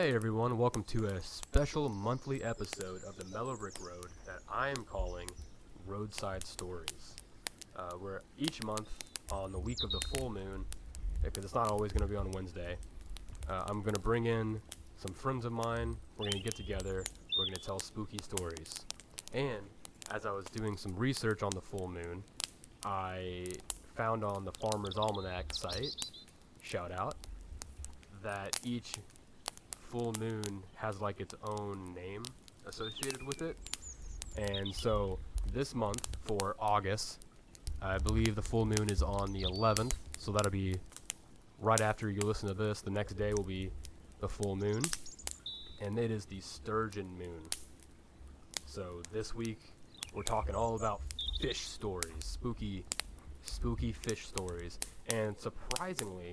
Hey 0.00 0.14
everyone, 0.14 0.58
welcome 0.58 0.84
to 0.84 1.06
a 1.06 1.20
special 1.20 1.88
monthly 1.88 2.44
episode 2.44 3.02
of 3.02 3.16
the 3.16 3.24
Mellow 3.36 3.56
Brick 3.56 3.74
Road 3.84 4.06
that 4.26 4.38
I 4.48 4.68
am 4.68 4.84
calling 4.84 5.28
Roadside 5.88 6.46
Stories. 6.46 7.16
Uh, 7.74 7.94
where 7.94 8.22
each 8.38 8.62
month 8.62 8.88
on 9.32 9.50
the 9.50 9.58
week 9.58 9.78
of 9.82 9.90
the 9.90 10.00
full 10.14 10.30
moon, 10.30 10.64
because 11.20 11.44
it's 11.44 11.56
not 11.56 11.66
always 11.66 11.90
going 11.90 12.06
to 12.06 12.08
be 12.08 12.16
on 12.16 12.30
Wednesday, 12.30 12.76
uh, 13.48 13.64
I'm 13.66 13.80
going 13.82 13.94
to 13.94 14.00
bring 14.00 14.26
in 14.26 14.60
some 14.98 15.12
friends 15.12 15.44
of 15.44 15.50
mine. 15.50 15.96
We're 16.16 16.26
going 16.26 16.32
to 16.34 16.44
get 16.44 16.54
together. 16.54 17.02
We're 17.36 17.46
going 17.46 17.56
to 17.56 17.60
tell 17.60 17.80
spooky 17.80 18.18
stories. 18.22 18.76
And 19.34 19.66
as 20.12 20.26
I 20.26 20.30
was 20.30 20.44
doing 20.44 20.76
some 20.76 20.94
research 20.94 21.42
on 21.42 21.50
the 21.50 21.60
full 21.60 21.88
moon, 21.88 22.22
I 22.84 23.48
found 23.96 24.22
on 24.22 24.44
the 24.44 24.52
Farmer's 24.60 24.96
Almanac 24.96 25.52
site, 25.52 26.04
shout 26.62 26.92
out, 26.92 27.16
that 28.22 28.60
each 28.62 28.94
full 29.90 30.14
moon 30.18 30.62
has 30.74 31.00
like 31.00 31.20
its 31.20 31.34
own 31.42 31.94
name 31.94 32.24
associated 32.66 33.22
with 33.26 33.42
it. 33.42 33.56
And 34.36 34.74
so 34.74 35.18
this 35.52 35.74
month 35.74 36.06
for 36.24 36.56
August, 36.58 37.20
I 37.80 37.98
believe 37.98 38.34
the 38.34 38.42
full 38.42 38.66
moon 38.66 38.90
is 38.90 39.02
on 39.02 39.32
the 39.32 39.42
11th. 39.42 39.94
So 40.18 40.32
that'll 40.32 40.52
be 40.52 40.76
right 41.60 41.80
after 41.80 42.10
you 42.10 42.20
listen 42.20 42.48
to 42.48 42.54
this. 42.54 42.82
The 42.82 42.90
next 42.90 43.14
day 43.14 43.32
will 43.32 43.44
be 43.44 43.70
the 44.20 44.28
full 44.28 44.56
moon. 44.56 44.82
And 45.80 45.98
it 45.98 46.10
is 46.10 46.26
the 46.26 46.40
sturgeon 46.40 47.08
moon. 47.18 47.48
So 48.66 49.02
this 49.12 49.34
week 49.34 49.60
we're 50.12 50.22
talking 50.22 50.54
all 50.54 50.76
about 50.76 51.00
fish 51.40 51.60
stories, 51.60 52.12
spooky, 52.20 52.84
spooky 53.42 53.92
fish 53.92 54.26
stories. 54.26 54.78
And 55.08 55.38
surprisingly, 55.38 56.32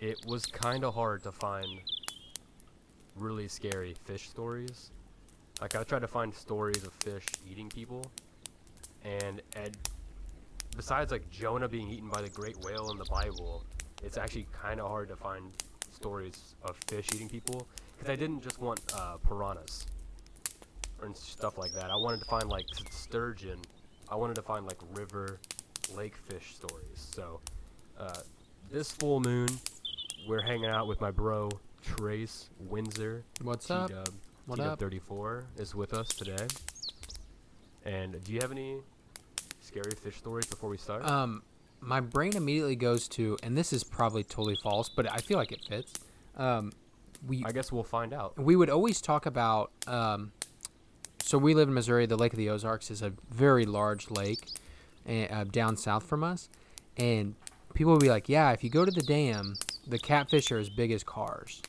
it 0.00 0.24
was 0.26 0.46
kind 0.46 0.84
of 0.84 0.94
hard 0.94 1.22
to 1.24 1.32
find 1.32 1.80
really 3.16 3.48
scary 3.48 3.94
fish 4.04 4.28
stories. 4.28 4.90
Like 5.60 5.76
I 5.76 5.82
tried 5.84 6.00
to 6.00 6.08
find 6.08 6.34
stories 6.34 6.82
of 6.84 6.92
fish 6.94 7.26
eating 7.48 7.68
people, 7.68 8.10
and 9.04 9.40
besides 10.76 11.12
like 11.12 11.28
Jonah 11.30 11.68
being 11.68 11.88
eaten 11.90 12.08
by 12.08 12.22
the 12.22 12.30
great 12.30 12.56
whale 12.64 12.90
in 12.90 12.98
the 12.98 13.04
Bible, 13.04 13.64
it's 14.02 14.16
actually 14.16 14.46
kind 14.52 14.80
of 14.80 14.88
hard 14.88 15.08
to 15.08 15.16
find 15.16 15.52
stories 15.90 16.54
of 16.64 16.76
fish 16.88 17.06
eating 17.14 17.28
people 17.28 17.66
because 17.96 18.10
I 18.10 18.16
didn't 18.16 18.42
just 18.42 18.60
want 18.60 18.80
uh, 18.94 19.18
piranhas 19.28 19.86
and 21.02 21.16
stuff 21.16 21.58
like 21.58 21.72
that. 21.74 21.90
I 21.90 21.96
wanted 21.96 22.20
to 22.20 22.26
find 22.26 22.48
like 22.48 22.66
sturgeon. 22.90 23.58
I 24.08 24.16
wanted 24.16 24.34
to 24.36 24.42
find 24.42 24.66
like 24.66 24.78
river, 24.94 25.38
lake 25.94 26.16
fish 26.16 26.54
stories. 26.54 27.08
So 27.14 27.40
uh, 27.98 28.20
this 28.70 28.90
full 28.90 29.20
moon, 29.20 29.48
we're 30.26 30.42
hanging 30.42 30.66
out 30.66 30.86
with 30.86 31.00
my 31.00 31.10
bro 31.10 31.50
Trace 31.82 32.48
Windsor. 32.58 33.24
What's 33.42 33.70
up? 33.70 33.88
T-Dub, 33.88 34.08
What 34.46 34.56
T-Dub 34.56 34.72
up? 34.72 34.78
34 34.80 35.44
is 35.56 35.74
with 35.74 35.92
us 35.94 36.08
today. 36.08 36.46
And 37.84 38.22
do 38.24 38.32
you 38.32 38.40
have 38.40 38.52
any 38.52 38.78
scary 39.60 39.92
fish 40.00 40.16
stories 40.16 40.46
before 40.46 40.70
we 40.70 40.78
start? 40.78 41.04
Um, 41.04 41.42
my 41.80 42.00
brain 42.00 42.36
immediately 42.36 42.76
goes 42.76 43.08
to, 43.08 43.36
and 43.42 43.56
this 43.58 43.72
is 43.72 43.82
probably 43.82 44.22
totally 44.22 44.56
false, 44.62 44.88
but 44.88 45.10
I 45.10 45.18
feel 45.18 45.36
like 45.36 45.50
it 45.52 45.60
fits. 45.68 45.92
Um, 46.36 46.72
we 47.26 47.44
I 47.44 47.52
guess 47.52 47.70
we'll 47.72 47.82
find 47.84 48.12
out. 48.12 48.38
we 48.38 48.56
would 48.56 48.70
always 48.70 49.00
talk 49.00 49.26
about. 49.26 49.70
Um, 49.86 50.32
so 51.20 51.38
we 51.38 51.54
live 51.54 51.68
in 51.68 51.74
Missouri. 51.74 52.06
The 52.06 52.16
Lake 52.16 52.32
of 52.32 52.36
the 52.38 52.48
Ozarks 52.50 52.90
is 52.90 53.02
a 53.02 53.12
very 53.30 53.64
large 53.64 54.10
lake, 54.10 54.46
and, 55.06 55.30
uh, 55.30 55.44
down 55.44 55.76
south 55.76 56.04
from 56.04 56.22
us, 56.24 56.48
and 56.96 57.34
people 57.74 57.92
would 57.92 58.00
be 58.02 58.08
like, 58.10 58.28
"Yeah, 58.28 58.50
if 58.52 58.62
you 58.64 58.70
go 58.70 58.84
to 58.84 58.90
the 58.90 59.02
dam, 59.02 59.54
the 59.86 59.98
catfish 59.98 60.50
are 60.52 60.58
as 60.58 60.68
big 60.70 60.90
as 60.92 61.02
cars." 61.04 61.62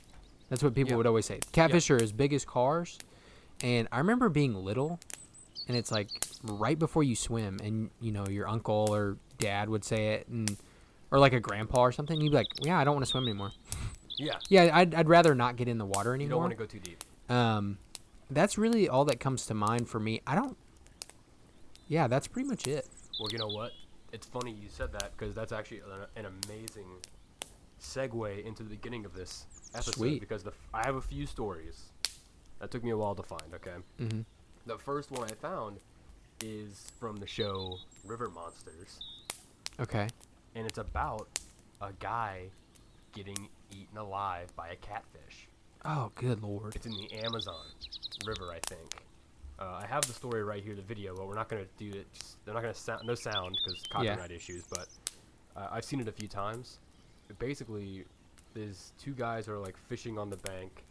That's 0.53 0.61
what 0.61 0.75
people 0.75 0.91
Yeah. 0.91 0.97
would 0.97 1.07
always 1.07 1.25
say. 1.25 1.39
Catfish 1.51 1.89
are 1.89 1.97
as 1.99 2.11
big 2.11 2.31
as 2.31 2.45
cars, 2.45 2.99
and 3.63 3.87
I 3.91 3.97
remember 3.97 4.29
being 4.29 4.53
little, 4.53 4.99
and 5.67 5.75
it's 5.75 5.91
like 5.91 6.09
right 6.43 6.77
before 6.77 7.01
you 7.01 7.15
swim, 7.15 7.59
and 7.63 7.89
you 7.99 8.11
know 8.11 8.27
your 8.27 8.47
uncle 8.47 8.85
or 8.93 9.17
dad 9.39 9.67
would 9.67 9.83
say 9.83 10.09
it, 10.13 10.27
and 10.27 10.55
or 11.09 11.17
like 11.17 11.33
a 11.33 11.39
grandpa 11.39 11.79
or 11.81 11.91
something. 11.91 12.21
You'd 12.21 12.29
be 12.29 12.35
like, 12.35 12.45
"Yeah, 12.61 12.77
I 12.77 12.83
don't 12.83 12.93
want 12.93 13.03
to 13.03 13.09
swim 13.09 13.23
anymore." 13.23 13.51
Yeah. 14.19 14.37
Yeah, 14.47 14.69
I'd, 14.77 14.93
I'd 14.93 15.09
rather 15.09 15.33
not 15.33 15.55
get 15.55 15.67
in 15.67 15.79
the 15.79 15.87
water 15.87 16.13
anymore. 16.13 16.23
You 16.25 16.29
don't 16.29 16.39
want 16.41 16.51
to 16.51 16.55
go 16.55 16.65
too 16.67 16.79
deep. 16.79 17.03
Um, 17.31 17.79
that's 18.29 18.55
really 18.55 18.87
all 18.87 19.05
that 19.05 19.19
comes 19.19 19.47
to 19.47 19.55
mind 19.55 19.89
for 19.89 19.99
me. 19.99 20.21
I 20.27 20.35
don't. 20.35 20.55
Yeah, 21.87 22.07
that's 22.07 22.27
pretty 22.27 22.47
much 22.47 22.67
it. 22.67 22.87
Well, 23.19 23.31
you 23.31 23.39
know 23.39 23.47
what? 23.47 23.71
It's 24.11 24.27
funny 24.27 24.51
you 24.51 24.69
said 24.69 24.91
that 24.93 25.17
because 25.17 25.33
that's 25.33 25.51
actually 25.51 25.79
an, 25.79 26.25
an 26.27 26.31
amazing 26.45 26.85
segue 27.83 28.43
into 28.45 28.63
the 28.63 28.69
beginning 28.69 29.05
of 29.05 29.13
this 29.13 29.45
episode. 29.73 29.95
Sweet. 29.95 30.19
Because 30.19 30.43
the 30.43 30.51
f- 30.51 30.67
I 30.73 30.85
have 30.85 30.95
a 30.95 31.01
few 31.01 31.25
stories 31.25 31.83
that 32.59 32.71
took 32.71 32.83
me 32.83 32.91
a 32.91 32.97
while 32.97 33.15
to 33.15 33.23
find. 33.23 33.43
Okay. 33.55 33.71
Mm-hmm. 33.99 34.21
The 34.65 34.77
first 34.77 35.11
one 35.11 35.29
I 35.29 35.33
found 35.33 35.77
is 36.41 36.91
from 36.99 37.17
the 37.17 37.27
show 37.27 37.77
River 38.05 38.29
Monsters, 38.29 38.99
Okay. 39.79 40.07
and 40.55 40.65
it's 40.65 40.77
about 40.77 41.27
a 41.81 41.91
guy 41.99 42.45
getting 43.13 43.49
eaten 43.71 43.97
alive 43.97 44.53
by 44.55 44.69
a 44.69 44.75
catfish. 44.77 45.47
Oh, 45.85 46.11
good 46.15 46.41
lord. 46.41 46.75
It's 46.75 46.85
in 46.85 46.93
the 46.93 47.11
Amazon 47.25 47.65
River, 48.25 48.51
I 48.51 48.59
think. 48.67 49.03
Uh, 49.59 49.81
I 49.83 49.85
have 49.87 50.01
the 50.07 50.13
story 50.13 50.43
right 50.43 50.63
here, 50.63 50.75
the 50.75 50.81
video, 50.81 51.15
but 51.15 51.27
we're 51.27 51.35
not 51.35 51.49
gonna 51.49 51.65
do 51.77 51.89
it. 51.89 52.07
Just, 52.13 52.43
they're 52.45 52.53
not 52.53 52.61
gonna 52.61 52.73
sound 52.73 53.05
no 53.05 53.15
sound 53.15 53.57
because 53.63 53.83
copyright 53.89 54.31
issues. 54.31 54.63
But 54.69 54.87
uh, 55.55 55.67
I've 55.71 55.85
seen 55.85 55.99
it 55.99 56.07
a 56.07 56.11
few 56.11 56.27
times. 56.27 56.79
Basically, 57.39 58.05
there's 58.53 58.91
two 58.99 59.13
guys 59.13 59.47
are 59.47 59.57
like 59.59 59.77
fishing 59.87 60.17
on 60.17 60.29
the 60.29 60.37
bank 60.37 60.83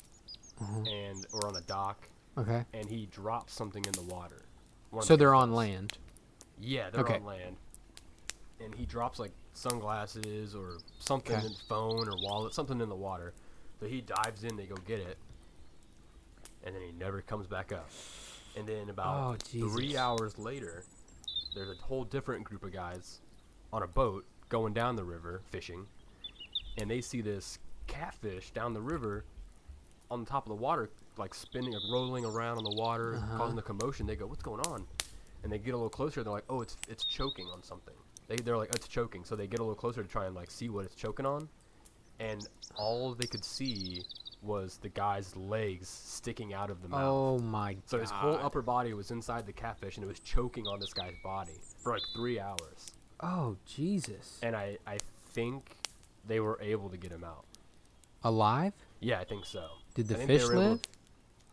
Mhm. 0.61 0.89
and 0.89 1.27
or 1.33 1.47
on 1.47 1.57
a 1.57 1.61
dock, 1.63 2.09
Okay. 2.37 2.65
and 2.73 2.89
he 2.89 3.07
drops 3.07 3.53
something 3.55 3.85
in 3.85 3.93
the 3.93 4.03
water. 4.03 4.43
So 5.01 5.15
the 5.15 5.17
they're 5.19 5.35
on 5.35 5.53
land. 5.53 5.97
Yeah, 6.59 6.91
they're 6.91 7.03
Okay. 7.03 7.17
on 7.17 7.25
land. 7.25 7.57
And 8.61 8.75
he 8.75 8.85
drops 8.87 9.19
like 9.19 9.33
sunglasses 9.55 10.55
or 10.55 10.79
something, 10.99 11.37
Okay. 11.37 11.47
in 11.47 11.55
phone 11.69 12.09
or 12.09 12.17
wallet, 12.23 12.55
something 12.55 12.81
in 12.81 12.89
the 12.89 12.95
water. 12.97 13.33
So 13.81 13.87
he 13.87 14.01
dives 14.01 14.45
in, 14.45 14.57
they 14.57 14.67
go 14.67 14.77
get 14.77 15.01
it, 15.01 15.19
and 16.63 16.75
then 16.75 16.83
he 16.83 16.93
never 16.93 17.23
comes 17.23 17.47
back 17.47 17.73
up. 17.73 17.89
And 18.57 18.69
then 18.69 18.91
about 18.91 19.35
Oh, 19.35 19.37
three 19.69 19.97
hours 19.97 20.39
later, 20.39 20.85
there's 21.55 21.71
a 21.71 21.83
whole 21.83 22.05
different 22.05 22.45
group 22.45 22.63
of 22.63 22.73
guys 22.73 23.21
on 23.73 23.83
a 23.83 23.87
boat 23.89 24.25
going 24.49 24.75
down 24.75 24.97
the 24.97 25.05
river 25.05 25.41
fishing, 25.51 25.89
and 26.79 26.91
they 26.91 27.01
see 27.01 27.21
this 27.21 27.59
catfish 27.87 28.51
down 28.53 28.73
the 28.75 28.81
river 28.81 29.25
on 30.11 30.21
the 30.21 30.27
top 30.31 30.45
of 30.47 30.51
the 30.51 30.63
water, 30.63 30.91
like 31.17 31.35
spinning, 31.35 31.73
like 31.73 31.83
rolling 31.91 32.25
around 32.25 32.59
on 32.59 32.65
the 32.65 32.75
water, 32.77 33.17
Uh-huh. 33.17 33.37
causing 33.39 33.59
a 33.59 33.63
commotion. 33.63 34.07
They 34.07 34.17
go, 34.17 34.27
"What's 34.27 34.43
going 34.43 34.61
on?" 34.67 34.87
And 35.43 35.51
they 35.53 35.59
get 35.59 35.75
a 35.75 35.77
little 35.77 35.91
closer. 35.91 36.23
They're 36.23 36.33
like, 36.33 36.45
"Oh, 36.49 36.61
it's 36.61 36.77
it's 36.89 37.05
choking 37.05 37.47
on 37.49 37.63
something." 37.63 37.95
They 38.29 38.37
they're 38.37 38.57
like, 38.59 38.75
"It's 38.75 38.89
choking." 38.89 39.25
So 39.25 39.37
they 39.37 39.47
get 39.47 39.61
a 39.61 39.63
little 39.63 39.75
closer 39.77 40.03
to 40.03 40.09
try 40.09 40.27
and 40.27 40.35
like 40.35 40.51
see 40.51 40.69
what 40.69 40.85
it's 40.85 40.95
choking 40.95 41.27
on, 41.27 41.49
and 42.21 42.47
all 42.77 43.15
they 43.15 43.27
could 43.27 43.45
see 43.45 44.05
was 44.43 44.79
the 44.79 44.89
guy's 44.89 45.37
legs 45.37 45.89
sticking 45.89 46.53
out 46.53 46.69
of 46.69 46.83
the 46.83 46.89
mouth. 46.89 47.01
Oh 47.05 47.39
my 47.39 47.75
god. 47.75 47.83
So 47.87 47.99
his 48.01 48.11
whole 48.11 48.35
upper 48.43 48.61
body 48.63 48.93
was 48.93 49.11
inside 49.13 49.47
the 49.47 49.53
catfish, 49.53 49.97
and 49.97 50.05
it 50.05 50.09
was 50.09 50.21
choking 50.21 50.67
on 50.67 50.81
this 50.81 50.93
guy's 50.93 51.15
body 51.23 51.59
for 51.79 51.93
like 51.93 52.03
three 52.15 52.39
hours. 52.41 52.93
Oh 53.21 53.57
Jesus. 53.67 54.39
And 54.43 54.55
I 54.57 54.79
I 54.87 54.99
think 55.33 55.77
they 56.27 56.41
were 56.41 56.59
able 56.63 56.89
to 56.91 56.97
get 56.97 57.11
him 57.13 57.25
out. 57.25 57.45
Alive? 58.25 58.73
Yeah, 59.01 59.19
I 59.21 59.25
think 59.25 59.45
so. 59.45 59.67
Did 59.95 60.09
the 60.09 60.15
fish 60.17 60.45
live? 60.45 60.81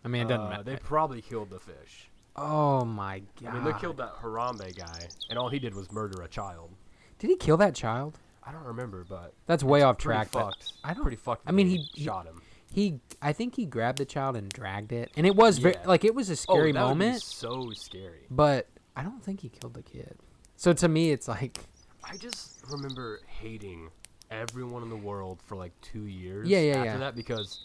I 0.03 0.07
mean, 0.07 0.24
it 0.24 0.30
doesn't 0.30 0.46
Uh, 0.46 0.50
matter. 0.50 0.63
They 0.63 0.78
probably 0.78 1.22
killed 1.22 1.50
the 1.50 1.59
fish. 1.59 2.09
oh 2.35 2.85
my 2.85 3.22
god. 3.41 3.50
I 3.50 3.53
mean, 3.53 3.63
they 3.66 3.74
killed 3.80 3.97
that 3.97 4.16
Harambe 4.22 4.75
guy, 4.78 5.07
and 5.30 5.38
all 5.38 5.50
he 5.50 5.59
did 5.59 5.74
was 5.75 5.91
murder 5.91 6.22
a 6.22 6.28
child. 6.28 6.72
Did 7.18 7.30
he 7.30 7.35
kill 7.35 7.57
that 7.57 7.75
child? 7.75 8.18
I 8.44 8.52
don't 8.52 8.63
remember, 8.63 9.03
but 9.07 9.34
That's 9.46 9.63
way 9.63 9.81
off 9.81 9.97
track. 9.97 10.30
Fucked. 10.30 10.74
I 10.84 10.94
don't. 10.94 11.01
Pretty 11.03 11.18
fucked. 11.18 11.44
I 11.45 11.51
mean, 11.51 11.68
he- 11.68 11.89
he- 11.94 12.06
shot 12.06 12.25
him. 12.25 12.42
He, 12.72 13.00
I 13.22 13.33
think 13.33 13.56
he 13.56 13.65
grabbed 13.65 13.98
the 13.98 14.06
child 14.06 14.36
and 14.36 14.48
dragged 14.48 14.92
it, 14.92 15.12
and 15.18 15.25
it 15.25 15.36
was 15.36 15.57
very 15.57 15.75
like 15.86 16.06
it 16.06 16.13
was 16.13 16.30
a 16.30 16.36
scary 16.36 16.69
oh, 16.69 16.74
that 16.74 16.83
would 16.88 16.94
be 16.94 17.00
moment. 17.06 17.22
so 17.24 17.72
scary. 17.72 18.27
But 18.30 18.68
I 18.95 19.01
don't 19.01 19.24
think 19.24 19.42
he 19.42 19.50
killed 19.50 19.74
the 19.74 19.81
kid. 19.81 20.18
So 20.56 20.72
to 20.74 20.88
me, 20.88 21.10
it's 21.12 21.27
like, 21.27 21.60
I 22.04 22.15
just 22.18 22.62
remember 22.69 23.22
hating 23.25 23.89
everyone 24.31 24.83
in 24.83 24.89
the 24.89 24.95
world 24.95 25.39
for 25.45 25.55
like 25.55 25.71
two 25.81 26.05
years. 26.05 26.47
Yeah, 26.47 26.59
yeah, 26.59 26.75
after 26.77 26.85
yeah. 26.85 26.97
that 26.97 27.15
because 27.15 27.59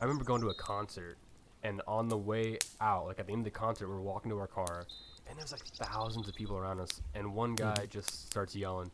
I 0.00 0.04
remember 0.04 0.24
going 0.24 0.40
to 0.42 0.48
a 0.48 0.54
concert 0.54 1.16
and 1.62 1.80
on 1.86 2.08
the 2.08 2.18
way 2.18 2.58
out, 2.80 3.06
like 3.06 3.18
at 3.20 3.26
the 3.26 3.32
end 3.32 3.40
of 3.40 3.52
the 3.52 3.58
concert, 3.58 3.88
we're 3.88 4.00
walking 4.00 4.30
to 4.30 4.38
our 4.38 4.46
car 4.46 4.86
and 5.28 5.38
there's 5.38 5.52
like 5.52 5.64
thousands 5.64 6.28
of 6.28 6.34
people 6.34 6.56
around 6.56 6.80
us, 6.80 7.00
and 7.14 7.34
one 7.34 7.54
guy 7.54 7.74
mm. 7.74 7.88
just 7.88 8.26
starts 8.26 8.54
yelling. 8.54 8.90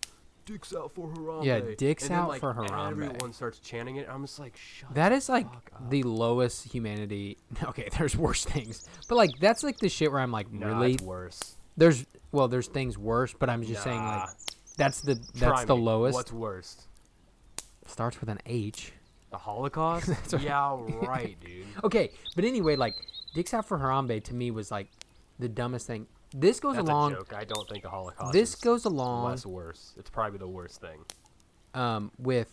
Dicks 0.47 0.75
out 0.75 0.95
for 0.95 1.09
Harambe. 1.09 1.45
Yeah, 1.45 1.61
dicks 1.77 2.05
and 2.05 2.13
then, 2.13 2.19
out 2.21 2.29
like, 2.29 2.41
for 2.41 2.55
Harambe. 2.55 2.91
Everyone 2.91 3.33
starts 3.33 3.59
chanting 3.59 3.97
it. 3.97 4.09
I'm 4.09 4.23
just 4.23 4.39
like, 4.39 4.57
shut 4.57 4.95
that 4.95 5.11
the 5.11 5.33
like 5.33 5.47
up. 5.47 5.91
the 5.91 6.03
lowest 6.05 6.73
humanity. 6.73 7.39
Okay, 7.63 7.89
there's 7.99 8.17
worse 8.17 8.45
things, 8.45 8.89
but 9.09 9.17
like 9.17 9.31
that's 9.41 9.63
like 9.63 9.79
the 9.79 9.89
shit 9.89 10.13
where 10.13 10.21
I'm 10.21 10.33
like, 10.33 10.53
Nah, 10.53 10.79
really? 10.79 10.97
worse. 11.03 11.57
There's 11.77 12.07
well, 12.33 12.49
there's 12.49 12.69
things 12.69 12.97
worse, 12.97 13.35
but 13.39 13.51
I'm 13.51 13.63
just 13.63 13.83
saying 13.83 14.03
like 14.03 14.29
that's 14.77 15.01
the 15.01 15.17
try 15.17 15.51
that's 15.51 15.65
the 15.65 15.77
me. 15.77 15.83
lowest. 15.83 16.15
What's 16.15 16.33
worst? 16.33 16.87
Starts 17.89 18.21
with 18.21 18.29
an 18.29 18.39
H. 18.47 18.93
The 19.31 19.39
Holocaust? 19.39 20.11
Yeah, 20.41 20.79
right, 21.03 21.37
dude. 21.41 21.67
Okay, 21.85 22.11
but 22.37 22.45
anyway, 22.45 22.77
like 22.77 22.95
Dicks 23.35 23.53
Out 23.53 23.67
for 23.67 23.79
Harambe 23.79 24.23
to 24.25 24.35
me 24.35 24.51
was 24.51 24.71
like 24.71 24.89
the 25.39 25.49
dumbest 25.49 25.87
thing. 25.87 26.07
This 26.35 26.61
goes 26.61 26.77
That's 26.77 26.89
along. 26.89 27.13
a 27.13 27.17
joke. 27.17 27.33
I 27.35 27.45
don't 27.45 27.69
think 27.69 27.83
the 27.83 27.91
Holocaust. 27.91 28.33
This 28.33 28.55
is 28.55 28.61
goes 28.61 28.85
along 28.85 29.25
less 29.31 29.45
worse. 29.47 29.95
It's 29.99 30.11
probably 30.11 30.39
the 30.39 30.49
worst 30.49 30.81
thing. 30.81 30.99
um, 31.75 32.11
with 32.19 32.51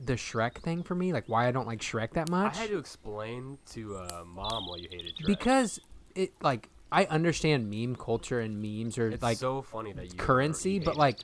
the 0.00 0.12
Shrek 0.14 0.58
thing 0.58 0.82
for 0.82 0.94
me. 0.94 1.12
Like 1.12 1.24
why 1.28 1.48
I 1.48 1.50
don't 1.50 1.66
like 1.66 1.80
Shrek 1.80 2.12
that 2.14 2.28
much. 2.30 2.56
I 2.56 2.60
had 2.62 2.70
to 2.70 2.78
explain 2.78 3.58
to 3.72 3.96
uh, 3.96 4.22
mom 4.26 4.66
why 4.66 4.76
you 4.76 4.88
hated 4.90 5.14
Shrek. 5.16 5.26
because 5.26 5.80
it 6.14 6.32
like 6.42 6.68
I 6.92 7.04
understand 7.06 7.70
meme 7.70 7.96
culture 7.96 8.40
and 8.40 8.60
memes 8.62 8.96
are 8.98 9.08
it's 9.08 9.22
like 9.22 9.38
so 9.38 9.60
funny 9.62 9.92
that 9.92 10.04
you 10.12 10.18
currency, 10.18 10.78
but 10.78 10.96
like 10.96 11.18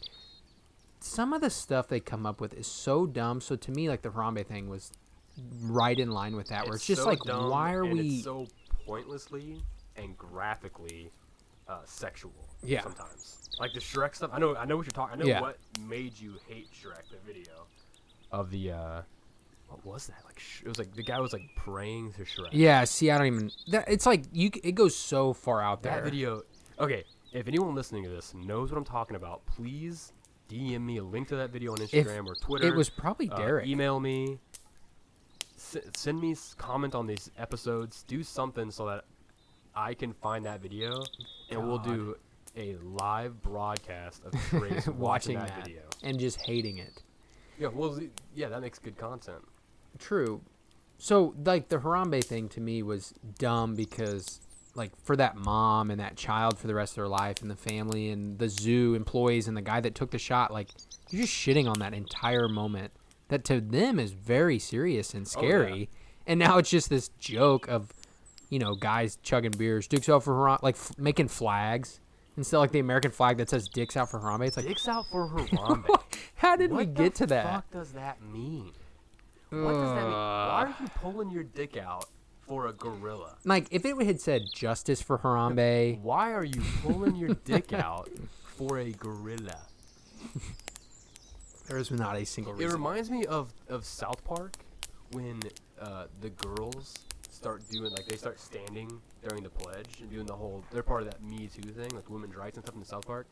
some 1.04 1.32
of 1.32 1.40
the 1.40 1.50
stuff 1.50 1.88
they 1.88 2.00
come 2.00 2.24
up 2.26 2.40
with 2.40 2.54
is 2.54 2.66
so 2.66 3.06
dumb. 3.06 3.40
So 3.40 3.56
to 3.56 3.70
me, 3.70 3.88
like 3.88 4.02
the 4.02 4.10
Harambe 4.10 4.46
thing 4.46 4.68
was 4.68 4.92
right 5.62 5.98
in 5.98 6.10
line 6.10 6.36
with 6.36 6.48
that. 6.48 6.66
where 6.66 6.74
it's 6.76 6.86
just 6.86 7.02
so 7.02 7.08
like, 7.08 7.24
why 7.26 7.72
are 7.74 7.84
we? 7.84 8.00
It's 8.16 8.24
so 8.24 8.46
pointlessly 8.86 9.62
and 9.96 10.16
graphically 10.16 11.10
uh, 11.68 11.78
sexual. 11.84 12.32
Yeah. 12.62 12.82
Sometimes, 12.82 13.48
like 13.60 13.72
the 13.74 13.80
Shrek 13.80 14.14
stuff. 14.14 14.30
I 14.32 14.38
know. 14.38 14.56
I 14.56 14.64
know 14.64 14.76
what 14.76 14.86
you're 14.86 14.92
talking. 14.92 15.20
I 15.20 15.22
know 15.22 15.28
Yeah. 15.28 15.40
what 15.40 15.58
made 15.86 16.18
you 16.18 16.34
hate 16.48 16.68
Shrek. 16.72 17.02
The 17.10 17.18
video 17.26 17.52
of 18.32 18.50
the. 18.50 18.72
uh 18.72 19.02
What 19.68 19.84
was 19.84 20.06
that? 20.06 20.22
Like 20.24 20.38
sh- 20.38 20.62
it 20.64 20.68
was 20.68 20.78
like 20.78 20.94
the 20.94 21.02
guy 21.02 21.20
was 21.20 21.32
like 21.32 21.48
praying 21.56 22.12
to 22.14 22.22
Shrek. 22.22 22.48
yeah, 22.52 22.84
see, 22.84 23.10
I 23.10 23.18
don't 23.18 23.26
even. 23.26 23.50
That, 23.68 23.88
it's 23.88 24.06
like 24.06 24.24
you. 24.32 24.50
It 24.62 24.72
goes 24.74 24.96
so 24.96 25.32
far 25.32 25.62
out 25.62 25.82
That 25.82 25.96
there. 25.96 26.04
video. 26.04 26.42
Okay, 26.78 27.04
if 27.32 27.46
anyone 27.48 27.74
listening 27.74 28.04
to 28.04 28.10
this 28.10 28.34
knows 28.34 28.70
what 28.70 28.78
I'm 28.78 28.84
talking 28.84 29.16
about, 29.16 29.44
please 29.46 30.12
DM 30.50 30.80
me 30.82 30.98
a 30.98 31.04
link 31.04 31.28
to 31.28 31.36
that 31.36 31.50
video 31.50 31.72
on 31.72 31.78
Instagram 31.78 32.26
or 32.26 32.34
Twitter. 32.34 32.66
It 32.66 32.74
was 32.76 32.90
probably 32.90 33.30
Uh, 33.30 33.36
Derek. 33.36 33.66
email 33.66 33.98
me. 34.00 34.38
S- 35.56 35.76
send 35.94 36.20
me 36.20 36.36
comment 36.58 36.94
on 36.94 37.06
these 37.06 37.30
episodes. 37.38 38.02
Do 38.06 38.22
something 38.22 38.70
so 38.70 38.86
that 38.86 39.04
I 39.74 39.94
can 39.94 40.12
find 40.12 40.44
that 40.44 40.60
video, 40.60 41.02
and 41.50 41.66
we'll 41.66 41.78
do 41.78 42.16
a 42.56 42.76
live 42.76 43.42
broadcast 43.42 44.22
of 44.24 44.32
Trace 44.48 44.86
watching, 44.86 44.98
watching 44.98 45.34
that, 45.38 45.48
that 45.48 45.64
video. 45.64 45.82
and 46.02 46.18
just 46.18 46.40
hating 46.42 46.78
it. 46.78 47.02
Yeah, 47.58 47.68
well, 47.68 47.98
yeah, 48.34 48.48
that 48.48 48.60
makes 48.60 48.78
good 48.78 48.96
content. 48.96 49.42
True. 49.98 50.40
So 50.98 51.34
like 51.44 51.68
the 51.68 51.78
Harambe 51.78 52.22
thing 52.22 52.48
to 52.50 52.60
me 52.60 52.82
was 52.82 53.14
dumb 53.38 53.74
because 53.74 54.40
like 54.76 54.92
for 55.04 55.14
that 55.16 55.36
mom 55.36 55.90
and 55.90 56.00
that 56.00 56.16
child 56.16 56.58
for 56.58 56.66
the 56.66 56.74
rest 56.74 56.92
of 56.92 56.96
their 56.96 57.08
life 57.08 57.40
and 57.42 57.50
the 57.50 57.56
family 57.56 58.10
and 58.10 58.38
the 58.38 58.48
zoo 58.48 58.94
employees 58.94 59.46
and 59.48 59.56
the 59.56 59.62
guy 59.62 59.80
that 59.80 59.94
took 59.94 60.10
the 60.10 60.18
shot 60.18 60.52
like 60.52 60.68
you're 61.10 61.22
just 61.22 61.32
shitting 61.32 61.68
on 61.68 61.78
that 61.78 61.94
entire 61.94 62.48
moment 62.48 62.92
that 63.28 63.44
to 63.44 63.60
them 63.60 63.98
is 64.00 64.12
very 64.12 64.58
serious 64.58 65.14
and 65.14 65.26
Oh, 65.36 65.40
yeah. 65.42 65.48
scary. 65.48 65.88
And 66.26 66.38
now 66.40 66.58
it's 66.58 66.70
just 66.70 66.88
this 66.90 67.08
joke 67.18 67.68
of 67.68 67.92
you 68.50 68.58
know 68.58 68.74
guys 68.74 69.18
chugging 69.22 69.52
beers, 69.52 69.86
dicks 69.86 70.08
out 70.08 70.22
for 70.24 70.32
Harambe, 70.34 70.62
like 70.62 70.74
f- 70.76 70.92
making 70.98 71.28
flags 71.28 72.00
instead 72.36 72.56
of 72.56 72.60
like 72.62 72.72
the 72.72 72.78
American 72.80 73.10
flag 73.10 73.36
that 73.38 73.48
says 73.50 73.68
dicks 73.68 73.96
out 73.96 74.10
for 74.10 74.18
Harambe. 74.20 74.46
It's 74.46 74.56
like 74.56 74.66
Dicks 74.66 74.88
out 74.88 75.04
for 75.10 75.28
Harambe. 75.30 75.86
how 76.36 76.56
did 76.56 76.70
what 76.70 76.78
we 76.78 76.86
get 76.86 77.14
to 77.16 77.26
that? 77.26 77.44
What 77.44 77.64
the 77.70 77.78
fuck 77.78 77.84
does 77.84 77.92
that 77.92 78.22
mean? 78.22 78.72
What 79.50 79.72
does 79.72 79.90
that 79.94 80.02
mean? 80.02 80.10
Why 80.12 80.64
are 80.66 80.82
you 80.82 80.88
pulling 81.00 81.30
your 81.30 81.44
dick 81.44 81.76
out 81.76 82.06
for 82.46 82.66
a 82.66 82.72
gorilla? 82.72 83.36
Mike, 83.44 83.68
if 83.70 83.84
it 83.84 84.00
had 84.04 84.20
said 84.20 84.42
justice 84.54 85.00
for 85.02 85.18
Harambe. 85.18 86.00
Why 86.00 86.32
are 86.32 86.44
you 86.44 86.62
pulling 86.82 87.16
your 87.16 87.34
dick 87.44 87.72
out 87.72 88.08
for 88.56 88.78
a 88.78 88.92
gorilla? 88.92 89.58
There 91.68 91.78
is 91.78 91.90
not 91.90 92.16
a 92.16 92.24
single 92.26 92.60
It 92.60 92.70
reminds 92.70 93.10
me 93.10 93.24
of, 93.26 93.52
of 93.68 93.84
South 93.84 94.22
Park 94.24 94.56
when 95.12 95.40
uh, 95.80 96.06
the 96.20 96.30
girls 96.30 96.98
start 97.30 97.62
doing 97.70 97.90
like 97.92 98.06
they 98.06 98.16
start 98.16 98.38
standing 98.40 99.00
during 99.26 99.42
the 99.42 99.50
pledge 99.50 100.00
and 100.00 100.10
doing 100.10 100.26
the 100.26 100.34
whole 100.34 100.64
they're 100.72 100.82
part 100.82 101.02
of 101.02 101.10
that 101.10 101.22
Me 101.22 101.48
Too 101.48 101.68
thing 101.70 101.90
like 101.94 102.08
women's 102.08 102.36
rights 102.36 102.56
and 102.56 102.64
stuff 102.64 102.74
in 102.74 102.80
the 102.80 102.86
South 102.86 103.06
Park. 103.06 103.26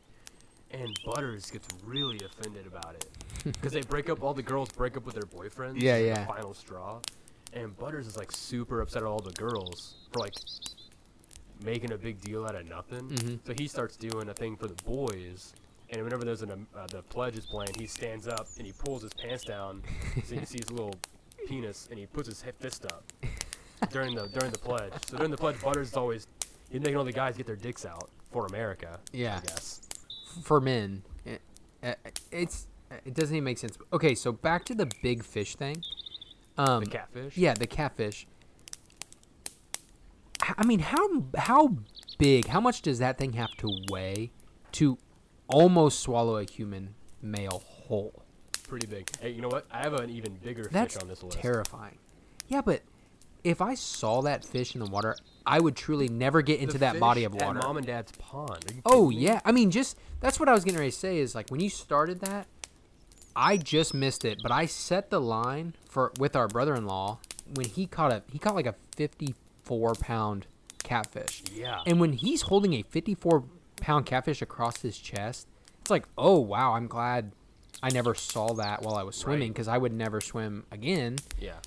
And 0.71 0.97
Butters 1.05 1.51
gets 1.51 1.67
really 1.85 2.19
offended 2.25 2.65
about 2.65 2.95
it 2.95 3.07
because 3.43 3.73
they 3.73 3.81
break 3.81 4.09
up. 4.09 4.23
All 4.23 4.33
the 4.33 4.41
girls 4.41 4.69
break 4.71 4.97
up 4.97 5.05
with 5.05 5.13
their 5.13 5.23
boyfriends. 5.23 5.79
Yeah, 5.79 5.97
yeah. 5.97 6.21
The 6.21 6.25
final 6.25 6.53
straw, 6.55 6.99
and 7.53 7.77
Butters 7.77 8.07
is 8.07 8.17
like 8.17 8.31
super 8.31 8.81
upset 8.81 9.03
at 9.03 9.07
all 9.07 9.19
the 9.19 9.31
girls 9.31 9.95
for 10.11 10.19
like 10.19 10.33
making 11.63 11.91
a 11.91 11.97
big 11.97 12.19
deal 12.21 12.45
out 12.45 12.55
of 12.55 12.67
nothing. 12.67 13.09
Mhm. 13.09 13.39
So 13.45 13.53
he 13.53 13.67
starts 13.67 13.95
doing 13.95 14.29
a 14.29 14.33
thing 14.33 14.55
for 14.57 14.67
the 14.67 14.81
boys, 14.83 15.53
and 15.89 16.03
whenever 16.03 16.23
there's 16.25 16.41
an 16.41 16.67
uh, 16.75 16.87
the 16.87 17.01
pledge 17.03 17.37
is 17.37 17.45
playing, 17.45 17.73
he 17.77 17.87
stands 17.87 18.27
up 18.27 18.47
and 18.57 18.65
he 18.65 18.73
pulls 18.73 19.01
his 19.03 19.13
pants 19.13 19.43
down, 19.43 19.81
so 20.25 20.33
you 20.33 20.37
can 20.39 20.45
see 20.47 20.59
his 20.59 20.71
little 20.71 20.95
penis, 21.47 21.87
and 21.89 21.99
he 21.99 22.05
puts 22.05 22.27
his 22.27 22.43
fist 22.59 22.85
up 22.85 23.03
during 23.91 24.15
the 24.15 24.27
during 24.27 24.51
the 24.51 24.59
pledge. 24.59 24.93
So 25.05 25.17
during 25.17 25.31
the 25.31 25.37
pledge, 25.37 25.61
Butters 25.61 25.89
is 25.89 25.97
always 25.97 26.27
he's 26.69 26.81
making 26.81 26.97
all 26.97 27.03
the 27.05 27.11
guys 27.13 27.37
get 27.37 27.45
their 27.45 27.55
dicks 27.55 27.85
out 27.85 28.09
for 28.31 28.45
America. 28.47 28.99
Yeah. 29.11 29.39
I 29.43 29.45
guess. 29.47 29.81
for 30.41 30.59
men. 30.59 31.03
It, 31.25 31.41
it's 32.31 32.67
it 33.05 33.13
doesn't 33.13 33.35
even 33.35 33.43
make 33.43 33.57
sense. 33.57 33.77
Okay, 33.91 34.15
so 34.15 34.31
back 34.31 34.65
to 34.65 34.75
the 34.75 34.89
big 35.01 35.23
fish 35.23 35.55
thing. 35.55 35.83
Um, 36.57 36.83
The 36.83 36.89
catfish. 36.89 37.37
yeah, 37.37 37.53
the 37.53 37.67
catfish. 37.67 38.27
I 40.57 40.65
mean, 40.65 40.79
how 40.79 41.23
how 41.37 41.77
big? 42.17 42.47
How 42.47 42.59
much 42.59 42.81
does 42.81 42.99
that 42.99 43.17
thing 43.17 43.33
have 43.33 43.51
to 43.57 43.69
weigh 43.89 44.31
to 44.73 44.97
almost 45.47 45.99
swallow 46.01 46.37
a 46.37 46.43
human 46.43 46.95
male 47.21 47.63
whole? 47.65 48.23
Pretty 48.67 48.87
big. 48.87 49.09
Hey, 49.19 49.29
you 49.31 49.41
know 49.41 49.47
what? 49.47 49.65
I 49.71 49.79
have 49.83 49.93
an 49.93 50.09
even 50.09 50.33
bigger 50.35 50.67
That's 50.71 50.95
fish 50.95 51.01
on 51.01 51.07
this 51.07 51.23
list. 51.23 51.37
terrifying. 51.39 51.97
Yeah, 52.47 52.61
but 52.61 52.81
if 53.43 53.61
I 53.61 53.75
saw 53.75 54.21
that 54.23 54.43
fish 54.43 54.73
in 54.75 54.79
the 54.81 54.89
water, 54.89 55.15
I 55.45 55.59
would 55.59 55.75
truly 55.75 56.09
never 56.09 56.41
get 56.41 56.59
into 56.59 56.73
The 56.73 56.79
that 56.79 56.99
body 56.99 57.23
of 57.23 57.35
at 57.35 57.41
water. 57.45 57.59
mom 57.59 57.77
and 57.77 57.85
dad's 57.85 58.11
pond. 58.13 58.81
Oh 58.85 59.09
me? 59.09 59.17
yeah, 59.17 59.39
I 59.45 59.51
mean, 59.53 59.71
just 59.71 59.97
that's 60.19 60.39
what 60.39 60.49
I 60.49 60.53
was 60.53 60.63
getting 60.65 60.79
ready 60.79 60.91
to 60.91 60.97
say. 60.97 61.19
Is 61.19 61.35
like 61.35 61.49
when 61.51 61.61
you 61.61 61.69
started 61.69 62.19
that, 62.21 62.47
I 63.35 63.57
just 63.57 63.93
missed 63.93 64.25
it, 64.25 64.39
but 64.43 64.51
I 64.51 64.65
set 64.65 65.09
the 65.09 65.19
line 65.21 65.73
for 65.89 66.11
with 66.19 66.35
our 66.35 66.47
brother-in-law 66.47 67.19
when 67.55 67.67
he 67.67 67.85
caught 67.87 68.11
a 68.11 68.23
he 68.31 68.39
caught 68.39 68.55
like 68.55 68.65
a 68.67 68.75
fifty-four 68.95 69.95
pound 69.95 70.45
catfish, 70.83 71.43
Yeah. 71.53 71.81
and 71.85 71.99
when 71.99 72.13
he's 72.13 72.43
holding 72.43 72.73
a 72.73 72.83
fifty-four 72.83 73.43
pound 73.77 74.05
catfish 74.05 74.41
across 74.41 74.81
his 74.81 74.97
chest, 74.97 75.47
it's 75.81 75.89
like, 75.91 76.05
oh 76.17 76.39
wow, 76.39 76.73
I'm 76.73 76.87
glad 76.87 77.31
I 77.81 77.89
never 77.89 78.13
saw 78.15 78.53
that 78.53 78.81
while 78.83 78.95
I 78.95 79.03
was 79.03 79.15
swimming 79.15 79.49
Right. 79.49 79.53
because 79.53 79.67
I 79.67 79.77
would 79.77 79.93
never 79.93 80.21
swim 80.21 80.65
again. 80.71 81.17
yeah. 81.39 81.59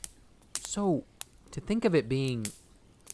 So 0.60 1.04
to 1.52 1.60
think 1.60 1.84
of 1.84 1.94
it 1.94 2.08
being 2.08 2.46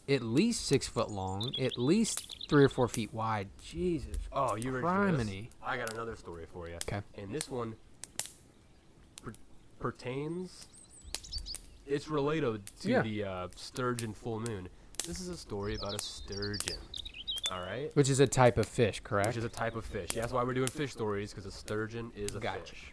at 0.08 0.22
least 0.22 0.66
six 0.66 0.88
foot 0.88 1.10
long, 1.10 1.54
at 1.60 1.78
least 1.78 2.36
three 2.48 2.64
or 2.64 2.68
four 2.68 2.88
feet 2.88 3.12
wide, 3.14 3.48
Jesus 3.62 4.16
Oh, 4.32 4.56
you 4.56 4.70
ready 4.72 4.86
for 4.86 5.16
this? 5.16 5.26
Criminy. 5.26 5.48
I 5.64 5.76
got 5.76 5.92
another 5.92 6.16
story 6.16 6.46
for 6.52 6.68
you. 6.68 6.74
Okay. 6.76 7.00
And 7.16 7.32
this 7.34 7.48
one 7.48 7.76
pertains. 9.82 10.66
It's 11.86 12.08
related 12.08 12.62
to 12.80 12.88
Yeah. 12.88 13.02
the 13.02 13.24
uh, 13.24 13.48
sturgeon 13.56 14.14
full 14.14 14.40
moon. 14.40 14.68
This 15.06 15.20
is 15.20 15.28
a 15.28 15.36
story 15.36 15.74
about 15.74 15.94
a 15.94 15.98
sturgeon. 15.98 16.78
All 17.50 17.60
right. 17.60 17.94
Which 17.94 18.08
is 18.08 18.20
a 18.20 18.26
type 18.26 18.56
of 18.56 18.66
fish, 18.66 19.00
correct? 19.00 19.26
Which 19.28 19.36
is 19.36 19.44
a 19.44 19.48
type 19.48 19.74
of 19.76 19.84
fish. 19.84 20.10
Yeah, 20.14 20.20
that's 20.22 20.32
why 20.32 20.44
we're 20.44 20.54
doing 20.54 20.68
fish 20.68 20.92
stories 20.92 21.30
because 21.32 21.44
a 21.44 21.50
sturgeon 21.50 22.12
is 22.16 22.34
a 22.36 22.40
Gotcha. 22.40 22.60
fish, 22.60 22.92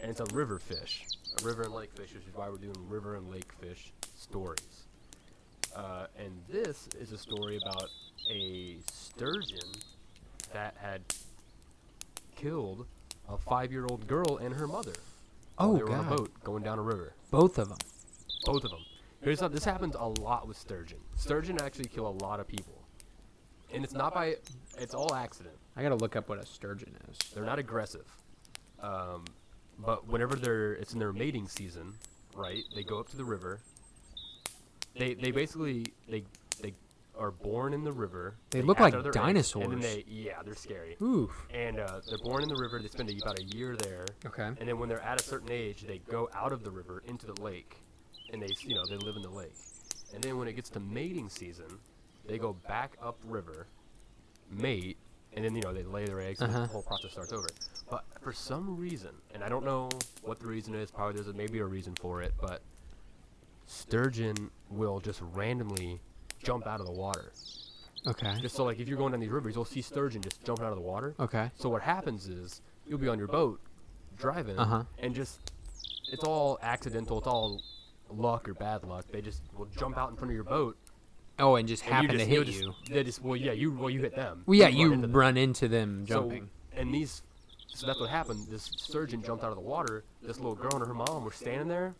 and 0.00 0.10
it's 0.10 0.20
a 0.20 0.34
river 0.34 0.58
fish, 0.60 1.04
a 1.40 1.44
river 1.44 1.62
and 1.64 1.74
lake 1.74 1.92
fish, 1.92 2.14
which 2.14 2.26
is 2.26 2.34
why 2.34 2.48
we're 2.48 2.56
doing 2.56 2.88
river 2.88 3.16
and 3.16 3.28
lake 3.30 3.52
fish 3.60 3.92
stories. 4.16 4.86
Uh, 5.74 6.06
and 6.16 6.30
this 6.48 6.88
is 7.00 7.12
a 7.12 7.18
story 7.18 7.58
about 7.62 7.90
a 8.30 8.76
sturgeon 8.90 9.68
that 10.52 10.76
had 10.80 11.02
killed 12.36 12.86
a 13.28 13.36
five-year-old 13.36 14.06
girl 14.06 14.38
and 14.38 14.54
her 14.54 14.66
mother. 14.66 14.94
Oh, 15.60 15.76
they 15.76 15.82
were 15.82 15.92
on 15.92 16.06
a 16.06 16.16
boat 16.16 16.30
going 16.42 16.62
down 16.62 16.78
a 16.78 16.82
river. 16.82 17.12
Both 17.30 17.58
of 17.58 17.68
them. 17.68 17.78
Both 18.46 18.64
of 18.64 18.70
them. 18.70 18.80
Here's 19.22 19.40
how, 19.40 19.48
this 19.48 19.64
happens 19.64 19.94
a 19.94 20.06
lot 20.06 20.48
with 20.48 20.56
sturgeon. 20.56 20.98
Sturgeon 21.14 21.60
actually 21.60 21.84
kill 21.84 22.08
a 22.08 22.16
lot 22.24 22.40
of 22.40 22.48
people, 22.48 22.82
and 23.72 23.84
it's 23.84 23.92
not 23.92 24.14
by 24.14 24.36
it's 24.78 24.94
all 24.94 25.14
accident. 25.14 25.54
I 25.76 25.82
gotta 25.82 25.96
look 25.96 26.16
up 26.16 26.30
what 26.30 26.38
a 26.38 26.46
sturgeon 26.46 26.96
is. 27.10 27.18
They're 27.34 27.44
not 27.44 27.58
aggressive. 27.58 28.06
Um, 28.80 29.24
but 29.78 30.08
whenever 30.08 30.36
they're 30.36 30.72
it's 30.72 30.94
in 30.94 30.98
their 30.98 31.12
mating 31.12 31.48
season, 31.48 31.92
right? 32.34 32.64
They 32.74 32.82
go 32.82 32.98
up 32.98 33.08
to 33.10 33.16
the 33.18 33.24
river. 33.24 33.60
They 34.98 35.12
they 35.12 35.30
basically 35.30 35.92
they 36.08 36.24
they 36.62 36.72
are 37.20 37.30
born 37.30 37.74
in 37.74 37.84
the 37.84 37.92
river. 37.92 38.34
They 38.50 38.62
look 38.62 38.80
like 38.80 38.92
their 38.92 39.00
eggs, 39.00 39.06
And 39.06 39.14
then 39.14 39.34
dinosaurs. 39.34 39.82
they 39.82 40.04
yeah, 40.08 40.42
they're 40.44 40.54
scary. 40.56 40.96
Oof. 41.02 41.30
And 41.52 41.78
uh, 41.78 42.00
they're 42.08 42.18
born 42.24 42.42
in 42.42 42.48
the 42.48 42.56
river. 42.56 42.80
They 42.80 42.88
spend 42.88 43.10
about 43.22 43.38
a 43.38 43.44
year 43.44 43.76
there. 43.76 44.06
Okay. 44.26 44.44
And 44.58 44.66
then 44.68 44.78
when 44.78 44.88
they're 44.88 45.02
at 45.02 45.20
a 45.20 45.22
certain 45.22 45.52
age, 45.52 45.82
they 45.86 45.98
go 45.98 46.30
out 46.34 46.52
of 46.52 46.64
the 46.64 46.70
river 46.70 47.02
into 47.06 47.26
the 47.26 47.40
lake, 47.42 47.76
and 48.32 48.42
they 48.42 48.48
you 48.60 48.74
know 48.74 48.84
they 48.88 48.96
live 48.96 49.16
in 49.16 49.22
the 49.22 49.28
lake. 49.30 49.54
And 50.14 50.24
then 50.24 50.38
when 50.38 50.48
it 50.48 50.54
gets 50.54 50.70
to 50.70 50.80
mating 50.80 51.28
season, 51.28 51.78
they 52.26 52.38
go 52.38 52.54
back 52.66 52.96
up 53.02 53.18
river, 53.24 53.66
mate, 54.50 54.96
and 55.34 55.44
then 55.44 55.54
you 55.54 55.62
know 55.62 55.72
they 55.74 55.84
lay 55.84 56.06
their 56.06 56.20
eggs, 56.22 56.40
and 56.40 56.50
Uh-huh. 56.50 56.62
the 56.62 56.66
whole 56.68 56.82
process 56.82 57.12
starts 57.12 57.32
over. 57.32 57.48
But 57.90 58.04
for 58.20 58.32
some 58.32 58.76
reason, 58.76 59.10
and 59.34 59.44
I 59.44 59.48
don't 59.48 59.64
know 59.64 59.88
what 60.22 60.40
the 60.40 60.46
reason 60.46 60.74
is, 60.74 60.90
probably 60.90 61.14
there's 61.16 61.28
a, 61.28 61.32
maybe 61.34 61.58
a 61.58 61.64
reason 61.66 61.94
for 61.96 62.22
it, 62.22 62.32
but 62.40 62.62
sturgeon 63.66 64.50
will 64.68 65.00
just 65.00 65.20
randomly 65.20 66.00
jump 66.42 66.66
out 66.66 66.80
of 66.80 66.86
the 66.86 66.92
water. 66.92 67.32
Okay. 68.06 68.34
Just 68.40 68.56
so 68.56 68.64
like 68.64 68.80
if 68.80 68.88
you're 68.88 68.96
going 68.98 69.12
down 69.12 69.20
these 69.20 69.28
rivers, 69.30 69.54
you'll 69.54 69.64
see 69.64 69.82
sturgeon 69.82 70.22
just 70.22 70.42
jumping 70.44 70.64
out 70.64 70.72
of 70.72 70.78
the 70.78 70.84
water. 70.84 71.14
Okay. 71.20 71.50
So 71.56 71.68
what 71.68 71.82
happens 71.82 72.28
is 72.28 72.62
you'll 72.86 72.98
be 72.98 73.08
on 73.08 73.18
your 73.18 73.28
boat 73.28 73.60
driving 74.18 74.58
Uh-huh. 74.58 74.84
and 74.98 75.14
just 75.14 75.52
it's 76.12 76.24
all 76.24 76.58
accidental, 76.62 77.18
it's 77.18 77.26
all 77.26 77.60
luck 78.10 78.48
or 78.48 78.54
bad 78.54 78.84
luck. 78.84 79.04
They 79.12 79.20
just 79.20 79.42
will 79.56 79.66
jump 79.78 79.96
out 79.98 80.10
in 80.10 80.16
front 80.16 80.30
of 80.30 80.34
your 80.34 80.44
boat 80.44 80.76
Oh, 81.38 81.54
and 81.56 81.66
just 81.68 81.84
and 81.84 81.92
happen 81.94 82.12
you 82.12 82.18
to 82.18 82.24
hit 82.24 82.34
you'll 82.34 82.72
just- 82.72 82.90
They 82.90 83.02
just 83.04 83.22
well 83.22 83.36
yeah, 83.36 83.52
you 83.52 83.70
well 83.72 83.90
you 83.90 84.00
hit 84.00 84.14
them. 84.16 84.42
Well, 84.46 84.58
yeah, 84.58 84.66
run 84.66 84.76
you 84.76 84.92
into 84.92 85.06
them. 85.06 85.16
run 85.16 85.36
into 85.36 85.68
them 85.68 86.04
jumping. 86.06 86.48
So, 86.74 86.80
and 86.80 86.94
these, 86.94 87.22
so 87.68 87.86
that's 87.86 88.00
what 88.00 88.10
happened. 88.10 88.46
This 88.48 88.64
sturgeon 88.76 89.22
jumped 89.22 89.44
out 89.44 89.50
of 89.50 89.56
the 89.56 89.62
water. 89.62 90.04
This 90.22 90.36
little 90.38 90.54
girl 90.54 90.74
and 90.74 90.86
her 90.86 90.94
mom 90.94 91.24
were 91.24 91.32
standing 91.32 91.68
there. 91.68 91.94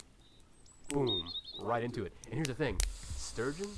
Boom, 0.89 1.29
right 1.61 1.83
into 1.83 2.05
it. 2.05 2.13
And 2.27 2.35
here's 2.35 2.49
the 2.49 2.55
thing: 2.55 2.77
sturgeon 3.17 3.69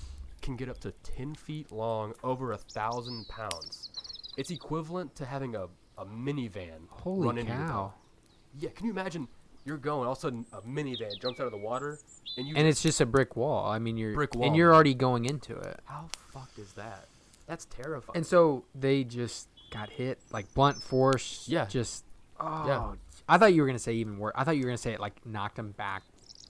can 0.42 0.56
get 0.56 0.68
up 0.68 0.78
to 0.80 0.90
10 0.90 1.34
feet 1.36 1.72
long, 1.72 2.12
over 2.22 2.52
a 2.52 2.58
thousand 2.58 3.26
pounds. 3.28 3.90
It's 4.36 4.50
equivalent 4.50 5.14
to 5.16 5.24
having 5.24 5.54
a, 5.54 5.68
a 5.96 6.04
minivan 6.04 6.88
Holy 6.88 7.26
run 7.26 7.38
into 7.38 7.52
cow! 7.52 7.94
Yeah, 8.58 8.70
can 8.70 8.86
you 8.86 8.92
imagine? 8.92 9.28
You're 9.64 9.78
going, 9.78 10.06
all 10.06 10.12
of 10.12 10.18
a 10.18 10.20
sudden, 10.20 10.44
a 10.52 10.60
minivan 10.62 11.18
jumps 11.20 11.38
out 11.38 11.46
of 11.46 11.52
the 11.52 11.58
water, 11.58 11.98
and 12.36 12.46
you. 12.46 12.54
And 12.56 12.66
it's 12.66 12.82
just 12.82 13.00
a 13.00 13.06
brick 13.06 13.36
wall. 13.36 13.70
I 13.70 13.78
mean, 13.78 13.96
you're 13.96 14.14
Brick 14.14 14.34
wall. 14.34 14.46
and 14.46 14.56
you're 14.56 14.74
already 14.74 14.94
going 14.94 15.24
into 15.24 15.56
it. 15.56 15.80
how 15.84 16.08
fucked 16.32 16.58
is 16.58 16.72
that? 16.72 17.06
That's 17.46 17.66
terrifying. 17.66 18.16
And 18.16 18.26
so 18.26 18.64
they 18.74 19.04
just 19.04 19.48
got 19.70 19.90
hit 19.90 20.18
like 20.30 20.52
blunt 20.54 20.76
force. 20.82 21.46
Yeah. 21.48 21.66
Just 21.66 22.04
oh. 22.40 22.96
I 23.28 23.38
thought 23.38 23.54
you 23.54 23.62
were 23.62 23.66
gonna 23.66 23.78
say 23.78 23.94
even 23.94 24.18
worse. 24.18 24.32
I 24.36 24.44
thought 24.44 24.56
you 24.56 24.62
were 24.62 24.68
gonna 24.68 24.78
say 24.78 24.92
it 24.92 25.00
like 25.00 25.24
knocked 25.24 25.56
them 25.56 25.72
back 25.72 26.02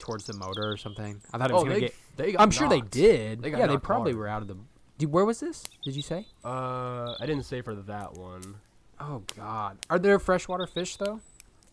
towards 0.03 0.25
the 0.25 0.35
motor 0.35 0.71
or 0.71 0.77
something. 0.77 1.21
I 1.33 1.39
thought 1.39 1.51
it 1.51 1.55
was 1.55 1.63
oh, 1.63 1.65
gonna 1.65 1.75
they, 1.77 1.81
get. 1.81 1.95
they 2.17 2.33
got 2.33 2.43
I'm 2.43 2.51
sure 2.51 2.69
they 2.69 2.83
did. 2.83 3.41
They 3.41 3.51
got 3.51 3.61
yeah, 3.61 3.67
they 3.69 3.79
probably 3.79 4.13
hard. 4.13 4.19
were 4.19 4.29
out 4.29 4.43
of 4.43 4.49
the. 4.49 4.57
Dude, 4.99 5.11
where 5.11 5.25
was 5.25 5.41
this? 5.41 5.65
Did 5.83 5.97
you 5.97 6.03
say? 6.03 6.27
Uh, 6.45 7.15
I 7.19 7.27
didn't 7.27 7.45
say 7.45 7.63
for 7.63 7.75
that 7.75 8.15
one. 8.15 8.57
Oh 9.01 9.23
God. 9.37 9.79
Are 9.89 9.99
there 9.99 10.19
freshwater 10.19 10.67
fish 10.67 10.97
though? 10.97 11.21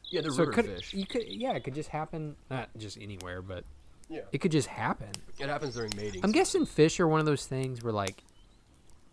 Yeah, 0.09 0.21
they're 0.21 0.31
so 0.31 0.43
it 0.43 0.48
river 0.48 0.51
could, 0.53 0.65
fish. 0.65 0.93
You 0.93 1.05
could, 1.05 1.27
yeah, 1.27 1.53
it 1.53 1.63
could 1.63 1.75
just 1.75 1.89
happen. 1.89 2.36
Not 2.50 2.69
just 2.77 2.98
anywhere, 3.00 3.41
but 3.41 3.63
Yeah. 4.09 4.21
it 4.31 4.39
could 4.39 4.51
just 4.51 4.67
happen. 4.67 5.09
It 5.38 5.50
happens 5.50 5.75
during 5.75 5.91
mating. 5.95 6.24
I'm 6.24 6.31
guessing 6.31 6.65
fish 6.65 7.00
are 7.00 7.07
one 7.07 7.19
of 7.19 7.25
those 7.25 7.45
things 7.45 7.83
where 7.83 7.93
like, 7.93 8.24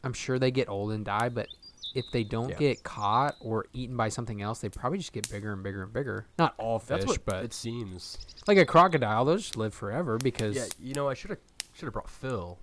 I'm 0.05 0.13
sure 0.13 0.39
they 0.39 0.51
get 0.51 0.69
old 0.69 0.93
and 0.93 1.05
die, 1.05 1.29
but 1.29 1.49
if 1.97 2.05
they 2.13 2.23
don't 2.25 2.51
Yeah. 2.51 2.57
get 2.59 2.83
caught 2.85 3.35
or 3.41 3.67
eaten 3.73 3.97
by 3.97 4.09
something 4.11 4.43
else, 4.43 4.61
they 4.61 4.69
probably 4.69 4.99
just 4.99 5.13
get 5.13 5.29
bigger 5.31 5.53
and 5.53 5.63
bigger 5.63 5.83
and 5.83 5.93
bigger. 5.93 6.27
Not 6.39 6.55
all 6.59 6.79
fish, 6.79 7.19
but 7.25 7.45
it 7.45 7.53
seems. 7.55 8.19
like 8.47 8.59
a 8.59 8.67
crocodile, 8.67 9.25
those 9.25 9.43
just 9.43 9.57
live 9.57 9.75
forever 9.75 10.19
because 10.19 10.55
Yeah, 10.57 10.67
you 10.79 10.95
know, 10.95 11.09
I 11.09 11.15
should 11.15 11.31
have 11.31 11.39
should 11.73 11.87
have 11.87 11.93
brought 11.95 12.09
Phil 12.11 12.59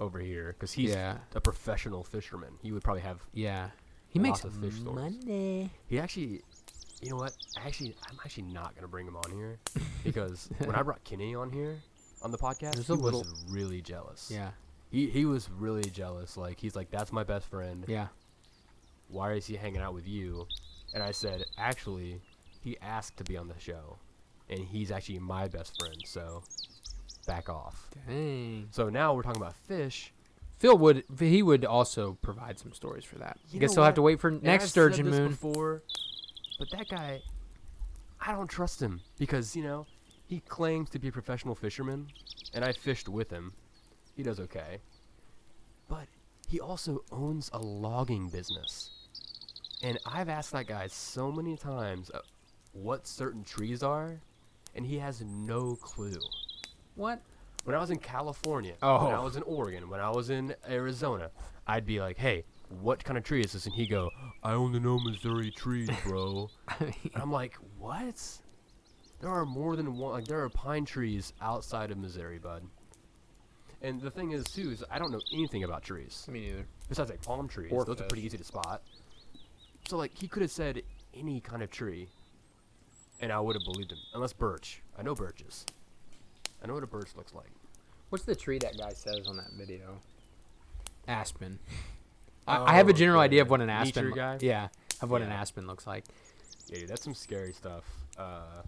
over 0.00 0.18
here 0.18 0.54
because 0.58 0.72
he's 0.72 0.90
Yeah. 0.90 1.18
a 1.34 1.40
professional 1.40 2.02
fisherman. 2.04 2.54
He 2.62 2.72
would 2.72 2.82
probably 2.82 3.02
have. 3.02 3.20
yeah, 3.32 3.70
he 4.08 4.18
makes 4.18 4.42
of 4.44 4.54
fish 4.56 4.80
money. 4.80 5.70
He 5.86 5.98
actually, 5.98 6.42
you 7.00 7.10
know 7.10 7.16
what? 7.16 7.36
Actually, 7.64 7.94
I'm 8.10 8.18
actually 8.24 8.44
not 8.44 8.74
gonna 8.74 8.88
bring 8.88 9.06
him 9.06 9.16
on 9.16 9.30
here 9.30 9.58
because 10.04 10.48
when 10.58 10.74
I 10.74 10.82
brought 10.82 11.02
Kenny 11.04 11.34
on 11.34 11.50
here 11.52 11.80
on 12.22 12.30
the 12.32 12.38
podcast, 12.38 12.74
There's 12.74 12.86
he 12.86 12.92
was 12.94 13.44
really 13.50 13.80
jealous. 13.82 14.30
Yeah, 14.32 14.50
He 14.90 15.08
he 15.10 15.24
was 15.26 15.48
really 15.50 15.88
jealous. 15.90 16.36
Like 16.36 16.58
he's 16.60 16.74
like, 16.76 16.90
that's 16.90 17.12
my 17.12 17.24
best 17.24 17.46
friend. 17.46 17.84
yeah. 17.88 18.08
Why 19.08 19.32
is 19.32 19.46
he 19.46 19.56
hanging 19.56 19.80
out 19.80 19.94
with 19.94 20.08
you? 20.08 20.46
And 20.92 21.02
I 21.02 21.10
said, 21.10 21.44
actually, 21.58 22.20
he 22.60 22.76
asked 22.80 23.16
to 23.18 23.24
be 23.24 23.36
on 23.36 23.48
the 23.48 23.58
show, 23.58 23.98
and 24.48 24.60
he's 24.60 24.90
actually 24.90 25.18
my 25.18 25.48
best 25.48 25.78
friend. 25.78 25.96
So, 26.04 26.42
back 27.26 27.48
off. 27.48 27.88
Dang. 28.06 28.68
So 28.70 28.88
now 28.88 29.14
we're 29.14 29.22
talking 29.22 29.42
about 29.42 29.54
fish. 29.54 30.12
Phil 30.58 30.78
would 30.78 31.04
he 31.18 31.42
would 31.42 31.64
also 31.64 32.16
provide 32.22 32.58
some 32.58 32.72
stories 32.72 33.04
for 33.04 33.16
that. 33.16 33.38
You 33.50 33.60
Guess 33.60 33.70
know 33.70 33.82
he'll 33.82 33.86
have 33.86 33.94
to 33.94 34.02
wait 34.02 34.20
for 34.20 34.28
And 34.28 34.42
next 34.42 34.64
I've 34.64 34.70
sturgeon 34.70 35.10
moon. 35.10 35.28
Before, 35.30 35.82
but 36.58 36.70
that 36.70 36.88
guy, 36.88 37.22
I 38.20 38.32
don't 38.32 38.48
trust 38.48 38.80
him 38.80 39.00
because 39.18 39.54
you 39.56 39.62
know 39.62 39.86
he 40.26 40.40
claims 40.40 40.90
to 40.90 40.98
be 40.98 41.08
a 41.08 41.12
professional 41.12 41.54
fisherman, 41.54 42.06
and 42.54 42.64
I 42.64 42.72
fished 42.72 43.08
with 43.08 43.30
him. 43.30 43.52
He 44.16 44.22
does 44.22 44.38
okay, 44.40 44.78
but 45.88 46.06
he 46.48 46.60
also 46.60 47.04
owns 47.12 47.50
a 47.52 47.58
logging 47.58 48.28
business, 48.28 48.90
and 49.82 49.98
I've 50.06 50.28
asked 50.28 50.52
that 50.52 50.66
guy 50.66 50.86
so 50.86 51.30
many 51.32 51.56
times 51.56 52.10
uh, 52.12 52.20
what 52.72 53.06
certain 53.06 53.44
trees 53.44 53.82
are, 53.82 54.20
and 54.74 54.84
he 54.86 54.98
has 54.98 55.22
no 55.22 55.76
clue. 55.76 56.18
What? 56.94 57.20
When 57.64 57.74
I 57.74 57.78
was 57.78 57.90
in 57.90 57.98
California, 57.98 58.74
Oh. 58.82 59.06
when 59.06 59.14
I 59.14 59.20
was 59.20 59.36
in 59.36 59.42
Oregon, 59.44 59.88
when 59.88 60.00
I 60.00 60.10
was 60.10 60.28
in 60.30 60.54
Arizona, 60.68 61.30
I'd 61.66 61.86
be 61.86 61.98
like, 62.00 62.18
"Hey, 62.18 62.44
what 62.80 63.02
kind 63.04 63.16
of 63.16 63.24
tree 63.24 63.40
is 63.42 63.52
this?" 63.52 63.64
And 63.66 63.74
he'd 63.74 63.88
go, 63.88 64.10
"I 64.42 64.52
only 64.52 64.80
know 64.80 64.98
Missouri 64.98 65.50
trees, 65.50 65.88
bro." 66.04 66.50
and 66.80 66.94
I'm 67.14 67.32
like, 67.32 67.54
"What?" 67.78 68.20
There 69.20 69.30
are 69.30 69.46
more 69.46 69.76
than 69.76 69.96
one. 69.96 70.12
Like, 70.12 70.26
there 70.26 70.42
are 70.42 70.50
pine 70.50 70.84
trees 70.84 71.32
outside 71.40 71.90
of 71.90 71.96
Missouri, 71.96 72.38
bud. 72.38 72.64
And 73.84 74.00
the 74.00 74.10
thing 74.10 74.32
is, 74.32 74.44
too, 74.44 74.70
is 74.70 74.82
I 74.90 74.98
don't 74.98 75.12
know 75.12 75.20
anything 75.32 75.62
about 75.64 75.82
trees 75.82 76.26
Me 76.30 76.40
neither. 76.48 76.66
besides 76.88 77.10
like 77.10 77.22
palm 77.22 77.46
trees. 77.48 77.70
Or 77.70 77.84
Those 77.84 78.00
are 78.00 78.04
pretty 78.04 78.24
easy 78.24 78.38
to 78.38 78.44
spot. 78.44 78.82
So 79.88 79.96
like, 79.98 80.16
he 80.16 80.26
could 80.26 80.40
have 80.42 80.50
said 80.50 80.82
any 81.14 81.40
kind 81.40 81.62
of 81.62 81.70
tree, 81.70 82.08
and 83.20 83.30
I 83.30 83.38
would 83.40 83.54
have 83.56 83.64
believed 83.64 83.92
him. 83.92 83.98
Unless 84.14 84.32
birch. 84.32 84.80
I 84.98 85.02
know 85.02 85.14
birches. 85.14 85.66
I 86.62 86.66
know 86.66 86.74
what 86.74 86.82
a 86.82 86.86
birch 86.86 87.10
looks 87.16 87.34
like. 87.34 87.50
What's 88.08 88.24
the 88.24 88.34
tree 88.34 88.58
that 88.60 88.78
guy 88.78 88.90
says 88.94 89.26
on 89.28 89.36
that 89.36 89.50
video? 89.58 89.98
Aspen. 91.06 91.58
I, 92.48 92.72
I 92.72 92.74
have 92.76 92.88
a 92.88 92.92
Oh, 92.92 92.94
general 92.94 93.20
the 93.20 93.24
idea 93.24 93.42
of 93.42 93.50
what 93.50 93.60
an 93.60 93.66
nature 93.66 93.80
aspen. 93.82 94.10
lo- 94.10 94.16
guy? 94.16 94.38
Yeah, 94.40 94.68
of 95.02 95.10
what 95.10 95.20
an 95.20 95.28
Yeah. 95.28 95.40
aspen 95.40 95.66
looks 95.66 95.86
like. 95.86 96.04
Yeah, 96.68 96.78
dude, 96.80 96.88
that's 96.88 97.02
some 97.04 97.14
scary 97.14 97.52
stuff. 97.52 97.84
Uh, 98.16 98.62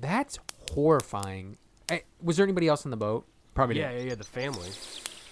That's 0.00 0.38
horrifying. 0.72 1.56
Eh, 1.88 2.00
was 2.22 2.36
there 2.36 2.44
anybody 2.44 2.68
else 2.68 2.84
on 2.84 2.90
the 2.90 2.96
boat? 2.96 3.26
Probably 3.56 3.78
yeah, 3.78 3.90
yeah, 3.90 4.02
yeah. 4.02 4.14
The 4.14 4.24
family. 4.24 4.68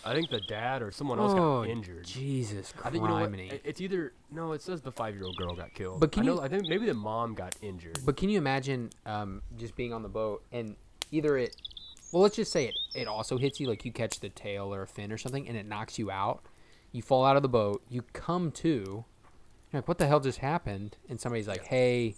I 0.06 0.12
think 0.12 0.30
the 0.30 0.40
dad 0.40 0.82
or 0.82 0.90
someone 0.90 1.18
else 1.18 1.32
oh, 1.32 1.62
got 1.62 1.68
injured. 1.68 2.04
Jesus 2.04 2.72
Christ! 2.72 2.86
I 2.86 2.90
think 2.90 3.02
you 3.02 3.08
know 3.08 3.20
what? 3.20 3.60
It's 3.64 3.80
either 3.80 4.12
no. 4.32 4.52
It 4.52 4.62
says 4.62 4.82
the 4.82 4.90
five-year-old 4.90 5.36
girl 5.36 5.54
got 5.54 5.72
killed. 5.74 6.00
But 6.00 6.10
can 6.10 6.24
I 6.24 6.26
know, 6.26 6.34
you- 6.34 6.40
I 6.40 6.48
think 6.48 6.68
maybe 6.68 6.86
the 6.86 6.94
mom 6.94 7.34
got 7.34 7.54
injured. 7.62 8.00
But 8.04 8.16
can 8.16 8.28
you 8.28 8.38
imagine 8.38 8.90
um, 9.06 9.42
just 9.56 9.76
being 9.76 9.92
on 9.92 10.02
the 10.02 10.08
boat 10.08 10.42
and 10.52 10.74
either 11.12 11.38
it, 11.38 11.56
well, 12.12 12.22
let's 12.22 12.36
just 12.36 12.52
say 12.52 12.66
it, 12.66 12.74
it 12.94 13.06
also 13.06 13.38
hits 13.38 13.60
you 13.60 13.68
like 13.68 13.84
you 13.84 13.92
catch 13.92 14.20
the 14.20 14.28
tail 14.30 14.74
or 14.74 14.82
a 14.82 14.86
fin 14.86 15.12
or 15.12 15.18
something 15.18 15.48
and 15.48 15.56
it 15.56 15.66
knocks 15.66 15.98
you 15.98 16.10
out. 16.10 16.44
You 16.92 17.02
fall 17.02 17.24
out 17.24 17.36
of 17.36 17.42
the 17.42 17.48
boat. 17.48 17.82
You 17.88 18.02
come 18.12 18.50
to. 18.52 18.66
You're 18.66 19.80
like, 19.80 19.88
what 19.88 19.98
the 19.98 20.06
hell 20.06 20.20
just 20.20 20.38
happened? 20.38 20.96
And 21.08 21.20
somebody's 21.20 21.48
like, 21.48 21.64
hey, 21.64 22.14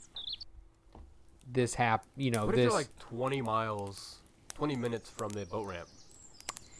this 1.50 1.74
hap, 1.74 2.04
you 2.16 2.30
know, 2.30 2.44
what 2.44 2.50
if 2.50 2.56
this. 2.56 2.64
you're 2.64 2.72
like 2.72 2.94
20 2.98 3.40
miles, 3.40 4.16
20 4.54 4.76
minutes 4.76 5.10
from 5.10 5.30
the 5.30 5.46
boat 5.46 5.66
ramp? 5.66 5.88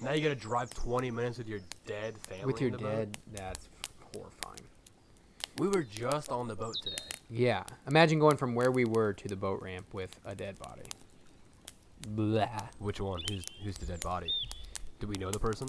Now 0.03 0.13
you 0.13 0.23
got 0.23 0.29
to 0.29 0.35
drive 0.35 0.71
20 0.75 1.11
minutes 1.11 1.39
with 1.39 1.49
your 1.49 1.61
dead 1.87 2.17
family. 2.19 2.45
with 2.45 2.61
your 2.61 2.69
in 2.69 2.73
the 2.77 2.79
boat? 2.83 2.91
dead, 2.91 3.19
that's 3.33 3.69
horrifying. 4.13 4.61
We 5.59 5.69
were 5.69 5.85
just 5.85 6.31
on 6.31 6.49
the 6.49 6.55
boat 6.55 6.77
today. 6.83 6.97
Yeah. 7.31 7.65
Imagine 7.89 8.19
going 8.19 8.37
from 8.37 8.55
where 8.55 8.71
we 8.71 8.85
were 8.85 9.15
to 9.15 9.29
the 9.29 9.37
boat 9.37 9.63
ramp 9.63 9.87
with 9.95 10.19
a 10.27 10.35
dead 10.35 10.59
body. 10.59 10.83
Blah. 12.09 12.49
Which 12.79 13.01
one? 13.01 13.23
Who's 13.29 13.45
who's 13.65 13.79
the 13.79 13.87
dead 13.87 14.01
body? 14.01 14.31
Do 15.01 15.07
we 15.07 15.17
know 15.17 15.31
the 15.31 15.39
person? 15.39 15.69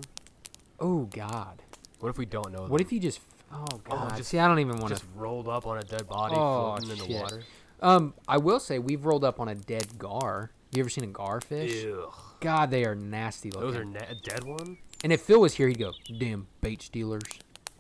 Oh, 0.80 1.06
God. 1.06 1.62
What 2.00 2.10
if 2.10 2.18
we 2.18 2.26
don't 2.26 2.52
know? 2.52 2.62
What 2.64 2.78
them? 2.78 2.82
if 2.82 2.92
you 2.92 3.00
just. 3.00 3.22
Oh, 3.52 3.66
God. 3.86 4.18
just- 4.18 4.30
See, 4.30 4.40
I 4.40 4.48
don't 4.48 4.60
even 4.60 4.78
want 4.78 4.90
to 4.90 5.00
just 5.00 5.06
rolled 5.16 5.48
up 5.48 5.66
on 5.66 5.78
a 5.78 5.84
dead 5.84 6.08
body 6.08 6.36
Oh, 6.38 6.76
floating 6.78 6.90
in 6.92 6.98
the 7.14 7.20
water? 7.22 7.44
Um, 7.82 8.14
I 8.28 8.38
will 8.38 8.60
say 8.60 8.78
we've 8.78 9.06
rolled 9.06 9.24
up 9.24 9.40
on 9.40 9.48
a 9.48 9.56
dead 9.56 9.98
gar. 9.98 10.52
You 10.72 10.82
ever 10.82 10.90
seen 10.90 11.06
a 11.06 11.08
gar 11.08 11.40
fish? 11.40 11.72
Ew. 11.72 12.12
God, 12.40 12.72
they 12.72 12.86
are 12.86 12.96
nasty 12.96 13.52
looking. 13.52 13.70
Those 13.72 13.80
are 13.80 13.86
na- 13.86 14.00
a 14.10 14.16
dead 14.16 14.44
one. 14.44 14.78
and 15.04 15.12
if 15.14 15.22
Phil 15.22 15.40
was 15.40 15.56
here, 15.56 15.68
he'd 15.68 15.80
go, 15.80 15.94
"Damn 16.20 16.48
bait 16.62 16.82
stealers." 16.82 17.24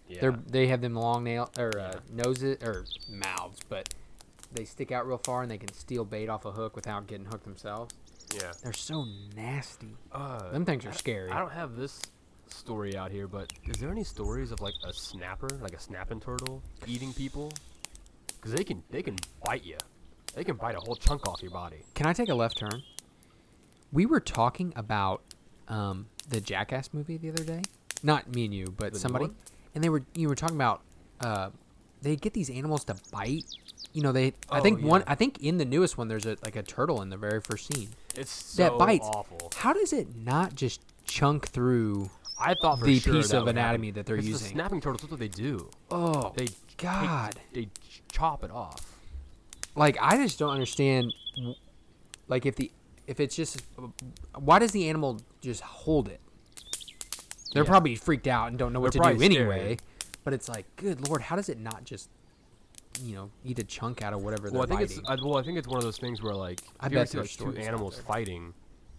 Yeah. 0.07 0.21
They're 0.21 0.39
they 0.47 0.67
have 0.67 0.81
them 0.81 0.95
long 0.95 1.23
nail 1.23 1.49
or 1.57 1.77
uh, 1.79 1.99
noses 2.11 2.57
or 2.63 2.85
mouths, 3.09 3.59
but 3.69 3.93
they 4.53 4.63
stick 4.65 4.91
out 4.91 5.05
real 5.07 5.19
far 5.23 5.41
and 5.41 5.51
they 5.51 5.57
can 5.57 5.73
steal 5.73 6.05
bait 6.05 6.29
off 6.29 6.45
a 6.45 6.51
hook 6.51 6.75
without 6.75 7.07
getting 7.07 7.25
hooked 7.25 7.43
themselves. 7.43 7.93
yeah. 8.33 8.51
They're 8.63 8.71
so 8.73 9.05
nasty. 9.35 9.95
Uh, 10.11 10.49
Them 10.51 10.63
things 10.65 10.85
are 10.85 10.89
don't- 10.89 10.97
scary. 10.97 11.29
I 11.31 11.39
don't 11.39 11.51
have 11.51 11.75
this 11.75 12.01
story 12.47 12.95
out 12.95 13.11
here, 13.11 13.27
but 13.27 13.51
is 13.65 13.75
there 13.81 13.91
any 13.91 14.05
stories 14.05 14.51
of 14.53 14.61
like 14.61 14.73
a 14.85 14.93
snapper, 14.93 15.49
like 15.61 15.73
a 15.73 15.79
snapping 15.79 16.21
turtle, 16.21 16.63
eating 16.87 17.13
people? 17.13 17.51
Because 18.27 18.53
they 18.53 18.63
can 18.63 18.83
they 18.89 19.03
can 19.03 19.17
bite 19.45 19.65
you. 19.65 19.77
They 20.33 20.43
can 20.45 20.55
bite 20.55 20.75
a 20.75 20.79
whole 20.79 20.95
chunk 20.95 21.27
off 21.27 21.41
your 21.41 21.51
body. 21.51 21.83
Can 21.95 22.05
I 22.05 22.13
take 22.13 22.29
a 22.29 22.35
left 22.35 22.57
turn? 22.57 22.81
We 23.91 24.05
were 24.05 24.19
talking 24.19 24.73
about 24.75 25.21
um, 25.67 26.07
the 26.29 26.41
Jackass 26.41 26.89
movie 26.93 27.17
the 27.17 27.29
other 27.29 27.43
day. 27.43 27.61
Not 28.03 28.33
me 28.33 28.45
and 28.45 28.53
you, 28.53 28.73
but 28.77 28.93
The 28.93 28.99
somebody. 28.99 29.29
And 29.75 29.83
they 29.83 29.89
were 29.89 30.03
you 30.13 30.27
were 30.29 30.35
talking 30.35 30.55
about 30.55 30.81
uh, 31.21 31.49
they 32.01 32.15
get 32.15 32.33
these 32.33 32.49
animals 32.49 32.83
to 32.85 32.95
bite 33.11 33.45
you 33.93 34.01
know 34.03 34.11
they. 34.11 34.27
I 34.51 34.59
Oh, 34.59 34.61
think 34.61 34.81
one. 34.83 35.03
I 35.07 35.15
think 35.15 35.39
in 35.41 35.57
the 35.57 35.65
newest 35.65 35.97
one, 35.97 36.07
there's 36.07 36.25
a 36.25 36.37
like 36.43 36.55
a 36.55 36.61
turtle 36.63 37.01
in 37.01 37.09
the 37.09 37.17
very 37.17 37.41
first 37.41 37.73
scene 37.73 37.89
It's 38.15 38.31
so 38.31 38.63
that 38.63 38.77
bites. 38.77 39.05
awful. 39.07 39.51
How 39.55 39.73
does 39.73 39.93
it 39.93 40.15
not 40.15 40.53
just 40.55 40.81
chunk 41.05 41.47
through? 41.47 42.09
I 42.39 42.53
thought 42.61 42.79
for 42.79 42.85
the 42.85 42.99
sure 42.99 43.13
piece 43.13 43.33
of 43.33 43.47
anatomy 43.47 43.87
happen. 43.87 43.95
that 43.99 44.05
they're 44.05 44.17
'Cause 44.17 44.25
The 44.25 44.31
using. 44.31 44.51
snapping 44.51 44.81
turtles. 44.81 45.01
That's 45.01 45.09
what 45.11 45.19
they 45.19 45.27
do. 45.29 45.71
Oh, 45.89 46.31
They 46.35 46.49
God. 46.77 47.39
they 47.53 47.65
ch- 47.65 48.03
chop 48.11 48.43
it 48.43 48.51
off. 48.51 48.93
like 49.75 49.97
I 49.99 50.17
just 50.17 50.37
don't 50.37 50.51
understand. 50.51 51.11
Like 52.27 52.45
if 52.45 52.55
the 52.55 52.69
if 53.07 53.19
it's 53.19 53.35
just 53.35 53.61
why 54.37 54.59
does 54.59 54.71
the 54.71 54.87
animal 54.89 55.19
just 55.41 55.61
hold 55.61 56.07
it? 56.07 56.19
They're 57.53 57.63
Yeah. 57.63 57.69
probably 57.69 57.95
freaked 57.95 58.27
out 58.27 58.49
and 58.49 58.57
don't 58.59 58.73
know 58.73 58.79
what 58.79 58.91
They're 58.91 59.01
to 59.01 59.09
do 59.09 59.17
probably 59.17 59.25
anyway. 59.25 59.77
But 60.23 60.33
it's 60.33 60.49
like, 60.49 60.65
good 60.75 61.07
lord, 61.07 61.21
how 61.21 61.37
does 61.37 61.47
it 61.47 61.57
not 61.57 61.85
just, 61.85 62.09
you 63.01 63.15
know, 63.15 63.31
eat 63.45 63.57
a 63.59 63.63
chunk 63.63 64.01
out 64.01 64.13
of 64.13 64.21
whatever 64.21 64.49
Well, 64.49 64.63
I 64.63 64.65
they're 64.65 64.77
think 64.77 64.89
biting? 64.89 64.97
it's 64.99 65.09
I, 65.23 65.25
well, 65.25 65.37
I 65.37 65.43
think 65.43 65.57
it's 65.57 65.67
one 65.67 65.77
of 65.77 65.83
those 65.83 65.97
things 65.97 66.21
where 66.21 66.35
like 66.35 66.59
I 66.79 66.87
if 66.87 66.91
you 66.91 66.97
ever 66.99 67.05
bet 67.05 67.11
there's 67.13 67.35
two 67.37 67.55
animals 67.55 67.97
fighting, 67.99 68.53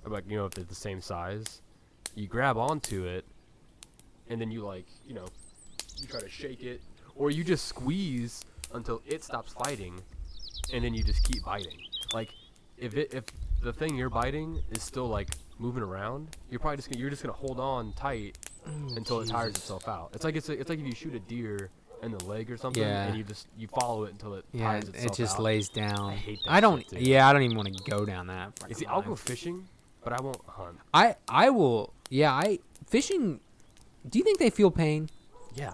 or, 0.05 0.11
like 0.11 0.25
you 0.29 0.37
know 0.39 0.47
if 0.47 0.55
they're 0.55 0.65
the 0.65 0.75
same 0.75 1.01
size, 1.03 1.61
you 2.15 2.27
grab 2.27 2.57
onto 2.57 3.05
it, 3.05 3.27
and 4.29 4.41
then 4.41 4.51
you 4.51 4.63
like 4.65 4.87
you 5.07 5.15
know, 5.15 5.27
you 6.01 6.07
try 6.07 6.21
to 6.21 6.29
shake 6.31 6.63
it, 6.63 6.81
or 7.15 7.31
you 7.31 7.45
just 7.45 7.67
squeeze 7.67 8.43
until 8.73 9.03
it 9.07 9.23
stops 9.23 9.53
fighting, 9.53 10.01
and 10.73 10.83
then 10.83 10.95
you 10.95 11.03
just 11.05 11.23
keep 11.25 11.45
biting. 11.45 11.77
Like 12.15 12.31
if 12.79 12.95
it 12.97 13.13
if 13.13 13.25
the 13.63 13.73
thing 13.73 13.97
you're 13.97 14.11
biting 14.11 14.63
is 14.71 14.83
still 14.83 15.07
like 15.09 15.29
moving 15.59 15.83
around, 15.83 16.37
you're 16.51 16.61
probably 16.61 16.77
just 16.77 16.91
gonna, 16.91 17.01
you're 17.01 17.11
just 17.11 17.23
gonna 17.23 17.33
hold 17.33 17.59
on 17.61 17.93
tight 17.95 18.39
oh, 18.67 18.71
until 18.97 19.21
it 19.21 19.29
tires 19.29 19.57
itself 19.57 19.89
out. 19.89 20.11
It's 20.15 20.25
like 20.25 20.37
it's 20.37 20.49
like, 20.49 20.61
it's 20.61 20.71
like 20.71 20.79
if 20.79 20.87
you 20.87 20.95
shoot 20.95 21.15
a 21.15 21.21
deer 21.21 21.71
in 22.03 22.13
the 22.13 22.25
leg 22.25 22.51
or 22.51 22.57
something, 22.57 22.83
Yeah. 22.83 23.07
and 23.07 23.17
you 23.17 23.25
just 23.25 23.49
you 23.57 23.69
follow 23.69 24.05
it 24.05 24.13
until 24.13 24.35
it 24.35 24.45
yeah, 24.53 24.65
tires 24.65 24.89
itself 24.89 25.07
it 25.07 25.17
just 25.17 25.37
out. 25.37 25.43
lays 25.43 25.69
down. 25.69 26.11
I 26.11 26.15
hate 26.15 26.41
that 26.45 26.53
I 26.53 26.61
don't. 26.61 26.89
shit, 26.89 27.01
yeah, 27.01 27.29
I 27.29 27.33
don't 27.33 27.43
even 27.43 27.57
want 27.57 27.77
to 27.77 27.91
go 27.91 28.05
down 28.05 28.29
that. 28.29 28.53
You 28.69 28.75
see, 28.75 28.87
I'll 28.87 29.03
go 29.03 29.17
fishing, 29.17 29.67
but 30.05 30.13
I 30.13 30.21
won't 30.23 30.41
hunt. 30.47 30.79
I 30.95 31.17
I 31.29 31.51
will. 31.51 31.93
Yeah, 32.11 32.33
I 32.33 32.61
fishing. 32.87 33.41
Do 34.09 34.19
you 34.19 34.25
think 34.25 34.39
they 34.39 34.51
feel 34.51 34.71
pain? 34.71 35.09
Yeah. 35.55 35.73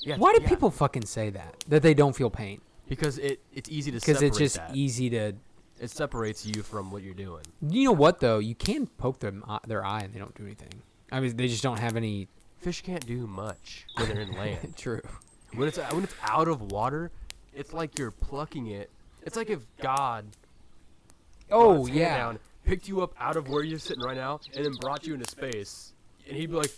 Yeah. 0.00 0.16
Why 0.18 0.32
do 0.34 0.42
yeah. 0.42 0.48
people 0.48 0.70
fucking 0.70 1.04
say 1.04 1.30
that? 1.30 1.64
That 1.68 1.82
they 1.82 1.92
don't 1.92 2.14
feel 2.14 2.30
pain? 2.30 2.60
Because 2.88 3.18
it 3.18 3.40
it's 3.52 3.68
easy 3.68 3.90
to 3.90 3.98
Because 3.98 4.22
it's 4.22 4.38
just 4.38 4.56
that. 4.56 4.74
easy 4.74 5.10
to. 5.10 5.32
It 5.80 5.90
separates 5.90 6.44
you 6.46 6.62
from 6.62 6.90
what 6.90 7.02
you're 7.02 7.14
doing. 7.14 7.42
You 7.62 7.84
know 7.84 7.92
what 7.92 8.20
though? 8.20 8.38
You 8.38 8.54
can 8.54 8.86
poke 8.86 9.20
them 9.20 9.44
uh, 9.48 9.58
their 9.66 9.84
eye 9.84 10.00
and 10.00 10.12
they 10.14 10.18
don't 10.18 10.34
do 10.34 10.44
anything. 10.44 10.70
I 11.12 11.20
mean, 11.20 11.36
they 11.36 11.48
just 11.48 11.62
don't 11.62 11.78
have 11.78 11.96
any. 11.96 12.28
Fish 12.60 12.82
can't 12.82 13.06
do 13.06 13.26
much 13.26 13.86
when 13.96 14.08
they're 14.08 14.20
in 14.20 14.32
land. 14.32 14.74
True. 14.76 15.02
when 15.54 15.68
it's 15.68 15.78
when 15.78 16.02
it's 16.04 16.14
out 16.22 16.48
of 16.48 16.72
water, 16.72 17.10
it's 17.54 17.72
like 17.72 17.98
you're 17.98 18.10
plucking 18.10 18.66
it. 18.68 18.90
It's 19.22 19.36
like 19.36 19.50
if 19.50 19.60
God 19.80 20.24
Oh 21.50 21.86
yeah. 21.86 22.16
down, 22.16 22.38
picked 22.64 22.88
you 22.88 23.02
up 23.02 23.14
out 23.20 23.36
of 23.36 23.48
where 23.48 23.62
you're 23.62 23.78
sitting 23.78 24.02
right 24.02 24.16
now, 24.16 24.40
and 24.54 24.64
then 24.64 24.72
brought 24.80 25.06
you 25.06 25.14
into 25.14 25.30
space, 25.30 25.92
and 26.26 26.36
he'd 26.36 26.50
be 26.50 26.56
like, 26.56 26.72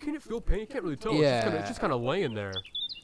"Can 0.00 0.14
it 0.14 0.22
feel 0.22 0.40
pain? 0.40 0.60
You 0.60 0.66
can't 0.66 0.84
really 0.84 0.96
tell. 0.96 1.12
It's 1.12 1.22
just 1.22 1.42
kinda, 1.42 1.54
Yeah. 1.56 1.60
it's 1.60 1.68
just 1.70 1.80
kind 1.80 1.92
of 1.92 2.00
laying 2.02 2.34
there 2.34 2.52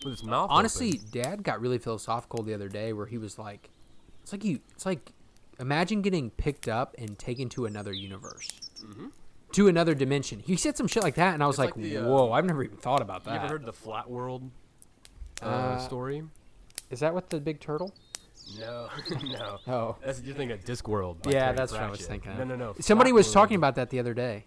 with 0.05 0.13
its 0.15 0.23
mouth." 0.23 0.49
Honestly, 0.51 0.91
open." 1.01 1.23
Dad 1.23 1.43
got 1.43 1.61
really 1.61 1.79
philosophical 1.79 2.43
the 2.45 2.55
other 2.55 2.69
day, 2.69 2.93
where 2.93 3.07
he 3.07 3.19
was 3.19 3.39
like, 3.39 3.71
"It's 4.23 4.31
like 4.33 4.45
you. 4.45 4.61
It's 4.75 4.87
like, 4.87 5.13
imagine 5.59 6.03
getting 6.03 6.31
picked 6.31 6.69
up 6.69 6.95
and 6.99 7.19
taken 7.19 7.49
to 7.51 7.67
another 7.67 7.93
universe, 7.93 8.51
Mhm. 8.85 9.11
to 9.53 9.69
another 9.69 9.95
dimension." 9.95 10.41
He 10.41 10.57
said 10.57 10.77
some 10.77 10.87
shit 10.89 11.03
like 11.03 11.15
that, 11.17 11.35
and 11.35 11.43
I 11.43 11.47
was 11.47 11.59
like, 11.59 11.77
like 11.77 11.83
the, 11.85 11.99
uh, 11.99 12.07
"Whoa, 12.09 12.33
I've 12.33 12.45
never 12.45 12.63
even 12.65 12.77
thought 12.79 13.03
about 13.03 13.25
that." 13.25 13.33
you 13.35 13.39
that." 13.39 13.45
ever 13.45 13.55
heard 13.55 13.67
the 13.67 13.73
flat 13.73 14.11
world 14.11 14.51
uh, 15.43 15.47
Uh, 15.47 15.79
story? 15.79 16.23
Is 16.91 17.01
that 17.01 17.15
what 17.15 17.31
the 17.31 17.41
big 17.41 17.59
turtle? 17.61 17.93
No, 18.59 18.89
no. 19.25 19.59
Oh. 19.67 19.97
That's 20.05 20.21
you're 20.23 20.35
thinking 20.35 20.57
of 20.57 20.65
Discworld. 20.65 21.25
Yeah, 21.27 21.45
Terry 21.47 21.57
that's 21.57 21.73
what 21.73 21.81
I 21.81 21.91
was 21.91 21.99
Pratchett. 22.07 22.23
thinking. 22.25 22.39
No, 22.39 22.45
no, 22.45 22.57
no. 22.57 22.75
Somebody 22.81 23.13
was 23.13 23.27
World, 23.27 23.35
talking 23.35 23.57
about 23.57 23.75
that 23.77 23.91
the 23.91 23.99
other 23.99 24.15
day. 24.15 24.47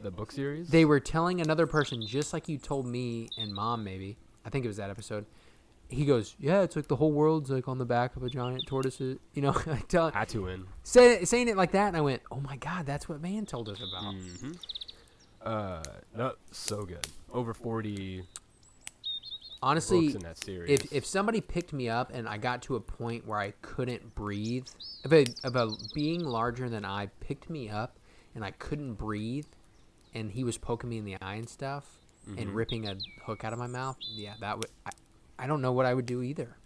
the 0.00 0.10
book 0.12 0.30
series. 0.30 0.68
They 0.70 0.84
were 0.84 1.00
telling 1.00 1.40
another 1.40 1.66
person, 1.66 2.06
just 2.06 2.32
like 2.32 2.48
you 2.48 2.56
told 2.58 2.86
me 2.86 3.28
and 3.36 3.52
mom, 3.52 3.82
maybe. 3.82 4.16
I 4.44 4.50
think 4.50 4.64
it 4.64 4.68
was 4.68 4.76
that 4.76 4.90
episode. 4.90 5.26
He 5.90 6.04
goes, 6.04 6.36
"Yeah, 6.38 6.62
it's 6.62 6.76
like 6.76 6.88
the 6.88 6.96
whole 6.96 7.12
world's 7.12 7.50
like 7.50 7.66
on 7.66 7.78
the 7.78 7.86
back 7.86 8.14
of 8.16 8.22
a 8.22 8.28
giant 8.28 8.66
tortoise." 8.66 9.00
You 9.00 9.18
know, 9.36 9.54
I 9.66 9.78
tell 9.88 10.10
Tatooine. 10.12 10.64
say, 10.82 11.24
saying 11.24 11.48
it 11.48 11.56
like 11.56 11.72
that, 11.72 11.88
and 11.88 11.96
I 11.96 12.00
went, 12.02 12.22
"Oh 12.30 12.40
my 12.40 12.56
god, 12.56 12.84
that's 12.86 13.08
what 13.08 13.20
man 13.22 13.46
told 13.46 13.68
us 13.68 13.78
about." 13.78 14.14
Mm-hmm. 14.14 14.52
Uh, 15.40 16.30
so 16.50 16.84
good. 16.84 17.06
Over 17.32 17.54
forty 17.54 18.24
Honestly, 19.60 20.06
in 20.14 20.20
that 20.20 20.38
series. 20.38 20.70
if 20.70 20.92
if 20.92 21.04
somebody 21.06 21.40
picked 21.40 21.72
me 21.72 21.88
up 21.88 22.12
and 22.14 22.28
I 22.28 22.36
got 22.38 22.62
to 22.62 22.76
a 22.76 22.80
point 22.80 23.26
where 23.26 23.38
I 23.38 23.52
couldn't 23.62 24.14
breathe, 24.14 24.66
if 25.04 25.12
a, 25.12 25.22
if 25.22 25.54
a 25.54 25.70
being 25.94 26.24
larger 26.24 26.68
than 26.68 26.84
I 26.84 27.06
picked 27.20 27.50
me 27.50 27.68
up 27.68 27.98
and 28.36 28.44
I 28.44 28.52
couldn't 28.52 28.94
breathe, 28.94 29.46
and 30.14 30.30
he 30.30 30.44
was 30.44 30.58
poking 30.58 30.90
me 30.90 30.98
in 30.98 31.04
the 31.04 31.16
eye 31.20 31.34
and 31.34 31.48
stuff, 31.48 31.86
and 32.26 32.50
Mhm. 32.50 32.54
ripping 32.54 32.86
a 32.86 32.96
hook 33.24 33.42
out 33.42 33.52
of 33.52 33.58
my 33.58 33.66
mouth, 33.66 33.96
yeah, 34.14 34.34
that 34.40 34.58
would. 34.58 34.68
I, 34.86 34.90
I 35.38 35.46
don't 35.46 35.62
know 35.62 35.72
what 35.72 35.86
I 35.86 35.94
would 35.94 36.06
do 36.06 36.22
either. 36.22 36.56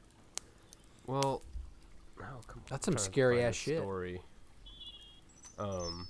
well, 1.07 1.43
oh, 2.21 2.25
come 2.47 2.63
That's 2.71 2.85
some 2.87 2.97
scary 2.99 3.43
ass 3.43 3.55
shit. 3.55 3.79
Story. 3.79 4.21
Um, 5.59 6.07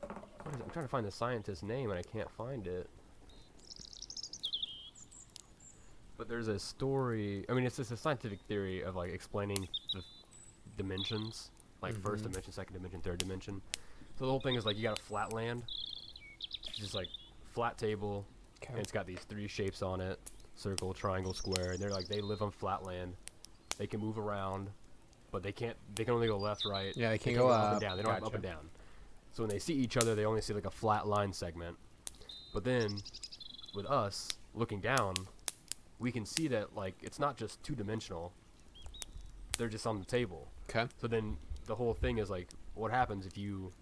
what 0.00 0.54
is 0.54 0.60
it? 0.60 0.64
I'm 0.64 0.70
trying 0.70 0.84
to 0.84 0.88
find 0.90 1.06
the 1.06 1.10
scientist's 1.12 1.62
name 1.62 1.90
and 1.90 1.98
I 1.98 2.02
can't 2.02 2.30
find 2.30 2.66
it. 2.66 2.88
But 6.16 6.28
there's 6.28 6.48
a 6.48 6.58
story. 6.58 7.44
I 7.48 7.52
mean, 7.54 7.66
it's 7.66 7.76
just 7.76 7.90
a 7.90 7.96
scientific 7.96 8.40
theory 8.42 8.82
of 8.82 8.94
like 8.96 9.12
explaining 9.12 9.68
the 9.92 10.02
dimensions, 10.76 11.50
like 11.82 11.94
first 12.00 12.22
Mhm. 12.22 12.28
dimension, 12.28 12.52
second 12.52 12.74
dimension, 12.74 13.00
third 13.00 13.18
dimension. 13.18 13.60
So 14.16 14.24
the 14.26 14.30
whole 14.30 14.40
thing 14.40 14.54
is 14.54 14.64
like 14.64 14.76
you 14.76 14.82
got 14.84 14.98
a 14.98 15.02
flat 15.02 15.32
land, 15.32 15.64
it's 16.68 16.78
just 16.78 16.94
like 16.94 17.08
flat 17.52 17.76
table, 17.76 18.24
and 18.68 18.78
it's 18.78 18.92
got 18.92 19.06
these 19.06 19.18
three 19.20 19.48
shapes 19.48 19.82
on 19.82 20.00
it: 20.00 20.20
circle, 20.56 20.92
triangle, 20.94 21.34
square. 21.34 21.72
And 21.72 21.78
they're 21.80 21.90
like 21.90 22.08
they 22.08 22.20
live 22.20 22.42
on 22.42 22.50
flat 22.50 22.84
land. 22.84 23.14
They 23.78 23.86
can 23.86 24.00
move 24.00 24.18
around, 24.18 24.70
but 25.30 25.42
they 25.42 25.52
can't. 25.52 25.76
They 25.94 26.04
can 26.04 26.14
only 26.14 26.28
go 26.28 26.38
left, 26.38 26.64
right. 26.64 26.96
Yeah, 26.96 27.10
they 27.10 27.18
can't 27.18 27.36
can't 27.36 27.38
go 27.38 27.48
up 27.48 27.64
up. 27.64 27.72
and 27.72 27.80
down. 27.80 27.96
They 27.96 28.02
don't 28.02 28.14
have 28.14 28.24
up 28.24 28.34
and 28.34 28.42
down. 28.42 28.70
So 29.32 29.42
when 29.42 29.50
they 29.50 29.58
see 29.58 29.74
each 29.74 29.96
other, 29.96 30.14
they 30.14 30.24
only 30.24 30.40
see 30.40 30.54
like 30.54 30.66
a 30.66 30.70
flat 30.70 31.06
line 31.06 31.32
segment. 31.32 31.76
But 32.52 32.62
then, 32.64 32.98
with 33.74 33.86
us 33.86 34.28
looking 34.54 34.80
down, 34.80 35.14
we 35.98 36.12
can 36.12 36.24
see 36.24 36.46
that 36.48 36.76
like 36.76 36.94
it's 37.02 37.18
not 37.18 37.36
just 37.36 37.62
two 37.62 37.74
dimensional. 37.74 38.32
They're 39.58 39.68
just 39.68 39.86
on 39.86 39.98
the 39.98 40.04
table. 40.04 40.48
Okay. 40.70 40.86
So 41.00 41.06
then 41.06 41.36
the 41.66 41.74
whole 41.74 41.94
thing 41.94 42.18
is 42.18 42.30
like, 42.30 42.48
what 42.74 42.90
happens 42.90 43.26
if 43.26 43.38
you, 43.38 43.72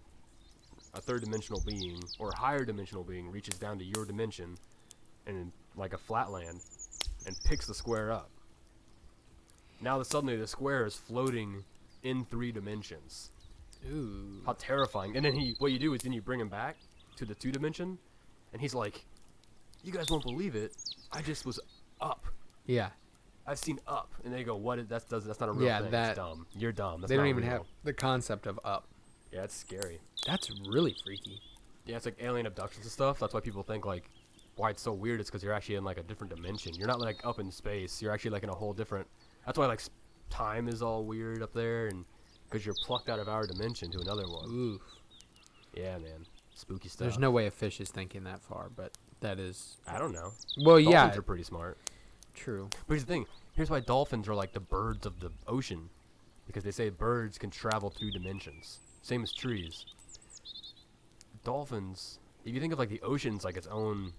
a 0.93 1.01
third 1.01 1.21
dimensional 1.23 1.61
being 1.65 2.03
or 2.19 2.31
higher 2.35 2.65
dimensional 2.65 3.03
being, 3.03 3.29
reaches 3.31 3.57
down 3.57 3.79
to 3.79 3.85
your 3.85 4.05
dimension, 4.05 4.57
and 5.25 5.51
like 5.75 5.93
a 5.93 5.97
flatland, 5.97 6.59
and 7.25 7.35
picks 7.45 7.67
the 7.67 7.73
square 7.73 8.11
up. 8.11 8.29
Now 9.81 9.97
that 9.97 10.05
suddenly 10.05 10.35
the 10.37 10.47
square 10.47 10.85
is 10.85 10.95
floating 10.95 11.63
in 12.03 12.25
three 12.25 12.51
dimensions. 12.51 13.29
Ooh. 13.91 14.41
How 14.45 14.53
terrifying! 14.53 15.15
And 15.15 15.25
then 15.25 15.33
he, 15.33 15.55
what 15.59 15.71
you 15.71 15.79
do 15.79 15.93
is 15.93 16.01
then 16.01 16.13
you 16.13 16.21
bring 16.21 16.39
him 16.39 16.47
back 16.49 16.77
to 17.17 17.25
the 17.25 17.35
two 17.35 17.51
dimension, 17.51 17.97
and 18.53 18.61
he's 18.61 18.73
like, 18.73 19.03
"You 19.83 19.91
guys 19.91 20.09
won't 20.09 20.23
believe 20.23 20.55
it. 20.55 20.73
I 21.11 21.21
just 21.21 21.45
was 21.45 21.59
up. 21.99 22.23
Yeah. 22.65 22.89
I've 23.45 23.59
seen 23.59 23.79
up." 23.87 24.09
And 24.23 24.33
they 24.33 24.45
go, 24.45 24.55
"What? 24.55 24.79
Is, 24.79 24.87
that's 24.87 25.03
does 25.03 25.25
that's 25.25 25.41
not 25.41 25.49
a 25.49 25.51
real 25.51 25.65
Yeah, 25.67 25.81
thing. 25.81 25.91
that- 25.91 26.09
it's 26.11 26.17
dumb. 26.17 26.47
You're 26.55 26.71
dumb. 26.71 27.01
That's 27.01 27.09
they 27.09 27.17
don't 27.17 27.27
even 27.27 27.43
real." 27.43 27.51
have 27.51 27.61
the 27.83 27.93
concept 27.93 28.47
of 28.47 28.57
up. 28.63 28.87
Yeah, 29.33 29.43
it's 29.43 29.55
scary. 29.55 29.99
That's 30.25 30.49
really 30.69 30.95
freaky. 31.03 31.41
Yeah, 31.85 31.97
it's 31.97 32.05
like 32.05 32.15
alien 32.21 32.45
abductions 32.45 32.85
and 32.85 32.91
stuff. 32.91 33.19
That's 33.19 33.33
why 33.33 33.41
people 33.41 33.63
think 33.63 33.85
like 33.85 34.09
why 34.55 34.69
it's 34.69 34.81
so 34.81 34.93
weird 34.93 35.19
is 35.19 35.27
because 35.27 35.43
you're 35.43 35.53
actually 35.53 35.75
in 35.75 35.83
like 35.83 35.97
a 35.97 36.03
different 36.03 36.35
dimension. 36.35 36.73
You're 36.75 36.87
not 36.87 36.99
like 36.99 37.25
up 37.25 37.39
in 37.39 37.51
space. 37.51 38.01
You're 38.01 38.11
actually 38.11 38.31
like 38.31 38.43
in 38.43 38.49
a 38.49 38.55
whole 38.55 38.73
different. 38.73 39.07
That's 39.45 39.57
why 39.57 39.65
like 39.65 39.81
time 40.29 40.67
is 40.67 40.81
all 40.81 41.03
weird 41.03 41.41
up 41.41 41.53
there, 41.53 41.87
and 41.87 42.05
because 42.49 42.65
you're 42.65 42.75
plucked 42.85 43.09
out 43.09 43.19
of 43.19 43.27
our 43.27 43.47
dimension 43.47 43.91
to 43.91 43.99
another 43.99 44.23
one. 44.23 44.49
Ooh. 44.49 44.81
Yeah, 45.75 45.97
man, 45.97 46.27
spooky 46.53 46.87
stuff. 46.87 46.99
There's 46.99 47.17
no 47.17 47.31
way 47.31 47.47
a 47.47 47.51
fish 47.51 47.81
is 47.81 47.89
thinking 47.89 48.25
that 48.25 48.41
far, 48.43 48.69
but 48.75 48.91
that 49.21 49.39
is. 49.39 49.77
I 49.87 49.97
don't 49.97 50.13
know. 50.13 50.33
Well, 50.57 50.75
Dolphins 50.75 50.85
yeah. 50.85 50.91
Dolphins 50.91 51.17
are 51.17 51.23
pretty 51.23 51.43
smart. 51.43 51.77
True. 52.35 52.69
But 52.87 52.93
here's 52.93 53.05
the 53.05 53.13
thing. 53.13 53.25
Here's 53.53 53.69
why 53.69 53.79
dolphins 53.79 54.27
are 54.27 54.35
like 54.35 54.53
the 54.53 54.59
birds 54.59 55.05
of 55.05 55.19
the 55.19 55.31
ocean, 55.47 55.89
because 56.45 56.63
they 56.63 56.71
say 56.71 56.89
birds 56.89 57.37
can 57.37 57.49
travel 57.49 57.89
through 57.89 58.11
dimensions. 58.11 58.79
Same 59.01 59.23
as 59.23 59.33
trees. 59.33 59.85
Dolphins. 61.43 62.19
If 62.45 62.53
you 62.53 62.59
think 62.59 62.73
of 62.73 62.79
like 62.79 62.89
the 62.89 63.01
ocean's 63.01 63.43
like 63.43 63.57
its 63.57 63.67
own 63.67 64.13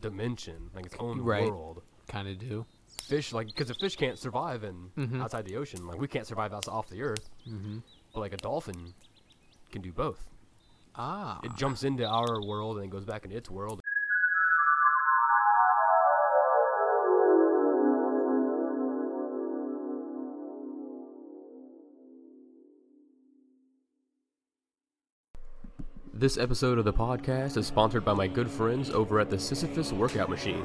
dimension, 0.00 0.70
like 0.74 0.86
its 0.86 0.96
own 0.98 1.20
Right. 1.20 1.50
world. 1.50 1.82
Kind 2.08 2.28
of 2.28 2.38
do. 2.38 2.64
Fish, 3.02 3.32
like, 3.32 3.46
because 3.48 3.70
a 3.70 3.74
fish 3.74 3.96
can't 3.96 4.18
survive 4.18 4.64
in 4.64 4.90
Mhm. 4.96 5.20
outside 5.22 5.44
the 5.44 5.56
ocean. 5.56 5.86
Like 5.86 6.00
we 6.00 6.08
can't 6.08 6.26
survive 6.26 6.52
outside 6.52 6.72
off 6.72 6.88
the 6.88 7.02
earth. 7.02 7.28
Mm-hmm. 7.46 7.78
But 8.14 8.20
like 8.20 8.32
a 8.32 8.36
dolphin 8.38 8.94
can 9.70 9.82
do 9.82 9.92
both. 9.92 10.28
Ah. 10.94 11.38
It 11.42 11.54
jumps 11.56 11.84
into 11.84 12.06
our 12.06 12.42
world 12.42 12.76
and 12.76 12.84
then 12.84 12.90
goes 12.90 13.04
back 13.04 13.24
into 13.24 13.36
its 13.36 13.50
world. 13.50 13.80
This 26.18 26.36
episode 26.36 26.78
of 26.78 26.84
the 26.84 26.92
podcast 26.92 27.56
is 27.56 27.68
sponsored 27.68 28.04
by 28.04 28.12
my 28.12 28.26
good 28.26 28.50
friends 28.50 28.90
over 28.90 29.20
at 29.20 29.30
the 29.30 29.38
Sisyphus 29.38 29.92
Workout 29.92 30.28
Machine. 30.28 30.64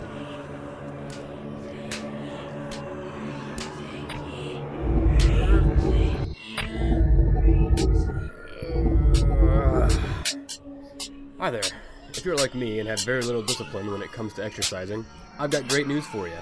Hi 11.37 11.51
there. 11.51 11.61
If 12.09 12.25
you're 12.25 12.35
like 12.35 12.55
me 12.55 12.79
and 12.79 12.89
have 12.89 13.01
very 13.01 13.21
little 13.21 13.43
discipline 13.43 13.91
when 13.91 14.01
it 14.01 14.11
comes 14.11 14.33
to 14.33 14.43
exercising, 14.43 15.05
I've 15.37 15.51
got 15.51 15.67
great 15.67 15.85
news 15.85 16.07
for 16.07 16.27
you. 16.27 16.33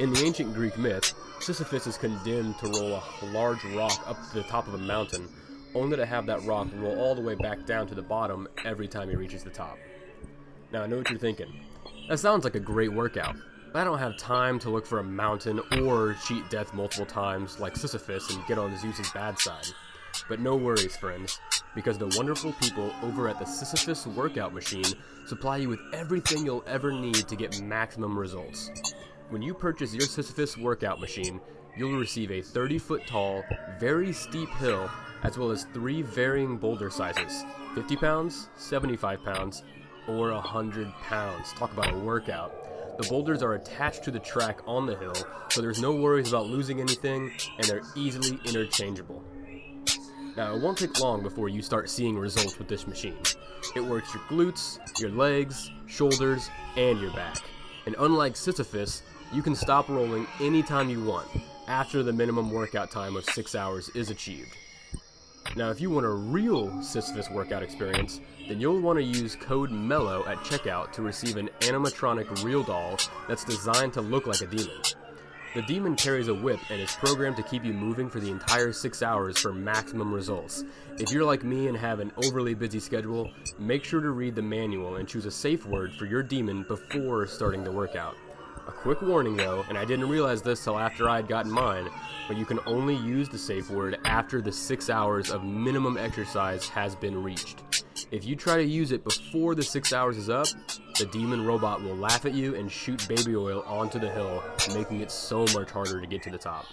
In 0.00 0.14
the 0.14 0.24
ancient 0.24 0.54
Greek 0.54 0.78
myth, 0.78 1.12
Sisyphus 1.40 1.86
is 1.86 1.98
condemned 1.98 2.56
to 2.60 2.68
roll 2.68 3.02
a 3.20 3.26
large 3.26 3.62
rock 3.74 4.02
up 4.08 4.16
to 4.30 4.36
the 4.36 4.44
top 4.44 4.66
of 4.66 4.72
a 4.72 4.78
mountain, 4.78 5.28
only 5.76 5.96
to 5.96 6.06
have 6.06 6.26
that 6.26 6.42
rock 6.44 6.68
roll 6.76 6.98
all 6.98 7.14
the 7.14 7.20
way 7.20 7.34
back 7.34 7.64
down 7.66 7.86
to 7.86 7.94
the 7.94 8.02
bottom 8.02 8.48
every 8.64 8.88
time 8.88 9.08
he 9.08 9.16
reaches 9.16 9.44
the 9.44 9.50
top. 9.50 9.78
Now, 10.72 10.82
I 10.82 10.86
know 10.86 10.98
what 10.98 11.10
you're 11.10 11.18
thinking. 11.18 11.60
That 12.08 12.18
sounds 12.18 12.44
like 12.44 12.54
a 12.54 12.60
great 12.60 12.92
workout, 12.92 13.36
but 13.72 13.80
I 13.80 13.84
don't 13.84 13.98
have 13.98 14.16
time 14.16 14.58
to 14.60 14.70
look 14.70 14.86
for 14.86 14.98
a 14.98 15.04
mountain 15.04 15.60
or 15.82 16.16
cheat 16.26 16.48
death 16.50 16.72
multiple 16.74 17.06
times 17.06 17.60
like 17.60 17.76
Sisyphus 17.76 18.30
and 18.34 18.44
get 18.46 18.58
on 18.58 18.76
Zeus's 18.78 19.10
bad 19.10 19.38
side. 19.38 19.66
But 20.28 20.40
no 20.40 20.56
worries, 20.56 20.96
friends, 20.96 21.38
because 21.74 21.98
the 21.98 22.12
wonderful 22.16 22.52
people 22.54 22.90
over 23.02 23.28
at 23.28 23.38
the 23.38 23.44
Sisyphus 23.44 24.06
Workout 24.06 24.54
Machine 24.54 24.84
supply 25.26 25.58
you 25.58 25.68
with 25.68 25.80
everything 25.92 26.44
you'll 26.44 26.64
ever 26.66 26.90
need 26.90 27.28
to 27.28 27.36
get 27.36 27.60
maximum 27.60 28.18
results. 28.18 28.70
When 29.28 29.42
you 29.42 29.52
purchase 29.52 29.92
your 29.92 30.06
Sisyphus 30.06 30.56
Workout 30.56 31.00
Machine, 31.00 31.40
you'll 31.76 31.98
receive 31.98 32.30
a 32.30 32.40
30 32.40 32.78
foot 32.78 33.06
tall, 33.06 33.44
very 33.78 34.12
steep 34.12 34.48
hill, 34.54 34.90
as 35.26 35.36
well 35.36 35.50
as 35.50 35.64
three 35.74 36.02
varying 36.02 36.56
boulder 36.56 36.88
sizes 36.88 37.44
50 37.74 37.96
pounds, 37.96 38.48
75 38.56 39.24
pounds, 39.24 39.64
or 40.06 40.32
100 40.32 40.92
pounds. 41.02 41.52
Talk 41.54 41.72
about 41.72 41.92
a 41.92 41.98
workout. 41.98 42.96
The 42.96 43.08
boulders 43.08 43.42
are 43.42 43.54
attached 43.54 44.04
to 44.04 44.10
the 44.12 44.20
track 44.20 44.60
on 44.66 44.86
the 44.86 44.96
hill, 44.96 45.16
so 45.50 45.60
there's 45.60 45.82
no 45.82 45.92
worries 45.92 46.28
about 46.28 46.46
losing 46.46 46.80
anything, 46.80 47.32
and 47.58 47.66
they're 47.66 47.82
easily 47.96 48.40
interchangeable. 48.46 49.22
Now, 50.36 50.54
it 50.54 50.62
won't 50.62 50.78
take 50.78 51.00
long 51.00 51.22
before 51.22 51.48
you 51.48 51.60
start 51.60 51.90
seeing 51.90 52.16
results 52.16 52.58
with 52.58 52.68
this 52.68 52.86
machine. 52.86 53.18
It 53.74 53.80
works 53.80 54.14
your 54.14 54.22
glutes, 54.24 54.78
your 55.00 55.10
legs, 55.10 55.70
shoulders, 55.86 56.48
and 56.76 57.00
your 57.00 57.12
back. 57.12 57.38
And 57.84 57.96
unlike 57.98 58.36
Sisyphus, 58.36 59.02
you 59.32 59.42
can 59.42 59.56
stop 59.56 59.88
rolling 59.88 60.26
anytime 60.40 60.88
you 60.88 61.02
want, 61.02 61.28
after 61.68 62.02
the 62.02 62.12
minimum 62.12 62.50
workout 62.50 62.90
time 62.90 63.16
of 63.16 63.24
6 63.24 63.54
hours 63.54 63.90
is 63.90 64.08
achieved. 64.08 64.56
Now, 65.54 65.70
if 65.70 65.80
you 65.80 65.90
want 65.90 66.06
a 66.06 66.10
real 66.10 66.82
Sisyphus 66.82 67.30
workout 67.30 67.62
experience, 67.62 68.20
then 68.48 68.60
you'll 68.60 68.80
want 68.80 68.98
to 68.98 69.04
use 69.04 69.36
code 69.36 69.70
MELLOW 69.70 70.26
at 70.26 70.38
checkout 70.38 70.92
to 70.92 71.02
receive 71.02 71.36
an 71.36 71.48
animatronic 71.60 72.44
real 72.44 72.62
doll 72.62 72.98
that's 73.28 73.44
designed 73.44 73.92
to 73.94 74.00
look 74.00 74.26
like 74.26 74.40
a 74.40 74.46
demon. 74.46 74.82
The 75.54 75.62
demon 75.62 75.96
carries 75.96 76.28
a 76.28 76.34
whip 76.34 76.60
and 76.70 76.78
is 76.78 76.92
programmed 76.96 77.36
to 77.36 77.42
keep 77.42 77.64
you 77.64 77.72
moving 77.72 78.10
for 78.10 78.20
the 78.20 78.30
entire 78.30 78.72
six 78.72 79.02
hours 79.02 79.38
for 79.38 79.54
maximum 79.54 80.12
results. 80.12 80.64
If 80.98 81.10
you're 81.10 81.24
like 81.24 81.44
me 81.44 81.68
and 81.68 81.76
have 81.78 82.00
an 82.00 82.12
overly 82.24 82.52
busy 82.52 82.78
schedule, 82.78 83.30
make 83.58 83.82
sure 83.82 84.02
to 84.02 84.10
read 84.10 84.34
the 84.34 84.42
manual 84.42 84.96
and 84.96 85.08
choose 85.08 85.24
a 85.24 85.30
safe 85.30 85.64
word 85.64 85.94
for 85.94 86.04
your 86.04 86.22
demon 86.22 86.64
before 86.64 87.26
starting 87.26 87.64
the 87.64 87.72
workout. 87.72 88.16
A 88.68 88.72
quick 88.72 89.00
warning 89.00 89.36
though, 89.36 89.64
and 89.68 89.78
I 89.78 89.84
didn't 89.84 90.08
realize 90.08 90.42
this 90.42 90.64
till 90.64 90.76
after 90.76 91.08
I 91.08 91.16
had 91.16 91.28
gotten 91.28 91.52
mine, 91.52 91.88
but 92.26 92.36
you 92.36 92.44
can 92.44 92.58
only 92.66 92.96
use 92.96 93.28
the 93.28 93.38
safe 93.38 93.70
word 93.70 93.98
after 94.04 94.42
the 94.42 94.50
six 94.50 94.90
hours 94.90 95.30
of 95.30 95.44
minimum 95.44 95.96
exercise 95.96 96.68
has 96.70 96.96
been 96.96 97.22
reached. 97.22 97.62
If 98.10 98.24
you 98.24 98.34
try 98.34 98.56
to 98.56 98.64
use 98.64 98.90
it 98.90 99.04
before 99.04 99.54
the 99.54 99.62
six 99.62 99.92
hours 99.92 100.16
is 100.16 100.28
up, 100.28 100.48
the 100.98 101.06
demon 101.06 101.46
robot 101.46 101.80
will 101.80 101.94
laugh 101.94 102.26
at 102.26 102.34
you 102.34 102.56
and 102.56 102.70
shoot 102.70 103.06
baby 103.06 103.36
oil 103.36 103.62
onto 103.68 104.00
the 104.00 104.10
hill, 104.10 104.42
making 104.74 105.00
it 105.00 105.12
so 105.12 105.44
much 105.54 105.70
harder 105.70 106.00
to 106.00 106.06
get 106.06 106.22
to 106.24 106.30
the 106.30 106.38
top. 106.38 106.66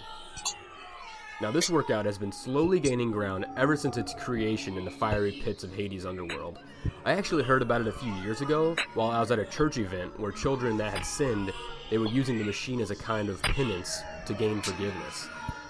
Now, 1.44 1.50
this 1.50 1.68
workout 1.68 2.06
has 2.06 2.16
been 2.16 2.32
slowly 2.32 2.80
gaining 2.80 3.10
ground 3.10 3.44
ever 3.58 3.76
since 3.76 3.98
its 3.98 4.14
creation 4.14 4.78
in 4.78 4.84
the 4.86 4.90
fiery 4.90 5.42
pits 5.44 5.62
of 5.62 5.74
Hades' 5.74 6.06
underworld. 6.06 6.58
I 7.04 7.12
actually 7.12 7.42
heard 7.42 7.60
about 7.60 7.82
it 7.82 7.86
a 7.86 7.92
few 7.92 8.10
years 8.14 8.40
ago 8.40 8.74
while 8.94 9.10
I 9.10 9.20
was 9.20 9.30
at 9.30 9.38
a 9.38 9.44
church 9.44 9.76
event 9.76 10.18
where 10.18 10.32
children 10.32 10.78
that 10.78 10.94
had 10.94 11.04
sinned, 11.04 11.52
they 11.90 11.98
were 11.98 12.06
using 12.06 12.38
the 12.38 12.44
machine 12.44 12.80
as 12.80 12.90
a 12.90 12.96
kind 12.96 13.28
of 13.28 13.42
penance 13.42 14.00
to 14.24 14.32
gain 14.32 14.62
forgiveness. 14.62 15.28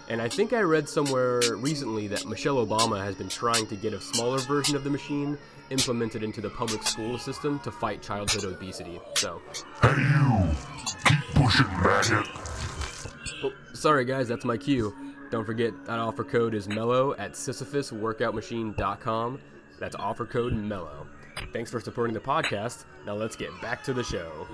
And 0.09 0.23
I 0.23 0.29
think 0.29 0.53
I 0.53 0.61
read 0.61 0.89
somewhere 0.89 1.41
recently 1.57 2.07
that 2.07 2.25
Michelle 2.25 2.65
Obama 2.65 3.03
has 3.03 3.17
been 3.17 3.29
trying 3.29 3.67
to 3.67 3.75
get 3.75 3.93
a 3.95 4.01
smaller 4.01 4.39
version 4.39 4.77
of 4.77 4.85
the 4.85 4.91
machine 4.91 5.37
implemented 5.71 6.23
into 6.23 6.41
the 6.41 6.51
public 6.51 6.85
school 6.85 7.19
system 7.19 7.59
to 7.65 7.73
fight 7.73 8.01
childhood 8.01 8.45
obesity. 8.45 9.01
So, 9.17 9.43
Hey 9.83 9.97
you! 9.97 10.51
Keep 11.05 11.19
pushing, 11.35 11.67
maggot! 11.67 12.29
oh, 13.43 13.53
sorry 13.73 14.05
guys, 14.05 14.29
that's 14.29 14.45
my 14.45 14.57
cue. 14.57 14.95
Don't 15.35 15.45
forget 15.45 15.75
that 15.87 15.99
offer 15.99 16.23
code 16.23 16.55
is 16.55 16.69
MELLOW 16.69 17.17
at 17.19 17.33
sisyphusworkoutmachine.com. 17.33 19.41
That's 19.81 19.97
offer 19.97 20.27
code 20.27 20.53
MELLOW. 20.53 21.09
Thanks 21.53 21.73
for 21.73 21.81
supporting 21.81 22.15
the 22.15 22.21
podcast. 22.21 22.85
Now 23.05 23.15
let's 23.15 23.35
get 23.35 23.51
back 23.61 23.83
to 23.83 23.93
the 23.93 24.05
show. 24.05 24.47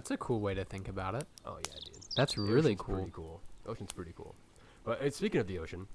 That's 0.00 0.10
a 0.12 0.16
cool 0.16 0.40
way 0.40 0.54
to 0.54 0.64
think 0.64 0.88
about 0.88 1.14
it. 1.14 1.24
Oh 1.44 1.58
yeah, 1.58 1.74
dude. 1.84 2.02
That's 2.16 2.32
The 2.34 2.40
really 2.40 2.74
cool. 2.74 2.94
Pretty 2.94 3.10
cool. 3.14 3.42
The 3.64 3.70
ocean's 3.72 3.92
pretty 3.92 4.14
cool. 4.16 4.34
But 4.82 5.02
uh, 5.02 5.10
speaking 5.10 5.42
of 5.42 5.46
the 5.46 5.58
ocean, 5.58 5.86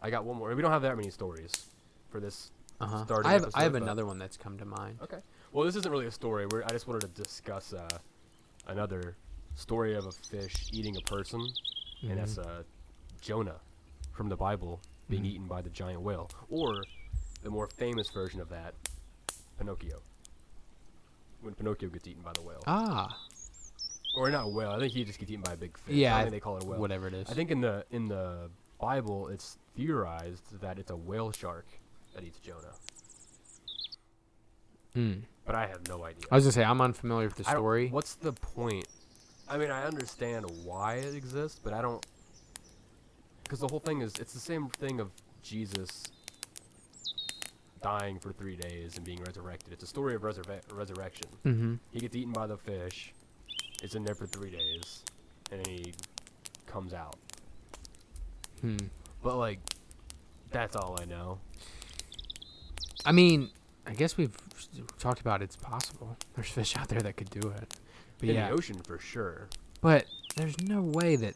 I 0.00 0.08
got 0.08 0.24
one 0.24 0.38
more. 0.38 0.54
We 0.54 0.62
don't 0.62 0.70
have 0.70 0.80
that 0.80 0.96
many 0.96 1.10
stories 1.10 1.52
for 2.08 2.20
this 2.20 2.52
Uh-huh. 2.80 3.04
starting 3.04 3.28
I 3.28 3.34
have 3.34 3.50
I 3.54 3.62
have 3.64 3.74
another 3.74 4.06
one 4.06 4.18
that's 4.18 4.38
come 4.38 4.56
to 4.56 4.64
mind. 4.64 4.96
Okay. 5.02 5.18
Well, 5.52 5.66
this 5.66 5.76
isn't 5.76 5.92
really 5.92 6.06
a 6.06 6.10
story. 6.10 6.46
We're, 6.50 6.62
I 6.64 6.70
just 6.70 6.88
wanted 6.88 7.02
to 7.14 7.22
discuss 7.22 7.74
uh, 7.74 7.86
another 8.66 9.14
story 9.56 9.94
of 9.94 10.06
a 10.06 10.12
fish 10.12 10.54
eating 10.72 10.96
a 10.96 11.02
person, 11.02 11.46
and 12.00 12.18
that's 12.18 12.38
uh, 12.38 12.62
Jonah 13.20 13.60
from 14.12 14.30
the 14.30 14.36
Bible 14.36 14.80
being 15.10 15.24
Mhm. 15.24 15.32
eaten 15.32 15.46
by 15.48 15.60
the 15.60 15.68
giant 15.68 16.00
whale, 16.00 16.30
or 16.48 16.82
the 17.42 17.50
more 17.50 17.66
famous 17.66 18.08
version 18.08 18.40
of 18.40 18.48
that, 18.48 18.72
Pinocchio. 19.58 20.00
When 21.42 21.54
Pinocchio 21.54 21.90
gets 21.90 22.06
eaten 22.08 22.22
by 22.22 22.32
the 22.32 22.40
whale, 22.42 22.62
Ah, 22.66 23.18
or 24.14 24.30
not 24.30 24.52
whale. 24.52 24.70
I 24.70 24.78
think 24.78 24.92
he 24.92 25.04
just 25.04 25.18
gets 25.18 25.30
eaten 25.30 25.42
by 25.42 25.52
a 25.52 25.56
big 25.56 25.76
fish. 25.78 25.94
Yeah, 25.94 26.14
I 26.16 26.20
I 26.20 26.22
think 26.22 26.32
they 26.32 26.40
call 26.40 26.56
it 26.56 26.64
a 26.64 26.66
whale. 26.66 26.80
whatever 26.80 27.06
it 27.08 27.14
is. 27.14 27.28
I 27.30 27.34
think 27.34 27.50
in 27.50 27.60
the 27.60 27.84
in 27.90 28.08
the 28.08 28.50
Bible, 28.80 29.28
it's 29.28 29.58
theorized 29.76 30.42
that 30.60 30.78
it's 30.78 30.90
a 30.90 30.96
whale 30.96 31.32
shark 31.32 31.66
that 32.14 32.24
eats 32.24 32.38
Jonah, 32.40 32.74
Mm. 34.96 35.22
but 35.46 35.54
I 35.54 35.66
have 35.66 35.86
no 35.88 36.04
idea. 36.04 36.24
I 36.30 36.34
was 36.34 36.44
gonna 36.44 36.52
say 36.52 36.64
I'm 36.64 36.80
unfamiliar 36.80 37.28
with 37.28 37.36
the 37.36 37.48
I 37.48 37.52
don't- 37.52 37.60
story. 37.62 37.88
What's 37.88 38.14
the 38.16 38.32
point? 38.32 38.86
I 39.48 39.58
mean, 39.58 39.70
I 39.70 39.84
understand 39.84 40.46
why 40.64 40.94
it 40.96 41.14
exists, 41.14 41.60
but 41.62 41.72
I 41.72 41.82
don't. 41.82 42.04
Because 43.42 43.60
the 43.60 43.68
whole 43.68 43.80
thing 43.80 44.00
is, 44.00 44.14
it's 44.18 44.32
the 44.32 44.38
same 44.40 44.68
thing 44.68 45.00
of 45.00 45.10
Jesus 45.42 46.04
dying 47.82 48.18
for 48.18 48.32
three 48.32 48.56
days 48.56 48.96
and 48.96 49.04
being 49.04 49.20
resurrected. 49.22 49.72
It's 49.72 49.82
a 49.82 49.86
story 49.86 50.14
of 50.14 50.22
resurre- 50.22 50.60
resurrection. 50.72 51.26
Mm-hmm. 51.44 51.74
He 51.90 52.00
gets 52.00 52.14
eaten 52.14 52.32
by 52.32 52.46
the 52.46 52.56
fish, 52.58 53.12
is 53.82 53.94
in 53.94 54.04
there 54.04 54.14
for 54.14 54.26
three 54.26 54.50
days, 54.50 55.02
and 55.50 55.64
then 55.64 55.74
he 55.74 55.92
comes 56.66 56.92
out. 56.92 57.16
Hmm. 58.60 58.76
But, 59.22 59.36
like, 59.36 59.58
that's 60.50 60.76
all 60.76 60.98
I 61.00 61.04
know. 61.04 61.38
I 63.04 63.12
mean, 63.12 63.50
I 63.86 63.92
guess 63.94 64.16
we've 64.16 64.36
talked 64.98 65.20
about 65.20 65.42
it's 65.42 65.56
possible. 65.56 66.16
There's 66.34 66.50
fish 66.50 66.76
out 66.76 66.88
there 66.88 67.00
that 67.00 67.16
could 67.16 67.30
do 67.30 67.48
it. 67.48 67.74
But 68.18 68.28
in 68.28 68.34
yeah, 68.34 68.48
the 68.48 68.54
ocean, 68.54 68.76
for 68.86 68.98
sure. 68.98 69.48
but 69.80 70.04
there's 70.36 70.60
no 70.60 70.82
way 70.82 71.16
that 71.16 71.34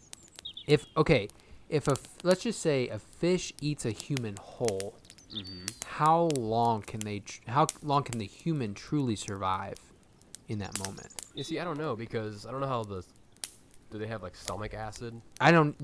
if 0.67 0.85
okay, 0.99 1.29
if 1.71 1.89
a 1.89 1.97
let's 2.23 2.43
just 2.43 2.61
say 2.61 2.89
a 2.89 2.99
fish 2.99 3.55
eats 3.63 3.85
a 3.87 3.91
human 3.91 4.37
whole, 4.41 4.95
Mm-hmm. 5.35 5.65
how 5.87 6.29
long 6.37 6.83
can 6.83 7.01
they 7.01 7.19
tr- 7.21 7.41
how 7.49 7.67
long 7.83 8.05
can 8.05 8.19
the 8.21 8.27
human 8.27 8.73
truly 8.73 9.17
survive 9.17 9.75
in 10.49 10.59
that 10.61 10.79
moment? 10.79 11.11
You 11.35 11.43
see, 11.45 11.59
I 11.59 11.65
don't 11.65 11.79
know, 11.79 11.97
because 11.97 12.47
I 12.47 12.51
don't 12.51 12.61
know 12.61 12.69
how 12.69 12.85
the. 12.85 13.05
Do 13.91 13.99
they 13.99 14.07
have, 14.09 14.23
like, 14.23 14.35
stomach 14.35 14.75
acid? 14.75 15.21
I 15.41 15.53
don't 15.53 15.77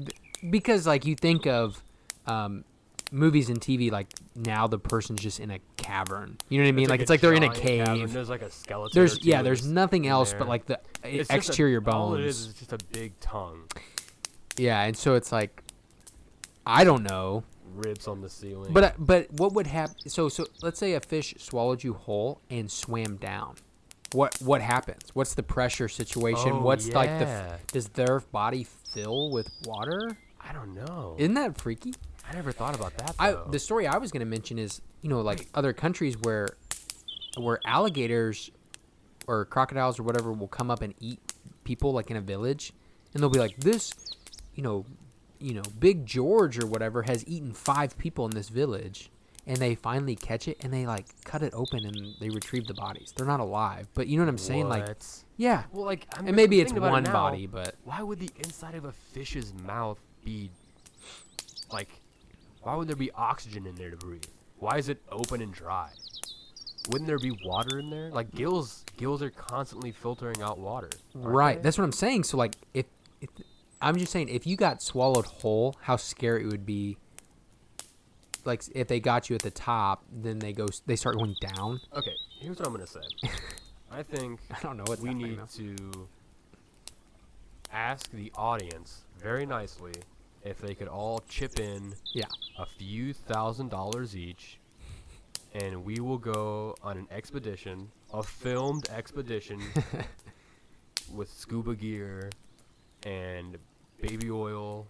because 0.50 0.86
like 0.86 1.04
you 1.04 1.14
think 1.14 1.46
of 1.46 1.82
um, 2.26 2.64
movies 3.12 3.50
and 3.50 3.60
TV 3.60 3.90
like 3.92 4.06
now 4.34 4.66
the 4.66 4.78
person's 4.78 5.20
just 5.20 5.38
in 5.38 5.50
a 5.50 5.58
cavern. 5.76 6.38
You 6.48 6.58
know 6.58 6.64
what 6.64 6.68
I 6.68 6.72
mean? 6.72 6.88
Like, 6.88 7.00
a 7.00 7.02
it's 7.02 7.10
like 7.10 7.20
they're 7.20 7.34
in 7.34 7.42
a 7.42 7.52
cave. 7.52 7.84
cavern, 7.84 8.12
There's 8.12 8.30
like 8.30 8.42
a 8.42 8.50
skeleton. 8.50 8.92
There's 8.94 9.24
yeah, 9.24 9.42
there's 9.42 9.66
nothing 9.66 10.06
else 10.06 10.30
there. 10.30 10.38
but 10.40 10.48
like 10.48 10.66
the 10.66 10.80
It's 11.04 11.28
just 11.28 11.30
a- 11.30 11.36
exterior 11.36 11.78
All 11.86 12.10
bones. 12.12 12.20
it 12.20 12.26
is 12.26 12.40
is 12.46 12.54
just 12.54 12.72
a 12.72 12.78
big 12.92 13.18
tongue. 13.20 13.64
Yeah, 14.56 14.82
and 14.82 14.96
so 14.96 15.14
it's 15.14 15.30
like 15.30 15.62
I 16.66 16.84
don't 16.84 17.02
know 17.02 17.44
ribs 17.74 18.08
on 18.08 18.20
the 18.22 18.28
ceiling. 18.30 18.72
But 18.72 18.94
but 18.98 19.30
what 19.32 19.52
would 19.52 19.66
happen? 19.66 19.94
So 20.08 20.28
so 20.28 20.46
let's 20.62 20.78
say 20.78 20.94
a 20.94 21.00
fish 21.00 21.34
swallowed 21.38 21.84
you 21.84 21.94
whole 21.94 22.40
and 22.50 22.70
swam 22.70 23.16
down. 23.16 23.56
What 24.12 24.36
what 24.40 24.60
happens? 24.60 25.10
What's 25.14 25.34
the 25.34 25.42
pressure 25.42 25.88
situation? 25.88 26.50
Oh, 26.52 26.60
What's 26.62 26.88
like 26.92 27.18
the 27.18 27.58
does 27.72 27.88
their 27.88 28.20
body 28.20 28.64
fill 28.64 29.30
with 29.30 29.50
water? 29.64 30.16
I 30.40 30.52
don't 30.52 30.74
know. 30.74 31.14
Isn't 31.18 31.34
that 31.34 31.58
freaky? 31.58 31.94
I 32.28 32.34
never 32.34 32.52
thought 32.52 32.74
about 32.74 32.96
that. 32.98 33.14
I 33.18 33.36
the 33.50 33.58
story 33.58 33.86
I 33.86 33.98
was 33.98 34.10
going 34.10 34.20
to 34.20 34.26
mention 34.26 34.58
is 34.58 34.80
you 35.02 35.08
know 35.08 35.20
like 35.20 35.46
other 35.54 35.72
countries 35.72 36.16
where 36.18 36.48
where 37.36 37.60
alligators 37.64 38.50
or 39.26 39.44
crocodiles 39.44 39.98
or 39.98 40.02
whatever 40.02 40.32
will 40.32 40.48
come 40.48 40.70
up 40.70 40.82
and 40.82 40.94
eat 40.98 41.20
people 41.62 41.92
like 41.92 42.10
in 42.10 42.16
a 42.16 42.20
village, 42.20 42.72
and 43.14 43.22
they'll 43.22 43.30
be 43.30 43.38
like 43.38 43.56
this, 43.58 43.94
you 44.54 44.62
know, 44.62 44.84
you 45.38 45.54
know, 45.54 45.62
Big 45.78 46.04
George 46.04 46.58
or 46.58 46.66
whatever 46.66 47.02
has 47.02 47.24
eaten 47.28 47.52
five 47.52 47.96
people 47.96 48.24
in 48.26 48.32
this 48.32 48.48
village. 48.48 49.10
And 49.50 49.58
they 49.58 49.74
finally 49.74 50.14
catch 50.14 50.46
it, 50.46 50.58
and 50.62 50.72
they 50.72 50.86
like 50.86 51.06
cut 51.24 51.42
it 51.42 51.52
open, 51.54 51.84
and 51.84 52.14
they 52.20 52.30
retrieve 52.30 52.68
the 52.68 52.74
bodies. 52.74 53.12
They're 53.16 53.26
not 53.26 53.40
alive, 53.40 53.88
but 53.94 54.06
you 54.06 54.16
know 54.16 54.22
what 54.22 54.28
I'm 54.28 54.38
saying? 54.38 54.68
Like, 54.68 54.86
What? 54.86 55.24
yeah, 55.38 55.64
well, 55.72 55.84
like, 55.84 56.06
I'm, 56.16 56.28
and 56.28 56.36
maybe 56.36 56.60
it's 56.60 56.70
thinking 56.70 56.78
about 56.84 56.90
it 56.90 56.92
one 56.92 57.02
now. 57.02 57.12
body, 57.12 57.46
but 57.48 57.74
Why 57.82 58.00
would 58.00 58.20
the 58.20 58.30
inside 58.38 58.76
of 58.76 58.84
a 58.84 58.92
fish's 58.92 59.52
mouth 59.66 59.98
be 60.24 60.52
like? 61.72 61.88
Why 62.62 62.76
would 62.76 62.86
there 62.86 62.94
be 62.94 63.10
oxygen 63.10 63.66
in 63.66 63.74
there 63.74 63.90
to 63.90 63.96
breathe? 63.96 64.22
Why 64.58 64.76
is 64.76 64.88
it 64.88 65.02
open 65.10 65.40
and 65.42 65.52
dry? 65.52 65.90
Wouldn't 66.90 67.08
there 67.08 67.18
be 67.18 67.32
water 67.44 67.78
in 67.80 67.90
there? 67.90 68.10
Like 68.10 68.32
gills, 68.32 68.84
gills 68.98 69.20
are 69.20 69.30
constantly 69.30 69.90
filtering 69.90 70.42
out 70.42 70.58
water. 70.60 70.90
aren't 71.16 71.26
Right. 71.26 71.56
they? 71.56 71.62
That's 71.62 71.76
what 71.78 71.84
I'm 71.84 71.92
saying. 71.92 72.24
So 72.24 72.36
like 72.36 72.54
if, 72.74 72.86
if 73.20 73.30
I'm 73.82 73.96
just 73.96 74.12
saying 74.12 74.28
if 74.28 74.46
you 74.46 74.56
got 74.56 74.80
swallowed 74.82 75.24
whole, 75.26 75.74
how 75.82 75.96
scary 75.96 76.44
it 76.44 76.46
would 76.46 76.66
be. 76.66 76.98
Like 78.44 78.62
if 78.74 78.88
they 78.88 79.00
got 79.00 79.28
you 79.30 79.34
at 79.36 79.42
the 79.42 79.50
top, 79.50 80.04
then 80.12 80.38
they 80.38 80.52
go 80.52 80.66
they 80.86 80.96
start 80.96 81.16
going 81.16 81.36
down. 81.40 81.80
Okay, 81.94 82.14
here's 82.40 82.58
what 82.58 82.66
I'm 82.66 82.72
gonna 82.74 82.86
say. 82.86 83.00
I 83.90 84.02
think 84.02 84.40
I 84.50 84.60
don't 84.62 84.76
know 84.76 84.84
what's 84.86 85.02
we 85.02 85.14
need 85.14 85.38
to 85.56 86.08
ask 87.72 88.10
the 88.12 88.32
audience 88.36 89.02
very 89.20 89.46
nicely 89.46 89.92
if 90.44 90.58
they 90.60 90.74
could 90.74 90.88
all 90.88 91.22
chip 91.28 91.58
in 91.58 91.94
Yeah. 92.12 92.24
a 92.58 92.66
few 92.66 93.12
thousand 93.12 93.68
dollars 93.70 94.16
each, 94.16 94.58
and 95.54 95.84
we 95.84 96.00
will 96.00 96.18
go 96.18 96.74
on 96.82 96.96
an 96.96 97.06
expedition, 97.10 97.90
a 98.14 98.22
filmed 98.22 98.88
expedition 98.90 99.60
with 101.14 101.28
scuba 101.30 101.74
gear 101.74 102.30
and 103.04 103.58
baby 104.00 104.30
oil, 104.30 104.86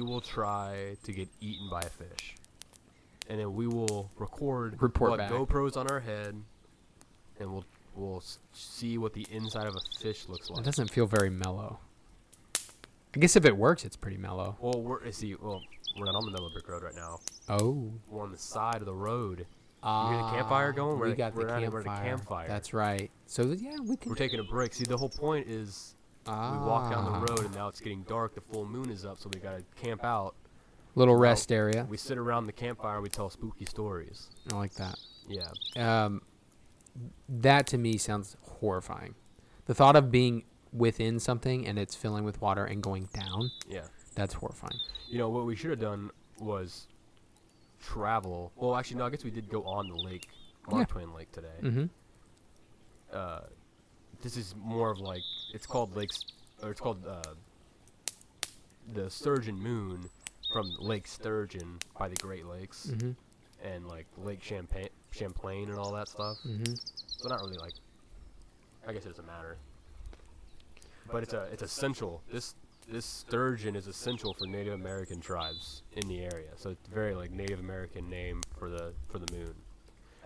we 0.00 0.06
will 0.06 0.20
try 0.20 0.96
to 1.04 1.12
get 1.12 1.28
eaten 1.40 1.68
by 1.70 1.80
a 1.82 1.88
fish. 1.90 2.34
And 3.28 3.38
then 3.38 3.54
we 3.54 3.66
will 3.66 4.10
record 4.16 4.80
Report 4.80 5.10
we'll 5.10 5.18
back. 5.18 5.30
GoPros 5.30 5.76
on 5.76 5.88
our 5.88 6.00
head, 6.00 6.34
and 7.38 7.52
we'll 7.52 7.64
we'll 7.94 8.22
see 8.52 8.98
what 8.98 9.12
the 9.12 9.26
inside 9.30 9.66
of 9.66 9.74
a 9.76 9.98
fish 10.00 10.26
looks 10.28 10.50
like. 10.50 10.60
It 10.60 10.64
doesn't 10.64 10.90
feel 10.90 11.06
very 11.06 11.30
mellow. 11.30 11.78
I 13.14 13.18
guess 13.18 13.36
if 13.36 13.44
it 13.44 13.56
works, 13.56 13.84
it's 13.84 13.96
pretty 13.96 14.16
mellow. 14.16 14.56
Well, 14.60 14.82
we're 14.82 15.10
see, 15.12 15.34
well, 15.34 15.62
we're 15.96 16.06
not 16.06 16.14
on 16.14 16.24
the 16.24 16.30
Mellow 16.32 16.50
Brick 16.52 16.68
Road 16.68 16.82
right 16.82 16.94
now. 16.94 17.18
Oh. 17.48 17.92
We're 18.08 18.22
on 18.22 18.32
the 18.32 18.38
side 18.38 18.76
of 18.76 18.86
the 18.86 18.94
road. 18.94 19.46
Ah, 19.82 20.08
hear 20.10 20.18
the 20.18 20.30
campfire 20.38 20.72
going? 20.72 20.98
We're 20.98 21.08
We 21.08 21.14
got 21.14 21.34
the 21.34 21.40
we're 21.42 21.48
at- 21.48 21.72
we're 21.72 21.80
at 21.80 21.86
a 21.86 21.88
campfire. 21.88 22.04
campfire. 22.04 22.48
That's 22.48 22.72
right. 22.72 23.10
So 23.26 23.42
yeah, 23.52 23.76
we 23.84 23.96
can. 23.96 24.10
We're 24.10 24.16
taking 24.16 24.40
a 24.40 24.44
break. 24.44 24.74
See, 24.74 24.84
the 24.84 24.96
whole 24.96 25.08
point 25.08 25.46
is 25.48 25.94
we 26.26 26.32
walk 26.32 26.90
down 26.90 27.06
Ah. 27.06 27.20
the 27.20 27.32
road, 27.32 27.44
and 27.46 27.54
now 27.54 27.68
it's 27.68 27.80
getting 27.80 28.02
dark. 28.02 28.34
The 28.34 28.40
full 28.40 28.64
moon 28.66 28.90
is 28.90 29.04
up, 29.04 29.18
so 29.18 29.30
we 29.32 29.40
gotta 29.40 29.62
camp 29.76 30.04
out. 30.04 30.34
Little 30.96 31.16
rest 31.16 31.52
area. 31.52 31.86
We 31.88 31.96
sit 31.96 32.18
around 32.18 32.46
the 32.46 32.52
campfire 32.52 32.94
and 32.94 33.02
we 33.02 33.08
tell 33.08 33.30
spooky 33.30 33.64
stories. 33.64 34.28
I 34.52 34.56
like 34.56 34.74
that. 34.74 34.98
Yeah. 35.28 35.50
um, 36.04 36.22
that 37.28 37.66
to 37.68 37.78
me 37.78 37.96
sounds 37.96 38.36
horrifying. 38.42 39.14
The 39.66 39.74
thought 39.74 39.94
of 39.94 40.10
being 40.10 40.44
within 40.72 41.20
something 41.20 41.66
and 41.66 41.78
it's 41.78 41.94
filling 41.94 42.24
with 42.24 42.40
water 42.40 42.64
and 42.64 42.82
going 42.82 43.08
down, 43.12 43.52
Yeah. 43.68 43.86
that's 44.16 44.34
horrifying. 44.34 44.78
You 45.08 45.18
know 45.18 45.28
what 45.30 45.46
we 45.46 45.54
should 45.54 45.70
have 45.70 45.78
done 45.80 46.10
was 46.40 46.88
travel. 47.80 48.52
Well, 48.56 48.74
actually, 48.76 48.98
no. 48.98 49.06
I 49.06 49.10
guess 49.10 49.22
we 49.24 49.30
did 49.30 49.48
go 49.48 49.62
on 49.64 49.88
the 49.88 49.94
lake, 49.96 50.28
Mark 50.70 50.88
Yeah. 50.88 50.92
Twain 50.92 51.14
Lake 51.14 51.30
today. 51.32 51.48
Mm-hmm. 51.62 51.84
uh, 53.12 53.40
this 54.22 54.36
is 54.36 54.54
more 54.56 54.90
of 54.90 54.98
like 55.00 55.22
it's 55.54 55.66
called 55.66 55.94
Lakes, 55.96 56.24
or 56.62 56.70
it's 56.70 56.80
called 56.80 57.06
uh, 57.06 57.22
the 58.94 59.10
Sturgeon 59.10 59.60
Moon 59.60 60.08
from 60.52 60.70
Lake 60.80 61.06
Sturgeon 61.06 61.78
by 61.98 62.08
the 62.08 62.16
Great 62.16 62.46
Lakes 62.46 62.88
Mm-hmm. 62.92 63.10
and 63.64 63.86
like 63.86 64.06
Lake 64.18 64.42
Champagne, 64.42 64.88
Champlain 65.12 65.68
and 65.70 65.78
all 65.78 65.92
that 65.92 66.08
stuff. 66.08 66.38
Mm-hmm. 66.46 66.74
So 67.06 67.28
not 67.28 67.40
really 67.40 67.58
like, 67.58 67.72
I 68.86 68.92
guess 68.92 69.04
it 69.04 69.10
doesn't 69.10 69.26
matter. 69.26 69.56
But 71.10 71.22
it's 71.24 71.32
a 71.32 71.42
it's 71.52 71.62
essential. 71.62 72.22
This 72.32 72.54
this 72.88 73.04
sturgeon 73.04 73.76
is 73.76 73.86
essential 73.86 74.34
for 74.34 74.46
Native 74.46 74.74
American 74.74 75.20
tribes 75.20 75.82
in 75.92 76.08
the 76.08 76.20
area. 76.22 76.48
So 76.56 76.70
it's 76.70 76.88
very 76.88 77.14
like 77.14 77.30
Native 77.30 77.60
American 77.60 78.08
name 78.08 78.40
for 78.58 78.68
the 78.70 78.92
for 79.08 79.18
the 79.18 79.32
moon. 79.36 79.54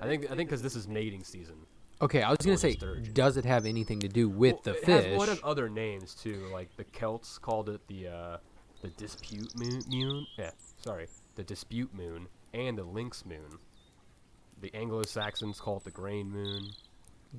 I 0.00 0.06
think 0.06 0.24
I 0.30 0.34
think 0.36 0.48
because 0.48 0.62
this 0.62 0.76
is 0.76 0.86
mating 0.88 1.24
season. 1.24 1.56
Okay, 2.04 2.22
I 2.22 2.28
was 2.30 2.38
gonna 2.38 2.58
say, 2.58 2.72
sturgeon. 2.72 3.14
does 3.14 3.36
it 3.38 3.46
have 3.46 3.64
anything 3.64 4.00
to 4.00 4.08
do 4.08 4.28
with 4.28 4.52
Well, 4.54 4.60
the 4.64 4.74
it 4.74 4.84
fish? 4.84 5.04
Has, 5.06 5.12
well, 5.18 5.22
it 5.22 5.28
has 5.30 5.40
other 5.42 5.70
names 5.70 6.14
too. 6.14 6.48
Like 6.52 6.68
the 6.76 6.84
Celts 6.84 7.38
called 7.38 7.70
it 7.70 7.80
the 7.88 8.08
uh, 8.08 8.36
the 8.82 8.88
dispute 8.88 9.50
moon, 9.56 9.80
moon. 9.88 10.26
Yeah, 10.36 10.50
sorry, 10.82 11.08
the 11.36 11.42
dispute 11.42 11.94
moon 11.94 12.28
and 12.52 12.76
the 12.76 12.84
lynx 12.84 13.24
moon. 13.24 13.58
The 14.60 14.70
Anglo-Saxons 14.74 15.60
call 15.60 15.78
it 15.78 15.84
the 15.84 15.90
grain 15.90 16.30
moon. 16.30 16.70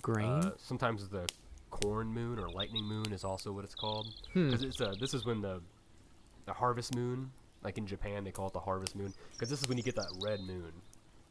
Grain? 0.02 0.26
Uh, 0.28 0.52
sometimes 0.58 1.08
the 1.10 1.28
corn 1.70 2.08
moon 2.08 2.40
or 2.40 2.50
lightning 2.50 2.84
moon 2.84 3.12
is 3.14 3.24
also 3.24 3.52
what 3.52 3.64
it's 3.64 3.76
called. 3.76 4.08
Hmm. 4.34 4.48
Because 4.50 4.64
it's 4.64 4.82
uh, 4.82 4.96
this 5.00 5.14
is 5.14 5.26
when 5.26 5.42
the 5.42 5.62
the 6.46 6.54
harvest 6.54 6.96
moon, 6.96 7.32
like 7.64 7.78
in 7.78 7.86
Japan, 7.86 8.24
they 8.24 8.32
call 8.32 8.48
it 8.48 8.54
the 8.54 8.60
harvest 8.60 8.96
moon. 8.96 9.14
Because 9.34 9.50
this 9.50 9.62
is 9.62 9.68
when 9.68 9.78
you 9.78 9.84
get 9.84 9.96
that 9.96 10.12
red 10.24 10.40
moon, 10.42 10.72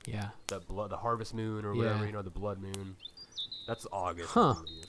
yeah. 0.06 0.28
the 0.48 0.60
blood, 0.60 0.90
the 0.90 0.96
harvest 0.96 1.34
moon 1.34 1.64
or 1.64 1.74
whatever 1.74 2.00
Yeah. 2.00 2.06
you 2.06 2.12
know, 2.12 2.22
the 2.22 2.30
blood 2.30 2.60
moon. 2.60 2.96
That's 3.66 3.86
August, 3.92 4.30
Huh. 4.30 4.50
I 4.50 4.54
believe. 4.64 4.84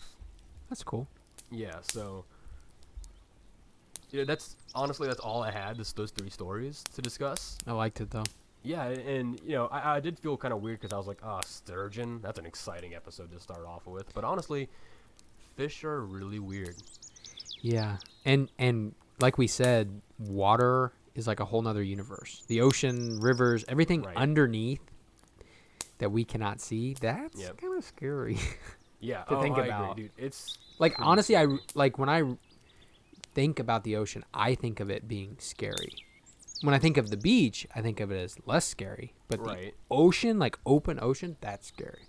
That's 0.70 0.84
cool. 0.84 1.08
Yeah, 1.52 1.78
so 1.84 2.26
yeah, 4.12 4.24
that's 4.24 4.56
honestly 4.74 5.08
that's 5.08 5.20
all 5.20 5.44
I 5.44 5.52
had. 5.52 5.78
This 5.78 5.92
those 5.94 6.12
three 6.12 6.30
stories 6.30 6.84
to 6.96 7.02
discuss. 7.02 7.58
I 7.68 7.72
liked 7.74 8.02
it 8.02 8.10
though. 8.12 8.24
Yeah, 8.64 8.86
and, 8.86 9.02
and 9.08 9.40
you 9.46 9.52
know 9.54 9.68
I, 9.68 9.98
I 9.98 10.00
did 10.00 10.18
feel 10.20 10.38
kind 10.38 10.54
of 10.54 10.62
weird 10.62 10.80
because 10.80 10.94
I 10.94 10.98
was 10.98 11.08
like, 11.08 11.20
ah, 11.24 11.42
sturgeon. 11.42 12.20
That's 12.22 12.40
an 12.40 12.46
exciting 12.46 12.96
episode 12.96 13.32
to 13.32 13.40
start 13.40 13.66
off 13.66 13.86
with. 13.86 14.14
But 14.14 14.24
honestly, 14.24 14.70
fish 15.56 15.84
are 15.84 16.02
really 16.04 16.40
weird. 16.40 16.76
Yeah, 17.62 17.98
and 18.26 18.50
and 18.58 18.94
like 19.20 19.38
we 19.38 19.48
said, 19.48 20.02
water 20.20 20.92
is 21.14 21.28
like 21.28 21.40
a 21.40 21.46
whole 21.46 21.62
nother 21.62 21.84
universe. 21.84 22.44
The 22.48 22.62
ocean, 22.62 23.20
rivers, 23.20 23.64
everything 23.68 24.02
Right. 24.02 24.18
underneath 24.18 24.82
that 26.00 26.12
we 26.12 26.24
cannot 26.24 26.60
see. 26.62 26.94
That's 27.00 27.40
Yep. 27.40 27.58
kind 27.58 27.78
of 27.78 27.84
scary. 27.84 28.38
Yeah, 29.02 29.24
To 29.26 29.36
oh, 29.38 29.42
think 29.42 29.58
I 29.58 29.66
about. 29.68 29.92
agree, 29.92 30.04
dude. 30.06 30.12
It's 30.18 30.58
like 30.80 30.96
honestly, 30.98 31.36
I 31.36 31.44
scary. 31.44 31.54
r- 31.60 31.60
like 31.76 32.00
when 32.00 32.10
I 32.10 32.24
think 33.36 33.60
about 33.60 33.84
the 33.84 33.98
ocean, 33.98 34.24
I 34.34 34.56
think 34.56 34.80
of 34.80 34.90
it 34.90 35.08
being 35.08 35.36
scary. 35.40 35.94
When 36.62 36.74
I 36.74 36.80
think 36.80 36.98
of 36.98 37.12
the 37.12 37.18
beach, 37.18 37.68
I 37.76 37.82
think 37.82 38.00
of 38.00 38.10
it 38.12 38.16
as 38.18 38.38
less 38.48 38.66
scary. 38.66 39.14
But 39.28 39.44
the 39.44 39.74
ocean, 39.92 40.40
like 40.40 40.58
open 40.66 40.98
ocean, 41.02 41.36
that's 41.42 41.68
scary. 41.68 42.08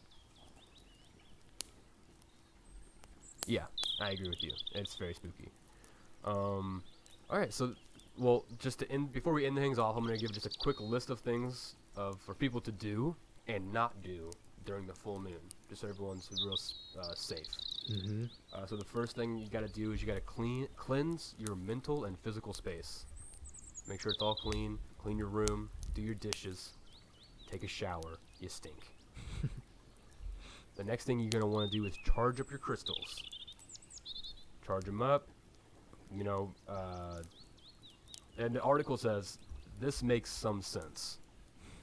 Yeah, 3.46 3.64
I 4.00 4.10
agree 4.10 4.28
with 4.30 4.42
you. 4.42 4.52
It's 4.74 4.94
very 4.96 5.14
spooky. 5.14 5.50
Um, 6.24 6.82
all 7.30 7.38
right, 7.38 7.52
so 7.52 7.74
well, 8.18 8.44
just 8.58 8.78
to 8.78 8.90
end 8.90 9.12
before 9.12 9.32
we 9.32 9.44
end 9.44 9.56
things 9.56 9.78
off, 9.78 9.96
I'm 9.96 10.04
gonna 10.04 10.16
give 10.18 10.32
just 10.32 10.46
a 10.46 10.50
quick 10.60 10.80
list 10.80 11.10
of 11.10 11.20
things 11.20 11.74
of 11.96 12.20
for 12.22 12.34
people 12.34 12.60
to 12.62 12.72
do 12.72 13.14
and 13.48 13.72
not 13.72 14.02
do 14.02 14.30
during 14.64 14.86
the 14.86 14.94
full 14.94 15.18
moon, 15.18 15.38
just 15.68 15.80
so 15.80 15.88
everyone's 15.88 16.28
real 16.44 16.58
uh, 17.00 17.14
safe. 17.14 17.46
Mm-hmm. 17.90 18.24
Uh, 18.52 18.66
so 18.66 18.76
the 18.76 18.84
first 18.84 19.14
thing 19.14 19.36
you 19.36 19.48
gotta 19.48 19.68
do 19.68 19.92
is 19.92 20.00
you 20.00 20.08
gotta 20.08 20.20
clean 20.20 20.66
cleanse 20.76 21.34
your 21.38 21.54
mental 21.54 22.04
and 22.04 22.18
physical 22.18 22.52
space. 22.52 23.06
Make 23.88 24.00
sure 24.00 24.10
it's 24.10 24.20
all 24.22 24.34
clean. 24.34 24.78
Clean 24.98 25.16
your 25.16 25.28
room. 25.28 25.70
Do 25.94 26.02
your 26.02 26.14
dishes. 26.14 26.72
Take 27.50 27.62
a 27.62 27.68
shower. 27.68 28.18
You 28.40 28.48
stink. 28.48 28.82
the 30.76 30.82
next 30.82 31.04
thing 31.04 31.20
you're 31.20 31.30
gonna 31.30 31.46
want 31.46 31.70
to 31.70 31.78
do 31.78 31.84
is 31.86 31.96
charge 31.98 32.40
up 32.40 32.50
your 32.50 32.58
crystals. 32.58 33.22
Charge 34.66 34.84
them 34.84 35.00
up. 35.00 35.28
You 36.12 36.24
know, 36.24 36.54
uh, 36.68 37.22
and 38.38 38.54
the 38.54 38.62
article 38.62 38.96
says 38.96 39.38
this 39.80 40.02
makes 40.02 40.30
some 40.30 40.60
sense. 40.60 41.18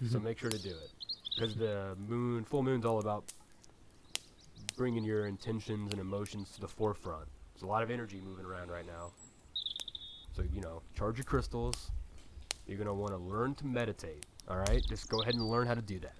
so 0.10 0.19
make 0.23 0.38
sure 0.38 0.49
to 0.49 0.62
do 0.62 0.69
it 0.69 1.12
because 1.36 1.56
the 1.56 1.96
moon, 2.08 2.43
full 2.43 2.63
moon's 2.63 2.86
all 2.86 3.00
about 3.00 3.24
bringing 4.76 5.04
your 5.04 5.26
intentions 5.26 5.91
and 5.91 6.02
emotions 6.02 6.52
to 6.56 6.62
the 6.62 6.67
forefront. 6.67 7.28
There's 7.54 7.63
a 7.63 7.67
lot 7.67 7.84
of 7.84 7.91
energy 7.91 8.22
moving 8.24 8.46
around 8.46 8.69
right 8.69 8.86
now. 8.86 9.12
So, 10.36 10.43
you 10.54 10.62
know, 10.62 10.82
charge 10.96 11.17
your 11.17 11.26
crystals, 11.26 11.91
you're 12.67 12.78
gonna 12.78 12.93
want 12.93 13.13
to 13.13 13.17
learn 13.17 13.56
to 13.56 13.65
meditate. 13.65 14.26
All 14.48 14.58
right, 14.58 14.84
just 14.88 15.10
go 15.10 15.22
ahead 15.22 15.36
and 15.36 15.48
learn 15.48 15.67
how 15.67 15.76
to 15.76 15.82
do 15.82 16.00
that. 16.00 16.15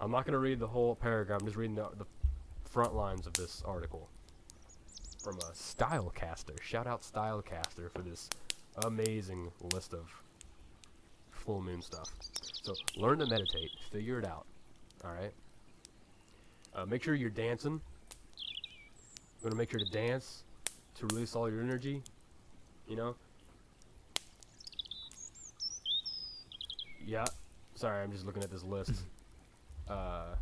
I'm 0.00 0.10
not 0.10 0.24
gonna 0.24 0.38
read 0.38 0.58
the 0.58 0.66
whole 0.66 0.94
paragraph. 0.94 1.40
I'm 1.40 1.46
just 1.46 1.56
reading 1.56 1.76
the, 1.76 1.88
the 1.96 2.06
front 2.64 2.94
lines 2.94 3.26
of 3.26 3.34
this 3.34 3.62
article 3.66 4.08
from 5.22 5.36
a 5.38 5.52
Stylecaster. 5.52 6.60
Shout 6.62 6.86
out 6.86 7.02
Stylecaster 7.02 7.90
for 7.92 8.02
this 8.02 8.30
amazing 8.84 9.52
list 9.72 9.92
of 9.92 10.21
full 11.42 11.60
moon 11.60 11.82
stuff. 11.82 12.08
So 12.62 12.74
learn 12.96 13.18
to 13.18 13.26
meditate. 13.26 13.70
Figure 13.90 14.18
it 14.18 14.24
out. 14.24 14.46
All 15.04 15.12
right. 15.12 15.32
Uh, 16.74 16.86
make 16.86 17.02
sure 17.02 17.14
you're 17.14 17.30
dancing. 17.30 17.80
You 18.38 19.44
want 19.44 19.52
to 19.52 19.58
make 19.58 19.70
sure 19.70 19.80
to 19.80 19.90
dance 19.90 20.44
to 20.96 21.06
release 21.06 21.34
all 21.34 21.50
your 21.50 21.60
energy. 21.60 22.02
You 22.88 22.96
know. 22.96 23.14
Yeah. 27.04 27.24
Sorry, 27.74 28.02
I'm 28.02 28.12
just 28.12 28.24
looking 28.24 28.42
at 28.42 28.50
this 28.50 28.62
list. 28.62 28.92
uh. 29.88 30.34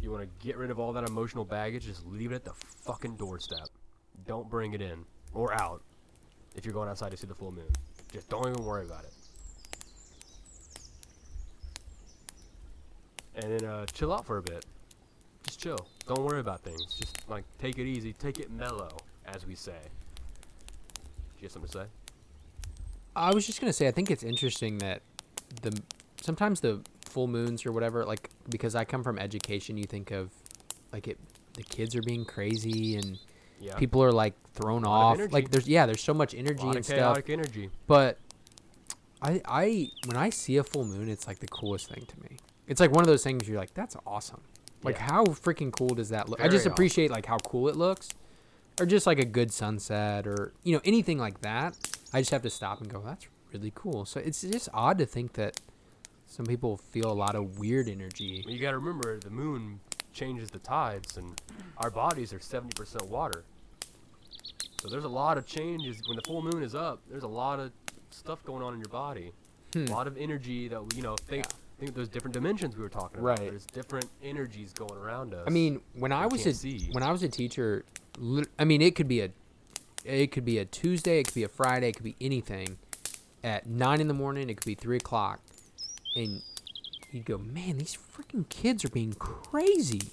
You 0.00 0.10
want 0.10 0.22
to 0.22 0.46
get 0.46 0.58
rid 0.58 0.70
of 0.70 0.78
all 0.78 0.92
that 0.92 1.08
emotional 1.08 1.46
baggage. 1.46 1.86
Just 1.86 2.06
leave 2.06 2.30
it 2.30 2.34
at 2.34 2.44
the 2.44 2.52
fucking 2.84 3.16
doorstep. 3.16 3.68
Don't 4.26 4.50
bring 4.50 4.74
it 4.74 4.82
in 4.82 5.02
or 5.32 5.54
out 5.54 5.80
if 6.54 6.66
you're 6.66 6.74
going 6.74 6.90
outside 6.90 7.10
to 7.12 7.16
see 7.16 7.26
the 7.26 7.34
full 7.34 7.52
moon. 7.52 7.70
Just 8.12 8.28
don't 8.28 8.46
even 8.46 8.62
worry 8.64 8.84
about 8.84 9.04
it. 9.04 9.12
And 13.36 13.52
then 13.52 13.64
uh, 13.68 13.86
chill 13.86 14.12
out 14.12 14.24
for 14.24 14.38
a 14.38 14.42
bit. 14.42 14.64
Just 15.44 15.60
chill. 15.60 15.86
Don't 16.06 16.22
worry 16.24 16.40
about 16.40 16.60
things. 16.60 16.94
Just 16.94 17.28
like 17.28 17.44
take 17.58 17.78
it 17.78 17.86
easy. 17.86 18.12
Take 18.14 18.38
it 18.38 18.50
mellow, 18.50 18.96
as 19.26 19.46
we 19.46 19.54
say. 19.54 19.78
You 21.38 21.42
have 21.46 21.52
something 21.52 21.70
to 21.70 21.78
say? 21.78 21.84
I 23.16 23.32
was 23.32 23.46
just 23.46 23.60
gonna 23.60 23.72
say, 23.72 23.86
I 23.86 23.90
think 23.90 24.10
it's 24.10 24.22
interesting 24.22 24.78
that 24.78 25.02
the 25.62 25.78
sometimes 26.20 26.60
the 26.60 26.80
full 27.04 27.26
moons 27.26 27.66
or 27.66 27.72
whatever, 27.72 28.04
like 28.04 28.30
because 28.48 28.74
I 28.74 28.84
come 28.84 29.02
from 29.02 29.18
education, 29.18 29.76
you 29.76 29.84
think 29.84 30.10
of 30.10 30.30
like 30.92 31.06
it, 31.08 31.18
the 31.54 31.62
kids 31.62 31.94
are 31.94 32.02
being 32.02 32.24
crazy 32.24 32.96
and 32.96 33.18
Yeah. 33.60 33.76
people 33.76 34.02
are 34.02 34.12
like 34.12 34.34
thrown 34.54 34.82
Lot 34.82 35.14
of 35.14 35.20
off. 35.26 35.32
Like 35.32 35.50
there's 35.50 35.68
yeah, 35.68 35.86
there's 35.86 36.00
so 36.02 36.14
much 36.14 36.34
energy 36.34 36.66
and 36.66 36.84
stuff. 36.84 37.18
energy. 37.28 37.70
But 37.86 38.18
I 39.22 39.40
I 39.44 39.90
when 40.06 40.16
I 40.16 40.30
see 40.30 40.56
a 40.56 40.64
full 40.64 40.84
moon, 40.84 41.08
it's 41.08 41.26
like 41.26 41.38
the 41.40 41.48
coolest 41.48 41.88
thing 41.90 42.06
to 42.06 42.20
me. 42.20 42.38
It's 42.66 42.80
like 42.80 42.90
one 42.92 43.00
of 43.02 43.06
those 43.06 43.22
things 43.22 43.48
you're 43.48 43.58
like, 43.58 43.74
that's 43.74 43.96
awesome. 44.06 44.40
Like 44.82 44.96
Yeah. 44.96 45.02
how 45.12 45.24
freaking 45.26 45.72
cool 45.72 45.88
does 45.94 46.08
that 46.10 46.28
look? 46.28 46.40
I 46.40 46.44
Very 46.44 46.52
just 46.52 46.62
awesome. 46.62 46.72
appreciate 46.72 47.10
like 47.10 47.26
how 47.26 47.38
cool 47.38 47.68
it 47.68 47.76
looks. 47.76 48.08
Or 48.80 48.86
just 48.86 49.06
like 49.06 49.18
a 49.20 49.24
good 49.24 49.52
sunset 49.52 50.26
or 50.26 50.52
you 50.64 50.74
know, 50.74 50.80
anything 50.84 51.18
like 51.18 51.40
that. 51.42 51.76
I 52.12 52.20
just 52.20 52.30
have 52.32 52.42
to 52.42 52.50
stop 52.50 52.80
and 52.80 52.90
go, 52.90 53.00
that's 53.04 53.26
really 53.52 53.72
cool. 53.74 54.04
So 54.04 54.20
it's 54.20 54.42
just 54.42 54.68
odd 54.74 54.98
to 54.98 55.06
think 55.06 55.34
that 55.34 55.60
some 56.26 56.46
people 56.46 56.76
feel 56.76 57.10
a 57.10 57.14
lot 57.14 57.34
of 57.36 57.58
weird 57.58 57.88
energy. 57.88 58.44
You 58.48 58.58
got 58.58 58.72
to 58.72 58.78
remember 58.78 59.18
the 59.20 59.30
moon 59.30 59.78
changes 60.12 60.50
the 60.50 60.58
tides, 60.58 61.16
and 61.16 61.40
our 61.78 61.90
bodies 61.90 62.32
are 62.32 62.38
70% 62.38 63.08
water. 63.08 63.44
So 64.80 64.88
there's 64.88 65.04
a 65.04 65.08
lot 65.08 65.38
of 65.38 65.46
changes 65.46 66.02
when 66.06 66.16
the 66.16 66.22
full 66.22 66.42
moon 66.42 66.62
is 66.62 66.74
up. 66.74 67.00
There's 67.08 67.22
a 67.22 67.28
lot 67.28 67.58
of 67.60 67.70
stuff 68.10 68.44
going 68.44 68.62
on 68.62 68.74
in 68.74 68.80
your 68.80 68.88
body. 68.88 69.32
Hmm. 69.72 69.86
A 69.86 69.90
lot 69.90 70.06
of 70.06 70.16
energy 70.16 70.68
that 70.68 70.80
we- 70.84 70.96
you 70.96 71.02
know. 71.02 71.16
Think 71.16 71.46
Yeah. 71.46 71.58
Think 71.78 71.94
those 71.94 72.08
different 72.08 72.34
dimensions 72.34 72.76
we 72.76 72.82
were 72.82 72.88
talking 72.88 73.18
about. 73.20 73.38
Right. 73.38 73.50
There's 73.50 73.66
different 73.66 74.06
energies 74.22 74.72
going 74.72 74.96
around 74.96 75.34
us. 75.34 75.44
I 75.46 75.50
mean, 75.50 75.80
when 75.94 76.12
I 76.12 76.26
was 76.26 76.46
a 76.46 76.54
see. 76.54 76.88
when 76.92 77.02
I 77.02 77.10
was 77.12 77.22
a 77.22 77.28
teacher, 77.28 77.84
I 78.58 78.64
mean, 78.64 78.80
it 78.82 78.94
could 78.94 79.08
be 79.08 79.20
a 79.20 79.30
it 80.04 80.32
could 80.32 80.44
be 80.44 80.58
a 80.58 80.64
Tuesday, 80.66 81.20
it 81.20 81.24
could 81.26 81.34
be 81.34 81.44
a 81.44 81.48
Friday, 81.48 81.88
it 81.88 81.94
could 81.94 82.04
be 82.04 82.16
anything. 82.20 82.78
At 83.42 83.66
nine 83.66 84.00
in 84.00 84.08
the 84.08 84.14
morning, 84.14 84.48
it 84.50 84.54
could 84.56 84.66
be 84.66 84.74
three 84.74 84.96
o'clock, 84.98 85.40
and 86.16 86.40
you'd 87.10 87.24
go, 87.26 87.36
"Man, 87.38 87.78
these 87.78 87.96
freaking 87.96 88.48
kids 88.48 88.84
are 88.84 88.90
being 88.90 89.12
crazy." 89.14 90.12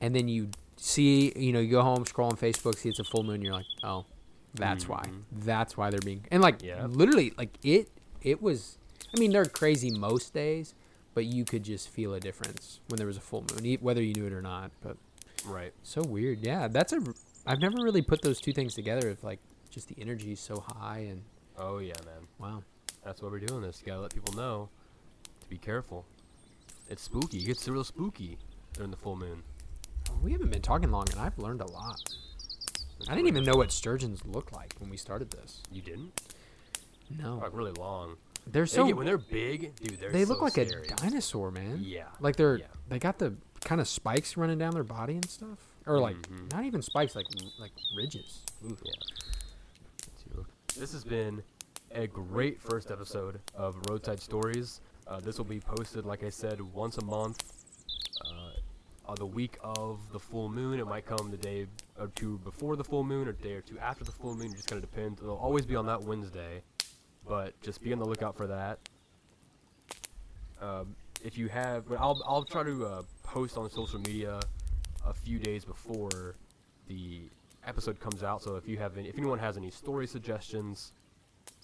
And 0.00 0.14
then 0.16 0.28
you 0.28 0.50
see, 0.76 1.32
you 1.36 1.52
know, 1.52 1.60
you 1.60 1.70
go 1.70 1.82
home, 1.82 2.04
scroll 2.06 2.30
on 2.30 2.36
Facebook, 2.36 2.76
see 2.76 2.88
it's 2.88 2.98
a 2.98 3.04
full 3.04 3.22
moon, 3.22 3.42
you're 3.42 3.52
like, 3.52 3.66
"Oh, 3.84 4.04
that's 4.54 4.88
why. 4.88 5.04
Mhm. 5.06 5.22
That's 5.44 5.76
why 5.76 5.90
they're 5.90 6.00
being." 6.00 6.24
And 6.30 6.42
like, 6.42 6.62
Yeah. 6.62 6.86
literally, 6.86 7.32
like 7.38 7.56
it, 7.62 7.88
it 8.22 8.42
was. 8.42 8.78
I 9.14 9.18
mean, 9.18 9.32
they're 9.32 9.44
crazy 9.44 9.90
most 9.90 10.32
days, 10.34 10.74
but 11.14 11.24
you 11.24 11.44
could 11.44 11.62
just 11.64 11.88
feel 11.88 12.14
a 12.14 12.20
difference 12.20 12.80
when 12.88 12.98
there 12.98 13.06
was 13.06 13.16
a 13.16 13.20
full 13.20 13.44
moon, 13.54 13.78
whether 13.80 14.02
you 14.02 14.14
knew 14.14 14.26
it 14.26 14.32
or 14.32 14.42
not. 14.42 14.70
But 14.82 14.96
right. 15.46 15.72
so 15.82 16.02
weird. 16.02 16.40
Yeah, 16.40 16.68
that's 16.68 16.92
a. 16.92 17.00
I've 17.46 17.60
never 17.60 17.76
really 17.82 18.02
put 18.02 18.22
those 18.22 18.40
two 18.40 18.52
things 18.52 18.74
together. 18.74 19.10
Of 19.10 19.22
like, 19.22 19.38
just 19.70 19.88
the 19.88 19.96
energy 20.00 20.32
is 20.32 20.40
so 20.40 20.64
high 20.66 21.06
and 21.10 21.22
Oh 21.58 21.78
yeah, 21.78 21.94
man. 22.04 22.26
wow. 22.38 22.62
That's 23.04 23.20
why 23.22 23.28
we're 23.28 23.38
doing 23.40 23.62
this. 23.62 23.80
You 23.80 23.86
gotta 23.92 24.00
let 24.00 24.14
people 24.14 24.34
know 24.34 24.68
to 25.40 25.48
be 25.48 25.58
careful. 25.58 26.04
It's 26.88 27.02
spooky. 27.02 27.38
It 27.38 27.46
gets 27.46 27.68
real 27.68 27.84
spooky 27.84 28.38
during 28.72 28.90
the 28.90 28.96
full 28.96 29.16
moon. 29.16 29.42
We 30.22 30.32
haven't 30.32 30.50
been 30.50 30.62
talking 30.62 30.90
long, 30.90 31.06
and 31.12 31.20
I've 31.20 31.38
learned 31.38 31.60
a 31.60 31.70
lot. 31.70 31.96
I 33.08 33.14
didn't 33.14 33.28
even 33.28 33.44
know 33.44 33.56
what 33.56 33.72
sturgeons 33.72 34.20
look 34.24 34.52
like 34.52 34.74
when 34.78 34.88
we 34.90 34.96
started 34.96 35.30
this. 35.30 35.60
You 35.70 35.82
didn't? 35.82 36.20
No, 37.10 37.36
Like 37.36 37.52
really 37.54 37.72
long. 37.72 38.16
They're 38.46 38.64
They 38.64 38.68
so. 38.70 38.86
get- 38.86 38.96
when 38.96 39.06
they're 39.06 39.18
big, 39.18 39.74
dude, 39.76 39.98
they're 40.00 40.10
they 40.10 40.24
look 40.24 40.42
like 40.42 40.52
scary. 40.52 40.86
a 40.88 40.94
dinosaur, 40.96 41.50
man. 41.50 41.80
Yeah. 41.82 42.04
Like 42.20 42.36
they're 42.36 42.58
yeah. 42.58 42.66
they 42.88 42.98
got 42.98 43.18
the 43.18 43.34
kind 43.60 43.80
of 43.80 43.88
spikes 43.88 44.36
running 44.36 44.58
down 44.58 44.74
their 44.74 44.84
body 44.84 45.14
and 45.14 45.28
stuff, 45.28 45.58
or 45.86 45.98
like 45.98 46.16
Mhm. 46.28 46.52
not 46.52 46.64
even 46.64 46.82
spikes, 46.82 47.16
like 47.16 47.26
like 47.58 47.72
ridges. 47.96 48.42
Ooh. 48.64 48.76
Yeah. 48.84 50.42
This 50.76 50.92
has 50.92 51.04
been 51.04 51.42
a 51.92 52.06
great 52.08 52.60
first 52.60 52.90
episode 52.90 53.40
of 53.54 53.76
Roadside 53.88 54.20
Stories. 54.20 54.80
Uh, 55.06 55.20
this 55.20 55.38
will 55.38 55.44
be 55.44 55.60
posted, 55.60 56.04
like 56.04 56.24
I 56.24 56.30
said, 56.30 56.60
once 56.60 56.98
a 56.98 57.04
month. 57.04 57.44
Uh, 58.24 58.50
on 59.06 59.14
the 59.16 59.26
week 59.26 59.56
of 59.62 60.00
the 60.12 60.18
full 60.18 60.48
moon, 60.48 60.80
it 60.80 60.86
might 60.86 61.06
come 61.06 61.30
the 61.30 61.36
day 61.36 61.66
or 62.00 62.08
two 62.08 62.38
before 62.38 62.74
the 62.74 62.82
full 62.82 63.04
moon, 63.04 63.28
or 63.28 63.32
day 63.32 63.52
or 63.52 63.60
two 63.60 63.78
after 63.78 64.02
the 64.02 64.10
full 64.12 64.34
moon. 64.34 64.46
It 64.48 64.56
just 64.56 64.66
kind 64.66 64.82
of 64.82 64.90
depends. 64.90 65.20
It'll 65.22 65.36
always 65.36 65.64
be 65.66 65.76
on 65.76 65.86
that 65.86 66.02
Wednesday, 66.02 66.62
but 67.26 67.58
just 67.60 67.82
be 67.82 67.92
on 67.92 67.98
the 67.98 68.04
lookout 68.04 68.36
for 68.36 68.46
that. 68.46 68.78
Um, 70.60 70.94
if 71.22 71.38
you 71.38 71.48
have, 71.48 71.88
but 71.88 71.98
I'll 72.00 72.22
I'll 72.26 72.44
try 72.44 72.62
to 72.62 72.86
uh, 72.86 73.02
post 73.22 73.56
on 73.56 73.70
social 73.70 74.00
media 74.00 74.40
a 75.06 75.12
few 75.12 75.38
days 75.38 75.64
before 75.64 76.36
the 76.88 77.22
episode 77.66 77.98
comes 78.00 78.22
out. 78.22 78.42
So 78.42 78.56
if 78.56 78.68
you 78.68 78.76
have 78.78 78.96
any, 78.96 79.08
if 79.08 79.18
anyone 79.18 79.38
has 79.38 79.56
any 79.56 79.70
story 79.70 80.06
suggestions, 80.06 80.92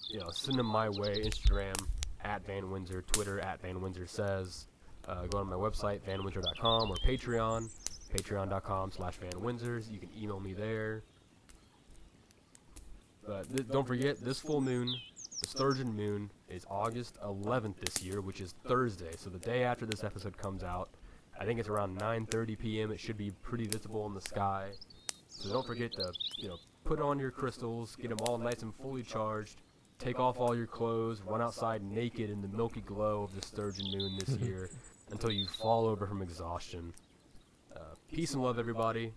you 0.09 0.21
know, 0.21 0.31
send 0.31 0.59
them 0.59 0.67
my 0.67 0.89
way. 0.89 1.23
Instagram 1.25 1.77
at 2.25 2.45
Van 2.47 2.71
Windsor, 2.71 3.03
Twitter 3.03 3.41
at 3.41 3.61
Van 3.63 3.81
Windsor 3.81 4.07
says. 4.07 4.67
Uh, 5.09 5.27
go 5.27 5.39
on 5.39 5.47
my 5.49 5.57
website 5.57 6.01
vanwindsor.com 6.01 6.91
or 6.91 6.97
Patreon, 6.97 7.69
patreon.com 8.15 8.93
slash 8.93 9.17
Van 9.17 9.33
Windsors. 9.33 9.91
You 9.91 9.99
can 9.99 10.11
email 10.21 10.41
me 10.41 10.53
there. 10.53 11.03
But 13.27 13.51
th- 13.55 13.69
don't 13.69 13.87
forget, 13.87 14.21
this 14.21 14.41
full 14.41 14.61
moon, 14.61 14.95
the 15.41 15.49
Sturgeon 15.49 15.95
moon, 15.97 16.31
is 16.49 16.67
August 16.69 17.19
11th 17.25 17.77
this 17.77 18.03
year, 18.03 18.21
which 18.21 18.41
is 18.41 18.55
Thursday. 18.67 19.13
So 19.17 19.31
the 19.31 19.39
day 19.39 19.65
after 19.65 19.87
this 19.87 20.05
episode 20.05 20.37
comes 20.37 20.63
out, 20.63 20.91
I 21.39 21.45
think 21.45 21.59
it's 21.59 21.69
around 21.69 21.99
9:30 21.99 22.59
p.m. 22.59 22.93
It 22.93 23.01
should 23.01 23.17
be 23.17 23.31
pretty 23.43 23.67
visible 23.67 24.05
in 24.07 24.15
the 24.15 24.21
sky. 24.21 24.71
So 25.29 25.53
don't 25.53 25.67
forget 25.67 25.93
to, 25.93 26.13
you 26.37 26.49
know, 26.49 26.59
put 26.85 27.01
on 27.01 27.19
your 27.19 27.31
crystals, 27.31 27.97
get 27.97 28.11
them 28.11 28.19
all 28.27 28.37
nice 28.37 28.63
and 28.63 28.75
fully 28.75 29.03
charged. 29.03 29.63
Take 29.99 30.19
off 30.19 30.39
all 30.39 30.57
your 30.57 30.67
clothes, 30.67 31.23
run 31.27 31.41
outside 31.41 31.83
naked 31.83 32.31
in 32.31 32.43
the 32.43 32.49
milky 32.49 32.81
glow 32.81 33.23
of 33.23 33.35
the 33.35 33.47
sturgeon 33.47 33.87
moon 33.97 34.19
this 34.19 34.37
year 34.41 34.71
until 35.11 35.31
you 35.31 35.47
fall 35.47 35.87
over 35.87 36.07
from 36.07 36.21
exhaustion. 36.21 36.93
Uh, 37.75 37.95
peace 38.13 38.35
and 38.35 38.43
love, 38.43 38.59
everybody. 38.59 39.13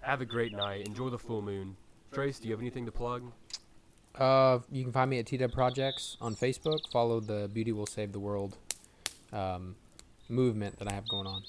Have 0.00 0.20
a 0.20 0.26
great 0.26 0.52
night. 0.52 0.86
Enjoy 0.86 1.10
the 1.10 1.18
full 1.18 1.42
moon. 1.42 1.76
Trace, 2.12 2.38
do 2.38 2.48
you 2.48 2.54
have 2.54 2.60
anything 2.60 2.86
to 2.86 2.92
plug? 2.92 3.30
Uh, 4.18 4.60
you 4.70 4.82
can 4.84 4.92
find 4.92 5.10
me 5.10 5.18
at 5.18 5.26
TW 5.26 5.52
Projects 5.52 6.16
on 6.20 6.34
Facebook. 6.34 6.80
Follow 6.92 7.20
the 7.20 7.50
Beauty 7.52 7.72
Will 7.72 7.86
Save 7.86 8.12
the 8.12 8.20
World 8.20 8.56
um, 9.32 9.76
movement 10.28 10.78
that 10.78 10.90
I 10.90 10.94
have 10.94 11.08
going 11.08 11.26
on. 11.26 11.42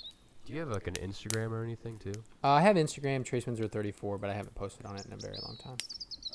Do 0.45 0.53
you 0.53 0.59
have 0.59 0.69
like 0.69 0.87
an 0.87 0.95
Instagram 0.95 1.51
or 1.51 1.63
anything 1.63 1.97
too? 1.97 2.13
Uh, 2.43 2.49
I 2.49 2.61
have 2.61 2.75
Instagram, 2.75 3.25
Trace 3.25 3.45
Windsor 3.45 3.67
34, 3.67 4.17
but 4.17 4.29
I 4.29 4.33
haven't 4.33 4.55
posted 4.55 4.85
on 4.85 4.95
it 4.95 5.05
in 5.05 5.13
a 5.13 5.17
very 5.17 5.37
long 5.43 5.57
time. 5.57 5.77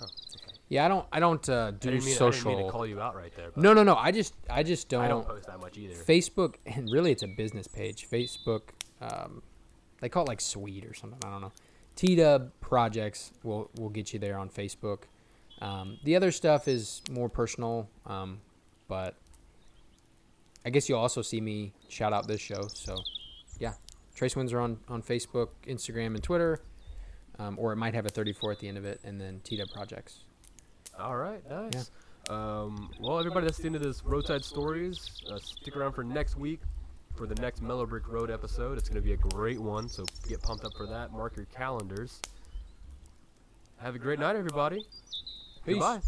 Oh, 0.01 0.05
okay. 0.05 0.57
Yeah, 0.69 0.85
I 0.85 0.89
don't. 0.89 1.07
I 1.13 1.21
don't 1.21 1.49
uh, 1.49 1.67
I 1.69 1.71
do 1.73 1.91
didn't, 1.91 2.05
mean, 2.05 2.15
I 2.15 2.17
social. 2.17 2.51
didn't 2.51 2.59
mean 2.59 2.67
to 2.67 2.73
call 2.73 2.87
you 2.87 3.01
out 3.01 3.17
right 3.17 3.35
there. 3.37 3.51
But 3.55 3.63
no, 3.63 3.73
no, 3.73 3.83
no. 3.83 3.97
I 3.97 4.11
just, 4.13 4.35
I 4.49 4.63
just 4.63 4.89
don't. 4.89 5.05
I 5.05 5.09
don't 5.09 5.27
post 5.27 5.47
that 5.47 5.61
much 5.61 5.77
either. 5.79 5.95
Facebook, 5.95 6.57
and 6.67 6.91
really, 6.91 7.13
it's 7.13 7.23
a 7.23 7.29
business 7.29 7.67
page. 7.67 8.09
Facebook, 8.09 8.63
um, 9.01 9.43
they 10.01 10.09
call 10.09 10.25
it 10.25 10.29
like 10.29 10.41
Suite 10.41 10.85
or 10.87 10.95
something. 10.95 11.19
I 11.25 11.31
don't 11.31 11.41
know. 11.41 11.53
T-Dub 11.97 12.53
Projects 12.61 13.33
will 13.43 13.71
will 13.77 13.91
get 13.91 14.13
you 14.13 14.19
there 14.19 14.39
on 14.39 14.49
Facebook. 14.49 15.03
Um, 15.61 15.99
the 16.05 16.17
other 16.17 16.33
stuff 16.33 16.69
is 16.69 17.03
more 17.11 17.29
personal, 17.29 17.89
um, 18.07 18.41
but 18.89 19.15
I 20.65 20.71
guess 20.71 20.89
you'll 20.89 20.99
also 20.99 21.23
see 21.23 21.41
me 21.41 21.73
shout 21.89 22.13
out 22.13 22.27
this 22.27 22.41
show. 22.41 22.69
So, 22.73 22.97
yeah, 23.59 23.75
Trace 24.15 24.37
Windsor 24.37 24.61
on 24.61 24.79
on 24.89 25.03
Facebook, 25.03 25.49
Instagram, 25.67 26.15
and 26.15 26.23
Twitter, 26.23 26.61
um, 27.39 27.59
or 27.59 27.73
it 27.73 27.77
might 27.77 27.95
have 27.95 28.07
a 28.07 28.11
34 28.11 28.53
at 28.53 28.59
the 28.59 28.69
end 28.69 28.79
of 28.79 28.85
it, 28.85 29.01
and 29.05 29.21
then 29.21 29.41
T-Dub 29.45 29.69
Projects. 29.71 30.25
All 30.99 31.17
right, 31.17 31.43
nice. 31.49 31.91
Um, 32.29 32.91
well, 33.01 33.19
everybody, 33.19 33.47
that's 33.47 33.59
the 33.59 33.67
end 33.67 33.77
of 33.77 33.83
this 33.83 34.05
Roadside 34.05 34.45
Stories. 34.45 35.23
Uh, 35.31 35.39
stick 35.39 35.77
around 35.77 35.93
for 35.93 36.05
next 36.05 36.37
week 36.37 36.61
for 37.17 37.27
the 37.27 37.35
next 37.37 37.63
Mellow 37.63 37.87
Brick 37.87 38.09
Road 38.09 38.31
episode. 38.31 38.79
It's 38.79 38.89
going 38.89 39.01
to 39.01 39.07
be 39.07 39.13
a 39.13 39.17
great 39.17 39.61
one, 39.61 39.89
so 39.89 40.05
get 40.29 40.43
pumped 40.43 40.65
up 40.65 40.73
for 40.77 40.87
that. 40.87 41.13
Mark 41.13 41.37
your 41.37 41.47
calendars. 41.47 42.21
Have 43.79 43.95
a 43.95 43.99
great 43.99 44.19
night, 44.19 44.37
everybody. 44.37 44.87
Peace. 45.65 45.75
Goodbye. 45.75 46.01